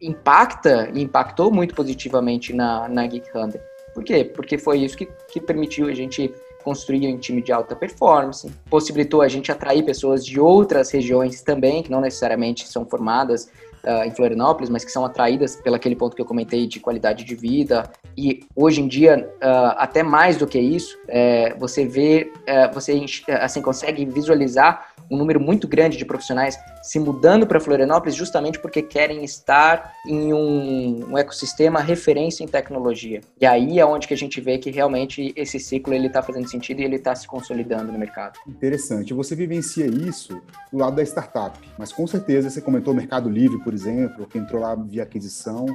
impacta 0.01 0.91
e 0.93 1.03
impactou 1.03 1.51
muito 1.51 1.75
positivamente 1.75 2.53
na, 2.53 2.87
na 2.87 3.07
Geek 3.07 3.31
Hunter. 3.35 3.63
Por 3.95 4.05
quê? 4.05 4.25
Porque 4.25 4.59
foi 4.59 4.81
isso 4.81 4.97
que, 4.97 5.09
que 5.33 5.41
permitiu 5.41 5.89
a 5.89 5.95
gente 5.95 6.31
construir 6.63 7.13
um 7.13 7.19
time 7.19 7.41
de 7.41 7.53
alta 7.53 7.75
performance, 7.75 8.51
possibilitou 8.69 9.23
a 9.23 9.29
gente 9.29 9.51
atrair 9.51 9.85
pessoas 9.85 10.25
de 10.25 10.41
outras 10.41 10.91
regiões 10.91 11.43
também, 11.43 11.83
que 11.83 11.91
não 11.91 12.01
necessariamente 12.01 12.67
são 12.69 12.85
formadas 12.85 13.49
uh, 13.89 14.05
em 14.05 14.11
Florianópolis, 14.11 14.69
mas 14.69 14.85
que 14.85 14.93
são 14.93 15.05
atraídas 15.05 15.57
pelo 15.57 15.77
aquele 15.77 15.97
ponto 15.97 16.15
que 16.15 16.21
eu 16.21 16.27
comentei 16.27 16.67
de 16.67 16.79
qualidade 16.79 17.25
de 17.25 17.35
vida. 17.35 17.91
E 18.17 18.45
hoje 18.55 18.83
em 18.83 18.89
dia, 18.89 19.29
uh, 19.37 19.75
até 19.77 20.03
mais 20.03 20.37
do 20.37 20.47
que 20.47 20.59
isso, 20.59 20.99
é, 21.09 21.55
você 21.55 21.87
vê, 21.87 22.33
você 22.73 23.05
assim 23.41 23.63
consegue 23.63 24.05
visualizar 24.05 24.93
um 25.11 25.17
número 25.17 25.41
muito 25.41 25.67
grande 25.67 25.97
de 25.97 26.05
profissionais 26.05 26.59
se 26.83 26.99
mudando 26.99 27.47
para 27.47 27.61
Florianópolis 27.61 28.15
justamente 28.15 28.59
porque 28.59 28.83
querem 28.83 29.25
estar 29.25 29.93
em 30.07 30.33
um, 30.33 31.11
um, 31.11 31.19
ecossistema 31.19 31.81
referência 31.81 32.45
em 32.45 32.49
tecnologia. 32.49 33.21
E 33.41 33.47
aí 33.47 33.79
é 33.79 33.85
onde 33.85 34.07
que 34.07 34.15
a 34.15 34.17
gente 34.17 34.41
vê 34.41 34.59
que 34.59 34.71
realmente 34.71 35.33
esse 35.37 35.59
ciclo 35.59 35.93
ele 35.95 36.07
está 36.07 36.23
fazendo 36.23 36.49
sentido 36.49 36.81
e 36.81 36.85
ele 36.85 36.97
está 36.97 37.15
se 37.15 37.27
consolidando 37.27 37.93
no 37.93 37.99
mercado. 37.99 38.39
Interessante. 38.47 39.13
Você 39.15 39.35
vivencia 39.35 39.87
isso 39.87 40.41
do 40.73 40.79
lado 40.79 40.97
da 40.97 41.03
startup, 41.03 41.59
mas 41.79 41.93
com 41.93 42.07
certeza 42.07 42.51
você 42.51 42.61
comentou 42.61 42.95
Mercado 42.95 43.29
Livre, 43.29 43.59
por 43.63 43.75
exemplo, 43.79 44.27
que 44.27 44.39
entrou 44.39 44.61
lá 44.61 44.75
via 44.75 45.03
aquisição. 45.03 45.67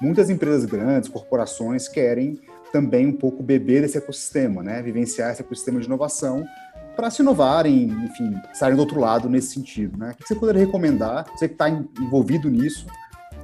Muitas 0.00 0.28
empresas 0.30 0.64
grandes, 0.64 1.08
corporações 1.08 1.88
querem 1.88 2.40
também 2.72 3.06
um 3.06 3.12
pouco 3.12 3.42
beber 3.42 3.82
desse 3.82 3.98
ecossistema, 3.98 4.62
né? 4.62 4.82
Vivenciar 4.82 5.30
esse 5.30 5.42
ecossistema 5.42 5.78
de 5.78 5.86
inovação 5.86 6.44
para 6.96 7.10
se 7.10 7.22
inovarem, 7.22 7.84
enfim, 7.84 8.34
estarem 8.52 8.76
do 8.76 8.80
outro 8.80 9.00
lado 9.00 9.28
nesse 9.28 9.54
sentido. 9.54 9.98
Né? 9.98 10.12
O 10.12 10.16
que 10.16 10.28
você 10.28 10.34
poderia 10.34 10.64
recomendar, 10.64 11.26
você 11.34 11.48
que 11.48 11.54
está 11.54 11.68
envolvido 11.68 12.50
nisso, 12.50 12.86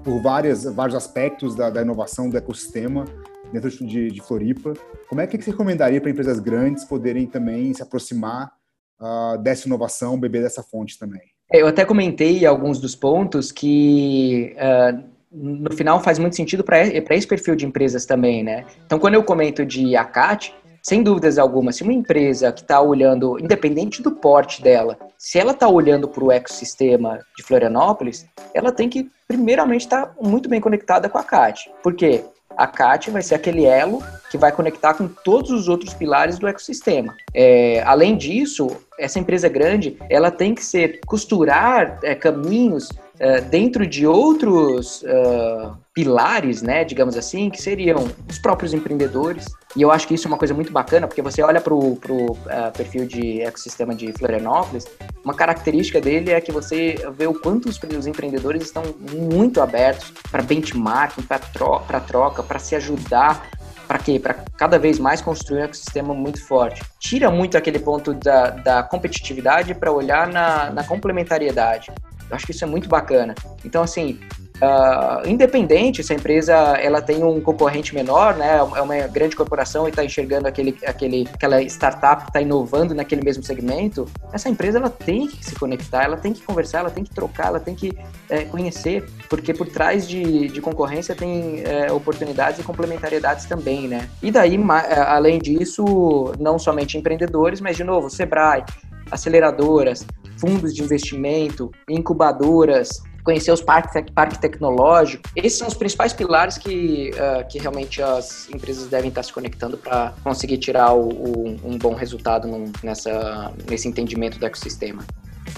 por 0.05 0.21
várias, 0.21 0.65
vários 0.65 0.97
aspectos 0.97 1.55
da, 1.55 1.71
da 1.71 1.83
inovação 1.83 2.29
do 2.29 2.37
ecossistema 2.37 3.05
dentro 3.53 3.71
de, 3.71 4.11
de 4.11 4.21
Floripa, 4.21 4.75
como 5.09 5.21
é 5.21 5.27
que 5.27 5.41
você 5.41 5.51
recomendaria 5.51 6.01
para 6.01 6.11
empresas 6.11 6.39
grandes 6.39 6.85
poderem 6.85 7.27
também 7.27 7.73
se 7.73 7.83
aproximar 7.83 8.53
uh, 9.01 9.39
dessa 9.39 9.67
inovação, 9.67 10.19
beber 10.19 10.43
dessa 10.43 10.63
fonte 10.63 10.99
também? 10.99 11.23
Eu 11.51 11.67
até 11.67 11.85
comentei 11.85 12.45
alguns 12.45 12.79
dos 12.79 12.95
pontos 12.95 13.51
que 13.51 14.55
uh, 14.57 15.03
no 15.33 15.73
final 15.73 16.01
faz 16.01 16.19
muito 16.19 16.37
sentido 16.37 16.63
para 16.63 16.87
esse 16.87 17.27
perfil 17.27 17.57
de 17.57 17.65
empresas 17.65 18.05
também, 18.05 18.43
né? 18.43 18.65
Então, 18.85 18.99
quando 18.99 19.15
eu 19.15 19.23
comento 19.23 19.65
de 19.65 19.97
ACAT, 19.97 20.55
sem 20.83 21.03
dúvidas 21.03 21.39
alguma, 21.39 21.73
se 21.73 21.83
uma 21.83 21.93
empresa 21.93 22.53
que 22.53 22.61
está 22.61 22.81
olhando, 22.81 23.39
independente 23.39 24.03
do 24.03 24.13
porte 24.13 24.63
dela, 24.63 24.99
se 25.17 25.39
ela 25.39 25.53
está 25.53 25.69
olhando 25.69 26.07
para 26.09 26.25
o 26.25 26.33
ecossistema 26.33 27.19
de 27.37 27.43
Florianópolis, 27.43 28.27
ela 28.55 28.71
tem 28.71 28.89
que, 28.89 29.11
primeiramente, 29.27 29.83
estar 29.83 30.07
tá 30.07 30.15
muito 30.21 30.49
bem 30.49 30.61
conectada 30.61 31.09
com 31.09 31.19
a 31.19 31.25
CAT. 31.25 31.71
Por 31.83 31.95
quê? 31.95 32.25
A 32.59 32.67
CAT 32.67 33.11
vai 33.13 33.23
ser 33.23 33.37
aquele 33.37 33.65
elo 33.65 34.03
que 34.31 34.37
vai 34.37 34.51
conectar 34.51 34.93
com 34.93 35.07
todos 35.07 35.51
os 35.53 35.69
outros 35.69 35.95
pilares 35.95 36.41
do 36.41 36.49
ecossistema. 36.49 37.15
É, 37.33 37.83
além 37.87 38.17
disso, 38.17 38.67
essa 38.99 39.21
empresa 39.21 39.49
grande, 39.49 39.97
ela 40.11 40.31
tem 40.31 40.55
que 40.55 40.65
ser 40.65 41.01
costurar 41.07 42.01
é, 42.03 42.17
caminhos 42.17 42.89
é, 43.21 43.41
dentro 43.41 43.87
de 43.87 44.07
outros 44.07 45.03
uh, 45.03 45.77
pilares, 45.95 46.63
né, 46.63 46.85
digamos 46.85 47.17
assim, 47.17 47.51
que 47.51 47.61
seriam 47.61 48.09
os 48.29 48.39
próprios 48.39 48.75
empreendedores. 48.75 49.47
E 49.77 49.83
eu 49.83 49.91
acho 49.91 50.09
que 50.09 50.15
isso 50.15 50.27
é 50.27 50.31
uma 50.31 50.39
coisa 50.39 50.55
muito 50.55 50.73
bacana, 50.73 51.07
porque 51.07 51.21
você 51.21 51.43
olha 51.43 51.61
para 51.61 51.75
o 51.75 51.93
uh, 51.93 52.37
perfil 52.77 53.07
de 53.07 53.43
ecossistema 53.43 53.95
de 53.95 54.13
Florianópolis, 54.13 54.87
uma 55.23 55.35
característica 55.35 56.01
dele 56.01 56.31
é 56.31 56.41
que 56.41 56.51
você 56.51 56.97
vê 57.17 57.27
o 57.27 57.35
quanto 57.35 57.69
os, 57.69 57.79
os 57.83 58.07
empreendedores 58.07 58.63
estão 58.63 58.83
muito 59.13 59.61
abertos 59.61 60.11
para 60.31 60.43
benchmarking, 60.43 61.23
para 61.23 61.39
tro 61.39 61.83
troca, 62.07 62.43
para 62.43 62.59
se 62.59 62.75
ajudar 62.77 63.47
para 63.89 63.99
quê? 63.99 64.21
Para 64.21 64.35
cada 64.35 64.79
vez 64.79 64.99
mais 64.99 65.23
construir 65.23 65.61
um 65.61 65.65
ecossistema 65.65 66.13
muito 66.13 66.45
forte. 66.47 66.83
Tira 67.01 67.31
muito 67.31 67.57
aquele 67.57 67.79
ponto 67.79 68.13
da, 68.13 68.51
da 68.51 68.83
competitividade 68.83 69.75
para 69.75 69.91
olhar 69.91 70.29
na, 70.29 70.71
na 70.71 70.85
complementariedade. 70.85 71.91
Eu 72.29 72.37
acho 72.37 72.45
que 72.45 72.53
isso 72.53 72.63
é 72.63 72.67
muito 72.67 72.87
bacana. 72.87 73.35
Então, 73.65 73.83
assim, 73.83 74.21
Uh, 74.61 75.29
independente 75.29 76.03
se 76.03 76.13
a 76.13 76.17
empresa 76.17 76.53
ela 76.55 77.01
tem 77.01 77.23
um 77.23 77.41
concorrente 77.41 77.95
menor, 77.95 78.35
né, 78.37 78.57
é 78.57 78.83
uma 78.83 78.97
grande 79.07 79.37
corporação 79.37 79.87
e 79.87 79.91
está 79.91 80.05
enxergando 80.05 80.49
aquele, 80.49 80.77
aquele, 80.85 81.29
aquela 81.33 81.63
startup 81.63 82.25
que 82.25 82.31
está 82.31 82.41
inovando 82.41 82.93
naquele 82.93 83.23
mesmo 83.23 83.43
segmento, 83.43 84.07
essa 84.33 84.49
empresa 84.49 84.79
ela 84.79 84.91
tem 84.91 85.29
que 85.29 85.45
se 85.45 85.55
conectar, 85.55 86.03
ela 86.03 86.17
tem 86.17 86.33
que 86.33 86.43
conversar, 86.43 86.81
ela 86.81 86.91
tem 86.91 87.05
que 87.05 87.15
trocar, 87.15 87.49
ela 87.49 87.61
tem 87.61 87.75
que 87.75 87.97
é, 88.29 88.45
conhecer, 88.45 89.09
porque 89.29 89.55
por 89.55 89.69
trás 89.69 90.09
de, 90.09 90.49
de 90.49 90.61
concorrência 90.61 91.15
tem 91.15 91.63
é, 91.65 91.93
oportunidades 91.93 92.59
e 92.59 92.65
complementariedades 92.65 93.47
também, 93.47 93.87
né? 93.87 94.09
E 94.21 94.31
daí, 94.33 94.57
é, 94.57 95.01
além 95.01 95.39
disso, 95.39 96.33
não 96.39 96.59
somente 96.59 96.99
empreendedores, 96.99 97.61
mas 97.61 97.77
de 97.77 97.85
novo, 97.85 98.11
Sebrae, 98.11 98.65
aceleradoras, 99.11 100.05
fundos 100.37 100.75
de 100.75 100.83
investimento, 100.83 101.71
incubadoras, 101.89 103.03
conhecer 103.29 103.53
os 103.53 103.61
parques, 103.61 103.93
parque 104.15 104.39
tecnológico. 104.39 105.23
Esses 105.37 105.59
são 105.59 105.69
os 105.69 105.75
principais 105.75 106.15
pilares 106.15 106.57
que, 106.57 107.11
uh, 107.11 107.47
que 107.47 107.59
realmente 107.59 108.01
as 108.01 108.49
empresas 108.49 108.87
devem 108.87 109.11
estar 109.11 109.23
se 109.23 109.31
conectando 109.31 109.77
para 109.77 110.15
conseguir 110.25 110.57
tirar 110.57 110.95
o, 110.95 111.11
o, 111.11 111.57
um 111.63 111.77
bom 111.77 111.95
resultado 111.95 112.49
num, 112.49 112.73
nessa, 112.83 113.53
nesse 113.69 113.87
entendimento 113.87 114.39
do 114.39 114.47
ecossistema. 114.47 115.03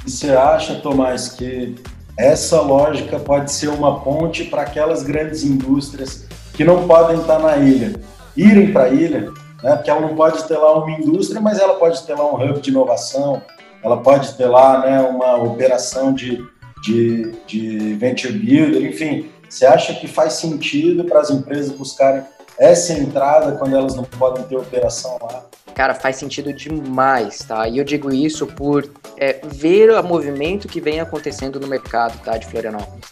E 0.05 0.11
você 0.11 0.33
acha, 0.33 0.81
Tomás, 0.81 1.29
que 1.29 1.77
essa 2.19 2.61
lógica 2.61 3.21
pode 3.21 3.53
ser 3.53 3.69
uma 3.69 4.01
ponte 4.01 4.47
para 4.47 4.63
aquelas 4.63 5.05
grandes 5.05 5.45
indústrias 5.45 6.27
que 6.55 6.65
não 6.65 6.89
podem 6.89 7.21
estar 7.21 7.39
na 7.39 7.57
ilha, 7.57 7.93
irem 8.37 8.73
para 8.73 8.87
a 8.87 8.89
ilha, 8.89 9.31
né? 9.63 9.77
porque 9.77 9.91
ela 9.91 10.01
não 10.01 10.17
pode 10.17 10.43
ter 10.43 10.57
lá 10.57 10.77
uma 10.77 10.91
indústria, 10.91 11.41
mas 11.41 11.61
ela 11.61 11.75
pode 11.75 12.03
ter 12.03 12.15
lá 12.15 12.25
um 12.25 12.35
hub 12.35 12.61
de 12.61 12.71
inovação, 12.71 13.41
ela 13.81 13.99
pode 13.99 14.35
ter 14.35 14.47
lá 14.47 14.81
né, 14.81 15.01
uma 15.03 15.37
operação 15.37 16.13
de 16.13 16.45
de, 16.83 17.33
de 17.47 17.95
venture 17.95 18.33
builder, 18.33 18.83
enfim. 18.83 19.31
Você 19.49 19.67
acha 19.67 19.95
que 19.95 20.07
faz 20.07 20.35
sentido 20.35 21.05
para 21.05 21.21
as 21.21 21.31
empresas 21.31 21.73
buscarem 21.73 22.23
essa 22.59 22.93
entrada 22.93 23.57
quando 23.57 23.75
elas 23.75 23.97
não 23.97 24.05
podem 24.05 24.45
ter 24.45 24.57
operação 24.57 25.19
lá? 25.23 25.47
Cara, 25.75 25.95
faz 25.95 26.17
sentido 26.17 26.53
demais, 26.53 27.39
tá? 27.39 27.67
E 27.67 27.79
eu 27.79 27.85
digo 27.85 28.13
isso 28.13 28.47
por 28.47 28.89
é, 29.17 29.41
ver 29.45 29.91
o 29.91 30.03
movimento 30.03 30.69
que 30.69 30.81
vem 30.81 31.01
acontecendo 31.01 31.59
no 31.59 31.67
mercado, 31.67 32.19
tá, 32.23 32.37
de 32.37 32.47
Florianópolis. 32.47 33.07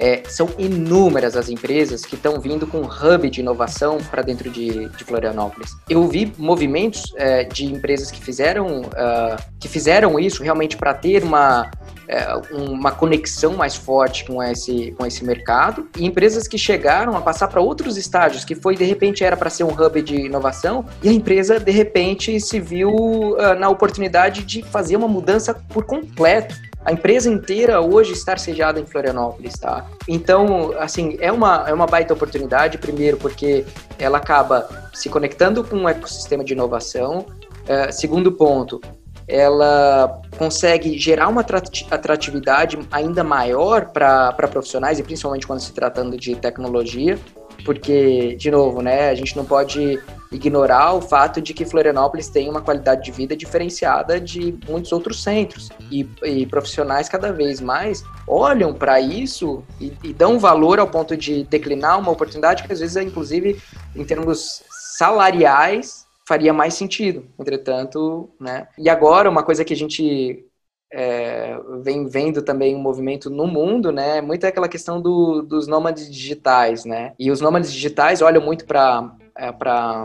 É, 0.00 0.22
são 0.28 0.48
inúmeras 0.58 1.36
as 1.36 1.48
empresas 1.48 2.06
que 2.06 2.14
estão 2.14 2.40
vindo 2.40 2.68
com 2.68 2.82
hub 2.82 3.28
de 3.28 3.40
inovação 3.40 3.98
para 4.10 4.22
dentro 4.22 4.48
de, 4.48 4.88
de, 4.88 5.04
Florianópolis. 5.04 5.72
Eu 5.88 6.06
vi 6.06 6.32
movimentos 6.38 7.12
é, 7.16 7.42
de 7.42 7.64
empresas 7.66 8.08
que 8.08 8.22
fizeram, 8.22 8.82
uh, 8.82 9.42
que 9.58 9.68
fizeram 9.68 10.16
isso 10.20 10.40
realmente 10.44 10.76
para 10.76 10.94
ter 10.94 11.24
uma, 11.24 11.68
é, 12.08 12.26
uma 12.50 12.90
conexão 12.90 13.54
mais 13.54 13.76
forte 13.76 14.24
com 14.24 14.42
esse, 14.42 14.92
com 14.92 15.04
esse 15.04 15.24
mercado 15.24 15.86
e 15.96 16.06
empresas 16.06 16.48
que 16.48 16.56
chegaram 16.56 17.14
a 17.14 17.20
passar 17.20 17.48
para 17.48 17.60
outros 17.60 17.98
estágios, 17.98 18.44
que 18.44 18.54
foi 18.54 18.74
de 18.74 18.84
repente 18.84 19.22
era 19.22 19.36
para 19.36 19.50
ser 19.50 19.64
um 19.64 19.72
hub 19.72 20.00
de 20.00 20.16
inovação 20.26 20.86
e 21.02 21.08
a 21.08 21.12
empresa 21.12 21.60
de 21.60 21.70
repente 21.70 22.40
se 22.40 22.58
viu 22.58 22.90
uh, 22.90 23.54
na 23.58 23.68
oportunidade 23.68 24.42
de 24.42 24.62
fazer 24.62 24.96
uma 24.96 25.08
mudança 25.08 25.54
por 25.68 25.84
completo 25.84 26.54
a 26.84 26.92
empresa 26.92 27.28
inteira 27.28 27.82
hoje 27.82 28.14
estar 28.14 28.38
sediada 28.38 28.80
em 28.80 28.86
Florianópolis, 28.86 29.54
tá? 29.58 29.86
Então, 30.08 30.72
assim, 30.78 31.18
é 31.20 31.30
uma, 31.30 31.68
é 31.68 31.74
uma 31.74 31.84
baita 31.84 32.14
oportunidade, 32.14 32.78
primeiro 32.78 33.18
porque 33.18 33.66
ela 33.98 34.16
acaba 34.16 34.66
se 34.94 35.10
conectando 35.10 35.62
com 35.62 35.76
um 35.76 35.88
ecossistema 35.88 36.42
de 36.42 36.54
inovação, 36.54 37.18
uh, 37.18 37.92
segundo 37.92 38.32
ponto, 38.32 38.80
ela 39.28 40.20
consegue 40.38 40.98
gerar 40.98 41.28
uma 41.28 41.44
atratividade 41.90 42.78
ainda 42.90 43.22
maior 43.22 43.86
para 43.86 44.32
profissionais, 44.32 44.98
e 44.98 45.02
principalmente 45.02 45.46
quando 45.46 45.60
se 45.60 45.72
tratando 45.72 46.16
de 46.16 46.34
tecnologia, 46.34 47.18
porque, 47.64 48.34
de 48.36 48.50
novo, 48.50 48.80
né, 48.80 49.10
a 49.10 49.14
gente 49.14 49.36
não 49.36 49.44
pode 49.44 50.00
ignorar 50.30 50.92
o 50.92 51.00
fato 51.00 51.40
de 51.40 51.54
que 51.54 51.64
Florianópolis 51.64 52.28
tem 52.28 52.48
uma 52.48 52.60
qualidade 52.60 53.02
de 53.02 53.10
vida 53.10 53.36
diferenciada 53.36 54.20
de 54.20 54.58
muitos 54.68 54.92
outros 54.92 55.22
centros. 55.22 55.68
E, 55.90 56.08
e 56.22 56.46
profissionais 56.46 57.08
cada 57.08 57.32
vez 57.32 57.60
mais 57.60 58.04
olham 58.26 58.74
para 58.74 59.00
isso 59.00 59.64
e, 59.80 59.92
e, 60.04 60.12
dão 60.12 60.38
valor 60.38 60.78
ao 60.78 60.86
ponto 60.86 61.16
de 61.16 61.44
declinar 61.44 61.98
uma 61.98 62.10
oportunidade 62.10 62.62
que 62.62 62.72
às 62.72 62.80
vezes, 62.80 62.96
é, 62.96 63.02
inclusive, 63.02 63.60
em 63.96 64.04
termos 64.04 64.62
salariais, 64.70 66.07
faria 66.28 66.52
mais 66.52 66.74
sentido. 66.74 67.24
Entretanto, 67.38 68.28
né? 68.38 68.68
E 68.76 68.90
agora, 68.90 69.30
uma 69.30 69.42
coisa 69.42 69.64
que 69.64 69.72
a 69.72 69.76
gente 69.76 70.44
é, 70.92 71.58
vem 71.82 72.06
vendo 72.06 72.42
também 72.42 72.76
um 72.76 72.78
movimento 72.78 73.30
no 73.30 73.46
mundo, 73.46 73.90
né? 73.90 74.20
Muito 74.20 74.44
é 74.44 74.48
aquela 74.50 74.68
questão 74.68 75.00
do, 75.00 75.40
dos 75.40 75.66
nômades 75.66 76.12
digitais, 76.12 76.84
né? 76.84 77.14
E 77.18 77.30
os 77.30 77.40
nômades 77.40 77.72
digitais 77.72 78.20
olham 78.20 78.42
muito 78.42 78.66
para 78.66 79.10
é, 79.34 79.50
para 79.52 80.04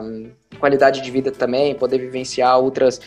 qualidade 0.60 1.02
de 1.02 1.12
vida 1.12 1.30
também, 1.30 1.76
poder 1.76 1.98
vivenciar 1.98 2.58
outras 2.58 3.02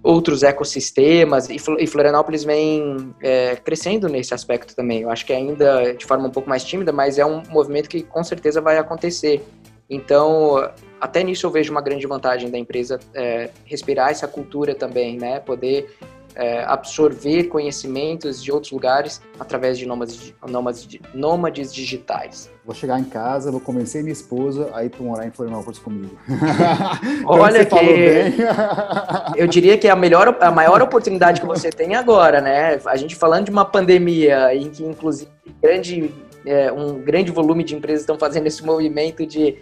outros 0.00 0.42
ecossistemas 0.44 1.48
e 1.50 1.86
Florianópolis 1.86 2.44
vem 2.44 3.14
é, 3.20 3.56
crescendo 3.56 4.08
nesse 4.08 4.32
aspecto 4.32 4.76
também. 4.76 5.00
Eu 5.02 5.10
acho 5.10 5.26
que 5.26 5.32
ainda 5.32 5.92
de 5.92 6.06
forma 6.06 6.28
um 6.28 6.30
pouco 6.30 6.48
mais 6.48 6.62
tímida, 6.62 6.92
mas 6.92 7.18
é 7.18 7.26
um 7.26 7.42
movimento 7.48 7.88
que 7.88 8.02
com 8.02 8.22
certeza 8.22 8.60
vai 8.60 8.78
acontecer. 8.78 9.42
Então, 9.88 10.70
até 11.00 11.22
nisso 11.22 11.46
eu 11.46 11.50
vejo 11.50 11.70
uma 11.70 11.80
grande 11.80 12.06
vantagem 12.06 12.50
da 12.50 12.58
empresa 12.58 12.98
é, 13.14 13.50
respirar 13.64 14.10
essa 14.10 14.28
cultura 14.28 14.74
também, 14.74 15.18
né? 15.18 15.40
Poder 15.40 15.96
é, 16.38 16.62
absorver 16.64 17.44
conhecimentos 17.44 18.42
de 18.42 18.52
outros 18.52 18.70
lugares 18.70 19.20
através 19.40 19.76
de 19.76 19.86
nômades, 19.86 20.32
nômades, 20.48 20.88
nômades 21.12 21.74
digitais. 21.74 22.48
Vou 22.64 22.74
chegar 22.74 23.00
em 23.00 23.04
casa, 23.04 23.50
vou 23.50 23.60
convencer 23.60 24.02
minha 24.02 24.12
esposa 24.12 24.70
a 24.72 24.84
ir 24.84 24.90
para 24.90 25.02
morar 25.02 25.26
em 25.26 25.30
Florianópolis 25.32 25.80
comigo. 25.80 26.16
Olha 27.26 27.64
que 27.64 27.74
eu 29.36 29.48
diria 29.48 29.76
que 29.76 29.88
é 29.88 29.90
a 29.90 29.96
melhor, 29.96 30.36
a 30.40 30.50
maior 30.52 30.80
oportunidade 30.80 31.40
que 31.40 31.46
você 31.46 31.70
tem 31.70 31.96
agora, 31.96 32.40
né? 32.40 32.78
A 32.86 32.96
gente 32.96 33.16
falando 33.16 33.46
de 33.46 33.50
uma 33.50 33.64
pandemia 33.64 34.54
em 34.54 34.70
que 34.70 34.84
inclusive 34.84 35.30
grande, 35.60 36.14
é, 36.48 36.72
um 36.72 37.00
grande 37.00 37.30
volume 37.30 37.62
de 37.62 37.74
empresas 37.74 38.00
estão 38.00 38.18
fazendo 38.18 38.46
esse 38.46 38.64
movimento 38.64 39.26
de 39.26 39.56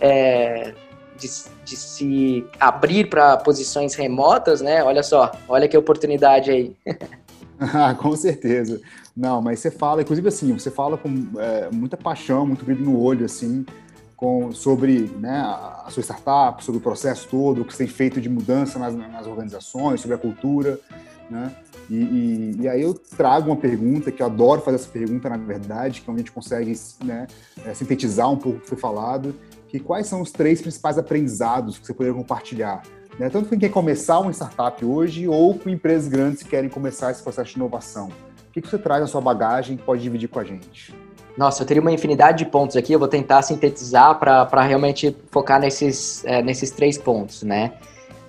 é, 0.00 0.74
de, 1.16 1.28
de, 1.64 1.76
se 1.76 2.44
abrir 2.58 3.08
para 3.08 3.36
posições 3.36 3.94
remotas, 3.94 4.60
né? 4.60 4.82
Olha 4.82 5.02
só, 5.02 5.32
olha 5.48 5.68
que 5.68 5.76
oportunidade 5.76 6.50
aí. 6.50 6.76
com 7.98 8.16
certeza. 8.16 8.80
Não, 9.16 9.40
mas 9.40 9.60
você 9.60 9.70
fala, 9.70 10.02
inclusive 10.02 10.26
assim, 10.26 10.52
você 10.52 10.70
fala 10.70 10.98
com 10.98 11.08
é, 11.38 11.68
muita 11.72 11.96
paixão, 11.96 12.46
muito 12.46 12.64
brilho 12.64 12.84
no 12.84 13.00
olho, 13.00 13.24
assim, 13.24 13.64
com, 14.16 14.50
sobre 14.52 15.10
né, 15.20 15.38
a 15.38 15.86
sua 15.90 16.02
startup, 16.02 16.64
sobre 16.64 16.80
o 16.80 16.82
processo 16.82 17.28
todo, 17.28 17.62
o 17.62 17.64
que 17.64 17.72
você 17.72 17.84
tem 17.84 17.92
feito 17.92 18.20
de 18.20 18.28
mudança 18.28 18.78
nas, 18.78 18.94
nas 18.94 19.26
organizações, 19.26 20.00
sobre 20.00 20.16
a 20.16 20.18
cultura, 20.18 20.80
né? 21.30 21.54
E, 21.90 21.94
e, 21.94 22.56
e, 22.62 22.68
aí 22.68 22.82
eu 22.82 22.94
trago 22.94 23.50
uma 23.50 23.56
pergunta, 23.56 24.10
que 24.10 24.22
eu 24.22 24.26
adoro 24.26 24.60
fazer 24.62 24.76
essa 24.76 24.88
pergunta, 24.88 25.28
na 25.28 25.36
verdade, 25.36 26.00
que 26.00 26.08
é 26.08 26.12
onde 26.12 26.20
a 26.20 26.24
gente 26.24 26.32
consegue 26.32 26.72
né, 27.04 27.26
é, 27.64 27.74
sintetizar 27.74 28.30
um 28.30 28.36
pouco 28.36 28.58
o 28.58 28.60
que 28.62 28.68
foi 28.68 28.78
falado, 28.78 29.34
que 29.68 29.78
quais 29.78 30.06
são 30.06 30.22
os 30.22 30.30
três 30.30 30.62
principais 30.62 30.96
aprendizados 30.96 31.78
que 31.78 31.86
você 31.86 31.92
poderia 31.92 32.16
compartilhar? 32.16 32.82
Né? 33.18 33.28
Tanto 33.28 33.48
quem 33.48 33.58
quer 33.58 33.70
começar 33.70 34.18
uma 34.20 34.32
startup 34.32 34.84
hoje 34.84 35.28
ou 35.28 35.58
com 35.58 35.68
empresas 35.68 36.08
grandes 36.08 36.42
que 36.42 36.48
querem 36.48 36.70
começar 36.70 37.10
esse 37.10 37.22
processo 37.22 37.50
de 37.50 37.56
inovação. 37.56 38.08
O 38.48 38.52
que, 38.52 38.62
que 38.62 38.68
você 38.68 38.78
traz 38.78 39.00
na 39.00 39.06
sua 39.06 39.20
bagagem 39.20 39.76
que 39.76 39.82
pode 39.82 40.02
dividir 40.02 40.28
com 40.28 40.38
a 40.38 40.44
gente? 40.44 40.94
Nossa, 41.36 41.62
eu 41.62 41.66
teria 41.66 41.80
uma 41.80 41.90
infinidade 41.90 42.38
de 42.38 42.46
pontos 42.46 42.76
aqui, 42.76 42.92
eu 42.92 42.98
vou 42.98 43.08
tentar 43.08 43.42
sintetizar 43.42 44.18
para 44.18 44.62
realmente 44.62 45.16
focar 45.30 45.60
nesses, 45.60 46.24
é, 46.24 46.40
nesses 46.40 46.70
três 46.70 46.96
pontos, 46.96 47.42
né? 47.42 47.72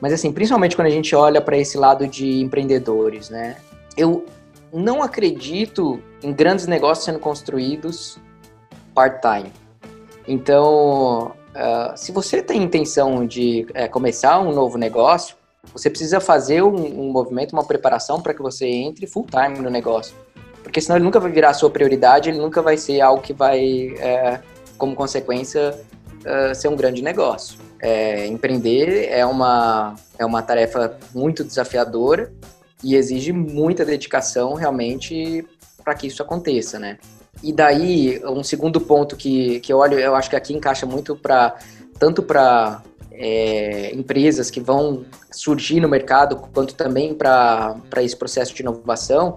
Mas 0.02 0.14
assim, 0.14 0.32
principalmente 0.32 0.76
quando 0.76 0.88
a 0.88 0.92
gente 0.92 1.16
olha 1.16 1.42
para 1.42 1.58
esse 1.58 1.78
lado 1.78 2.08
de 2.08 2.42
empreendedores, 2.42 3.30
né? 3.30 3.58
Eu 3.98 4.26
não 4.74 5.02
acredito 5.02 6.02
em 6.22 6.34
grandes 6.34 6.68
negócios 6.68 7.06
sendo 7.06 7.20
construídos 7.20 8.20
part-time. 8.94 9.52
Então, 10.28 11.32
uh, 11.56 11.96
se 11.96 12.12
você 12.12 12.42
tem 12.42 12.64
intenção 12.64 13.26
de 13.26 13.68
uh, 13.70 13.90
começar 13.90 14.40
um 14.40 14.52
novo 14.52 14.78
negócio, 14.78 15.36
você 15.72 15.90
precisa 15.90 16.20
fazer 16.20 16.62
um, 16.62 16.76
um 16.76 17.12
movimento, 17.12 17.54
uma 17.54 17.64
preparação 17.64 18.22
para 18.22 18.34
que 18.34 18.42
você 18.42 18.68
entre 18.68 19.08
full-time 19.08 19.60
no 19.60 19.70
negócio. 19.70 20.16
Porque 20.64 20.82
senão 20.82 20.98
ele 20.98 21.06
nunca 21.06 21.20
vai 21.20 21.32
virar 21.32 21.50
a 21.50 21.54
sua 21.54 21.70
prioridade, 21.70 22.30
ele 22.30 22.40
nunca 22.40 22.62
vai 22.62 22.76
ser 22.76 23.02
algo 23.02 23.22
que 23.22 23.34
vai, 23.34 23.90
uh, 23.90 24.40
como 24.78 24.96
consequência, 24.96 25.80
ser 26.56 26.70
um 26.70 26.76
grande 26.76 27.04
negócio. 27.04 27.60
É, 27.80 28.26
empreender 28.28 29.10
é 29.10 29.26
uma, 29.26 29.96
é 30.18 30.26
uma 30.26 30.42
tarefa 30.42 30.98
muito 31.14 31.44
desafiadora 31.44 32.32
e 32.84 32.96
exige 32.96 33.32
muita 33.32 33.84
dedicação 33.84 34.54
realmente 34.54 35.46
para 35.84 35.94
que 35.94 36.08
isso 36.08 36.22
aconteça, 36.24 36.80
né? 36.80 36.98
E 37.44 37.52
daí, 37.52 38.22
um 38.26 38.44
segundo 38.44 38.80
ponto 38.80 39.16
que, 39.16 39.60
que 39.60 39.72
eu 39.72 39.78
olho, 39.78 40.00
eu 40.00 40.16
acho 40.16 40.30
que 40.30 40.36
aqui 40.36 40.54
encaixa 40.54 40.86
muito 40.86 41.16
para 41.16 41.56
tanto 42.00 42.24
para 42.24 42.82
é, 43.12 43.94
empresas 43.94 44.50
que 44.50 44.60
vão 44.60 45.06
surgir 45.32 45.80
no 45.80 45.88
mercado, 45.88 46.36
quanto 46.54 46.76
também 46.76 47.14
para 47.14 47.78
esse 47.98 48.16
processo 48.16 48.54
de 48.54 48.62
inovação, 48.62 49.36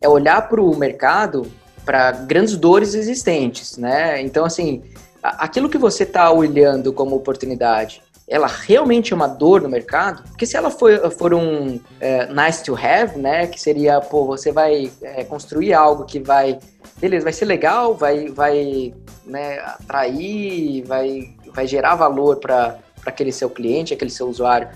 é 0.00 0.08
olhar 0.08 0.48
para 0.48 0.60
o 0.60 0.76
mercado 0.76 1.46
para 1.84 2.12
grandes 2.12 2.56
dores 2.56 2.94
existentes, 2.94 3.76
né? 3.76 4.20
Então, 4.20 4.44
assim, 4.44 4.82
aquilo 5.22 5.68
que 5.68 5.78
você 5.78 6.04
está 6.04 6.30
olhando 6.30 6.92
como 6.92 7.16
oportunidade, 7.16 8.02
ela 8.30 8.46
realmente 8.46 9.12
é 9.12 9.16
uma 9.16 9.26
dor 9.26 9.60
no 9.60 9.68
mercado? 9.68 10.22
Porque 10.22 10.46
se 10.46 10.56
ela 10.56 10.70
for, 10.70 11.10
for 11.10 11.34
um 11.34 11.80
é, 12.00 12.26
nice 12.32 12.62
to 12.62 12.76
have, 12.76 13.18
né, 13.18 13.48
que 13.48 13.60
seria, 13.60 14.00
pô, 14.00 14.24
você 14.24 14.52
vai 14.52 14.90
é, 15.02 15.24
construir 15.24 15.74
algo 15.74 16.04
que 16.04 16.20
vai, 16.20 16.58
beleza, 17.00 17.24
vai 17.24 17.32
ser 17.32 17.44
legal, 17.46 17.94
vai, 17.94 18.28
vai 18.28 18.94
né, 19.26 19.58
atrair, 19.58 20.84
vai, 20.84 21.34
vai 21.52 21.66
gerar 21.66 21.96
valor 21.96 22.36
para 22.36 22.78
aquele 23.04 23.32
seu 23.32 23.50
cliente, 23.50 23.92
aquele 23.92 24.10
seu 24.10 24.28
usuário, 24.28 24.68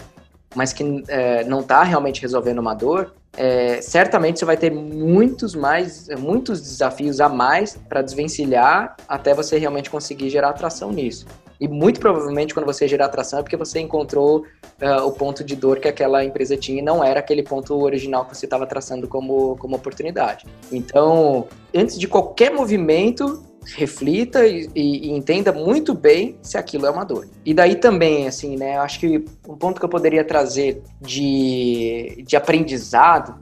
mas 0.54 0.72
que 0.72 1.04
é, 1.06 1.44
não 1.44 1.60
está 1.60 1.84
realmente 1.84 2.20
resolvendo 2.20 2.58
uma 2.58 2.74
dor, 2.74 3.14
é, 3.36 3.80
certamente 3.80 4.38
você 4.38 4.44
vai 4.44 4.56
ter 4.56 4.70
muitos 4.70 5.54
mais, 5.54 6.08
muitos 6.18 6.60
desafios 6.60 7.20
a 7.20 7.28
mais 7.28 7.76
para 7.88 8.02
desvencilhar 8.02 8.96
até 9.08 9.34
você 9.34 9.58
realmente 9.58 9.90
conseguir 9.90 10.30
gerar 10.30 10.50
atração 10.50 10.92
nisso. 10.92 11.26
E 11.60 11.68
muito 11.68 12.00
provavelmente 12.00 12.52
quando 12.52 12.66
você 12.66 12.86
gerar 12.86 13.06
atração 13.06 13.38
é 13.38 13.42
porque 13.42 13.56
você 13.56 13.80
encontrou 13.80 14.40
uh, 14.40 15.06
o 15.06 15.12
ponto 15.12 15.44
de 15.44 15.54
dor 15.54 15.78
que 15.78 15.88
aquela 15.88 16.24
empresa 16.24 16.56
tinha 16.56 16.80
e 16.80 16.82
não 16.82 17.02
era 17.02 17.20
aquele 17.20 17.42
ponto 17.42 17.74
original 17.80 18.24
que 18.24 18.36
você 18.36 18.44
estava 18.44 18.66
traçando 18.66 19.06
como, 19.06 19.56
como 19.56 19.76
oportunidade. 19.76 20.46
Então, 20.72 21.46
antes 21.74 21.98
de 21.98 22.08
qualquer 22.08 22.52
movimento, 22.52 23.42
reflita 23.64 24.46
e, 24.46 24.68
e, 24.74 25.10
entenda 25.10 25.52
muito 25.52 25.94
bem 25.94 26.36
se 26.42 26.58
aquilo 26.58 26.86
é 26.86 26.90
uma 26.90 27.04
dor. 27.04 27.28
E 27.44 27.54
daí 27.54 27.76
também, 27.76 28.26
assim, 28.26 28.56
né, 28.56 28.76
acho 28.78 29.00
que 29.00 29.24
um 29.48 29.56
ponto 29.56 29.78
que 29.78 29.84
eu 29.84 29.88
poderia 29.88 30.24
trazer 30.24 30.82
de, 31.00 32.22
de 32.26 32.36
aprendizado 32.36 33.36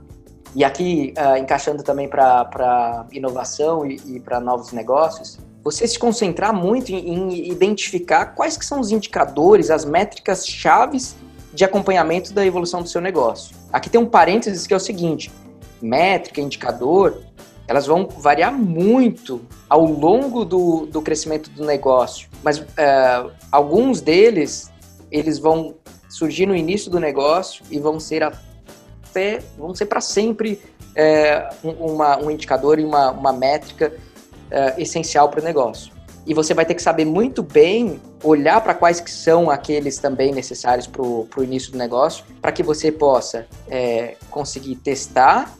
e 0.55 0.63
aqui 0.63 1.13
uh, 1.17 1.37
encaixando 1.37 1.83
também 1.83 2.07
para 2.07 3.05
inovação 3.11 3.85
e, 3.85 3.99
e 4.05 4.19
para 4.19 4.39
novos 4.39 4.71
negócios, 4.71 5.39
você 5.63 5.87
se 5.87 5.97
concentrar 5.97 6.53
muito 6.53 6.91
em, 6.91 7.09
em, 7.09 7.49
identificar 7.49 8.27
quais 8.27 8.57
que 8.57 8.65
são 8.65 8.79
os 8.79 8.91
indicadores, 8.91 9.71
as 9.71 9.85
métricas 9.85 10.45
chaves 10.45 11.15
de 11.53 11.63
acompanhamento 11.63 12.33
da 12.33 12.45
evolução 12.45 12.81
do 12.81 12.89
seu 12.89 13.01
negócio. 13.01 13.55
Aqui 13.71 13.89
tem 13.89 13.99
um 13.99 14.05
parênteses 14.05 14.67
que 14.67 14.73
é 14.73 14.77
o 14.77 14.79
seguinte: 14.79 15.31
métrica, 15.81 16.41
indicador, 16.41 17.23
elas 17.67 17.85
vão 17.85 18.07
variar 18.07 18.53
muito 18.53 19.41
ao 19.69 19.85
longo 19.85 20.43
do, 20.43 20.85
do 20.85 21.01
crescimento 21.01 21.49
do 21.49 21.65
negócio, 21.65 22.29
mas 22.43 22.59
uh, 22.59 23.31
alguns 23.51 24.01
deles 24.01 24.71
eles 25.11 25.39
vão 25.39 25.75
surgir 26.09 26.45
no 26.45 26.55
início 26.55 26.91
do 26.91 26.99
negócio 26.99 27.63
e 27.71 27.79
vão 27.79 27.99
ser 27.99 28.23
até 28.23 29.39
vão 29.57 29.73
ser 29.73 29.85
para 29.85 30.01
sempre 30.01 30.61
é, 30.95 31.49
uma, 31.63 32.17
um 32.17 32.29
indicador 32.29 32.79
e 32.79 32.85
uma, 32.85 33.11
uma 33.11 33.33
métrica 33.33 33.93
é, 34.49 34.81
essencial 34.81 35.29
para 35.29 35.41
o 35.41 35.43
negócio. 35.43 35.91
E 36.25 36.33
você 36.33 36.53
vai 36.53 36.65
ter 36.65 36.73
que 36.75 36.81
saber 36.81 37.05
muito 37.05 37.43
bem 37.43 37.99
olhar 38.23 38.61
para 38.61 38.73
quais 38.73 38.99
que 38.99 39.11
são 39.11 39.49
aqueles 39.49 39.97
também 39.97 40.31
necessários 40.31 40.87
para 40.87 41.01
o 41.01 41.27
início 41.43 41.71
do 41.71 41.77
negócio, 41.77 42.23
para 42.41 42.51
que 42.51 42.63
você 42.63 42.91
possa 42.91 43.45
é, 43.67 44.15
conseguir 44.31 44.75
testar, 44.75 45.53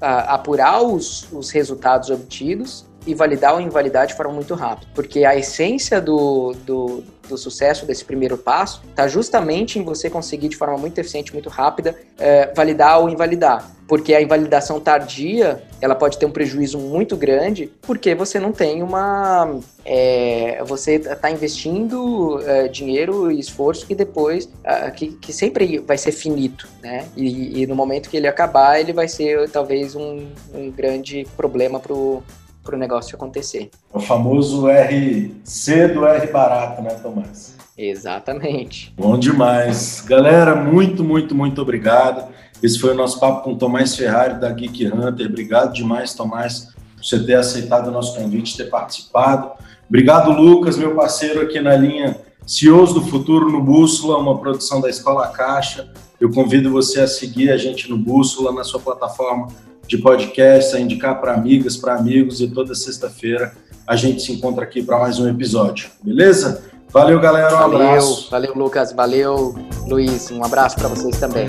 apurar 0.00 0.82
os, 0.82 1.30
os 1.32 1.50
resultados 1.50 2.08
obtidos 2.10 2.87
e 3.06 3.14
validar 3.14 3.54
ou 3.54 3.60
invalidar 3.60 4.06
de 4.06 4.14
forma 4.14 4.32
muito 4.32 4.54
rápida. 4.54 4.90
Porque 4.94 5.24
a 5.24 5.36
essência 5.36 6.00
do, 6.00 6.54
do, 6.64 7.02
do 7.28 7.38
sucesso 7.38 7.86
desse 7.86 8.04
primeiro 8.04 8.36
passo 8.36 8.82
está 8.88 9.06
justamente 9.06 9.78
em 9.78 9.82
você 9.82 10.10
conseguir 10.10 10.48
de 10.48 10.56
forma 10.56 10.76
muito 10.76 10.98
eficiente, 10.98 11.32
muito 11.32 11.48
rápida, 11.48 11.94
é, 12.18 12.52
validar 12.54 13.00
ou 13.00 13.08
invalidar. 13.08 13.70
Porque 13.86 14.14
a 14.14 14.20
invalidação 14.20 14.78
tardia, 14.78 15.62
ela 15.80 15.94
pode 15.94 16.18
ter 16.18 16.26
um 16.26 16.30
prejuízo 16.30 16.78
muito 16.78 17.16
grande, 17.16 17.72
porque 17.80 18.14
você 18.14 18.38
não 18.38 18.52
tem 18.52 18.82
uma... 18.82 19.58
É, 19.82 20.62
você 20.66 20.96
está 20.96 21.30
investindo 21.30 22.38
é, 22.44 22.68
dinheiro 22.68 23.32
e 23.32 23.40
esforço 23.40 23.86
que 23.86 23.94
depois, 23.94 24.46
que, 24.94 25.12
que 25.12 25.32
sempre 25.32 25.78
vai 25.78 25.96
ser 25.96 26.12
finito, 26.12 26.68
né? 26.82 27.06
E, 27.16 27.62
e, 27.62 27.66
no 27.66 27.74
momento 27.74 28.10
que 28.10 28.18
ele 28.18 28.28
acabar, 28.28 28.78
ele 28.78 28.92
vai 28.92 29.08
ser 29.08 29.48
talvez 29.48 29.94
um, 29.94 30.26
um 30.52 30.70
grande 30.70 31.26
problema 31.34 31.80
para 31.80 31.94
o 31.94 32.22
para 32.68 32.76
o 32.76 32.78
negócio 32.78 33.16
acontecer. 33.16 33.70
O 33.90 33.98
famoso 33.98 34.66
RC 34.68 35.88
do 35.94 36.06
R 36.06 36.26
barato, 36.26 36.82
né, 36.82 36.90
Tomás? 37.02 37.56
Exatamente. 37.78 38.92
Bom 38.94 39.18
demais. 39.18 40.04
Galera, 40.06 40.54
muito, 40.54 41.02
muito, 41.02 41.34
muito 41.34 41.62
obrigado. 41.62 42.30
Esse 42.62 42.78
foi 42.78 42.90
o 42.90 42.94
nosso 42.94 43.18
papo 43.18 43.42
com 43.42 43.52
o 43.52 43.56
Tomás 43.56 43.96
Ferrari, 43.96 44.38
da 44.38 44.50
Geek 44.50 44.86
Hunter. 44.86 45.28
Obrigado 45.28 45.72
demais, 45.72 46.12
Tomás, 46.12 46.74
por 46.94 47.02
você 47.02 47.24
ter 47.24 47.36
aceitado 47.36 47.88
o 47.88 47.90
nosso 47.90 48.14
convite, 48.14 48.54
ter 48.54 48.68
participado. 48.68 49.52
Obrigado, 49.88 50.30
Lucas, 50.30 50.76
meu 50.76 50.94
parceiro 50.94 51.40
aqui 51.40 51.60
na 51.60 51.74
linha 51.74 52.20
CEOs 52.46 52.92
do 52.92 53.00
Futuro 53.00 53.50
no 53.50 53.62
Bússola, 53.62 54.18
uma 54.18 54.36
produção 54.38 54.78
da 54.78 54.90
Escola 54.90 55.26
Caixa. 55.28 55.88
Eu 56.20 56.30
convido 56.30 56.70
você 56.70 57.00
a 57.00 57.06
seguir 57.06 57.50
a 57.50 57.56
gente 57.56 57.88
no 57.88 57.96
Bússola, 57.96 58.52
na 58.52 58.64
sua 58.64 58.80
plataforma 58.80 59.48
de 59.88 59.98
podcast, 59.98 60.76
a 60.76 60.80
indicar 60.80 61.20
para 61.20 61.32
amigas, 61.32 61.76
para 61.76 61.94
amigos 61.94 62.40
e 62.40 62.46
toda 62.46 62.74
sexta-feira 62.74 63.54
a 63.86 63.96
gente 63.96 64.20
se 64.20 64.30
encontra 64.32 64.64
aqui 64.64 64.82
para 64.82 64.98
mais 64.98 65.18
um 65.18 65.26
episódio, 65.26 65.88
beleza? 66.02 66.62
Valeu, 66.90 67.18
galera, 67.18 67.54
um 67.54 67.58
valeu, 67.58 67.88
abraço. 67.88 68.30
Valeu, 68.30 68.54
Lucas, 68.54 68.92
valeu, 68.92 69.54
Luiz, 69.86 70.30
um 70.30 70.44
abraço 70.44 70.76
para 70.76 70.88
vocês 70.88 71.18
também. 71.18 71.46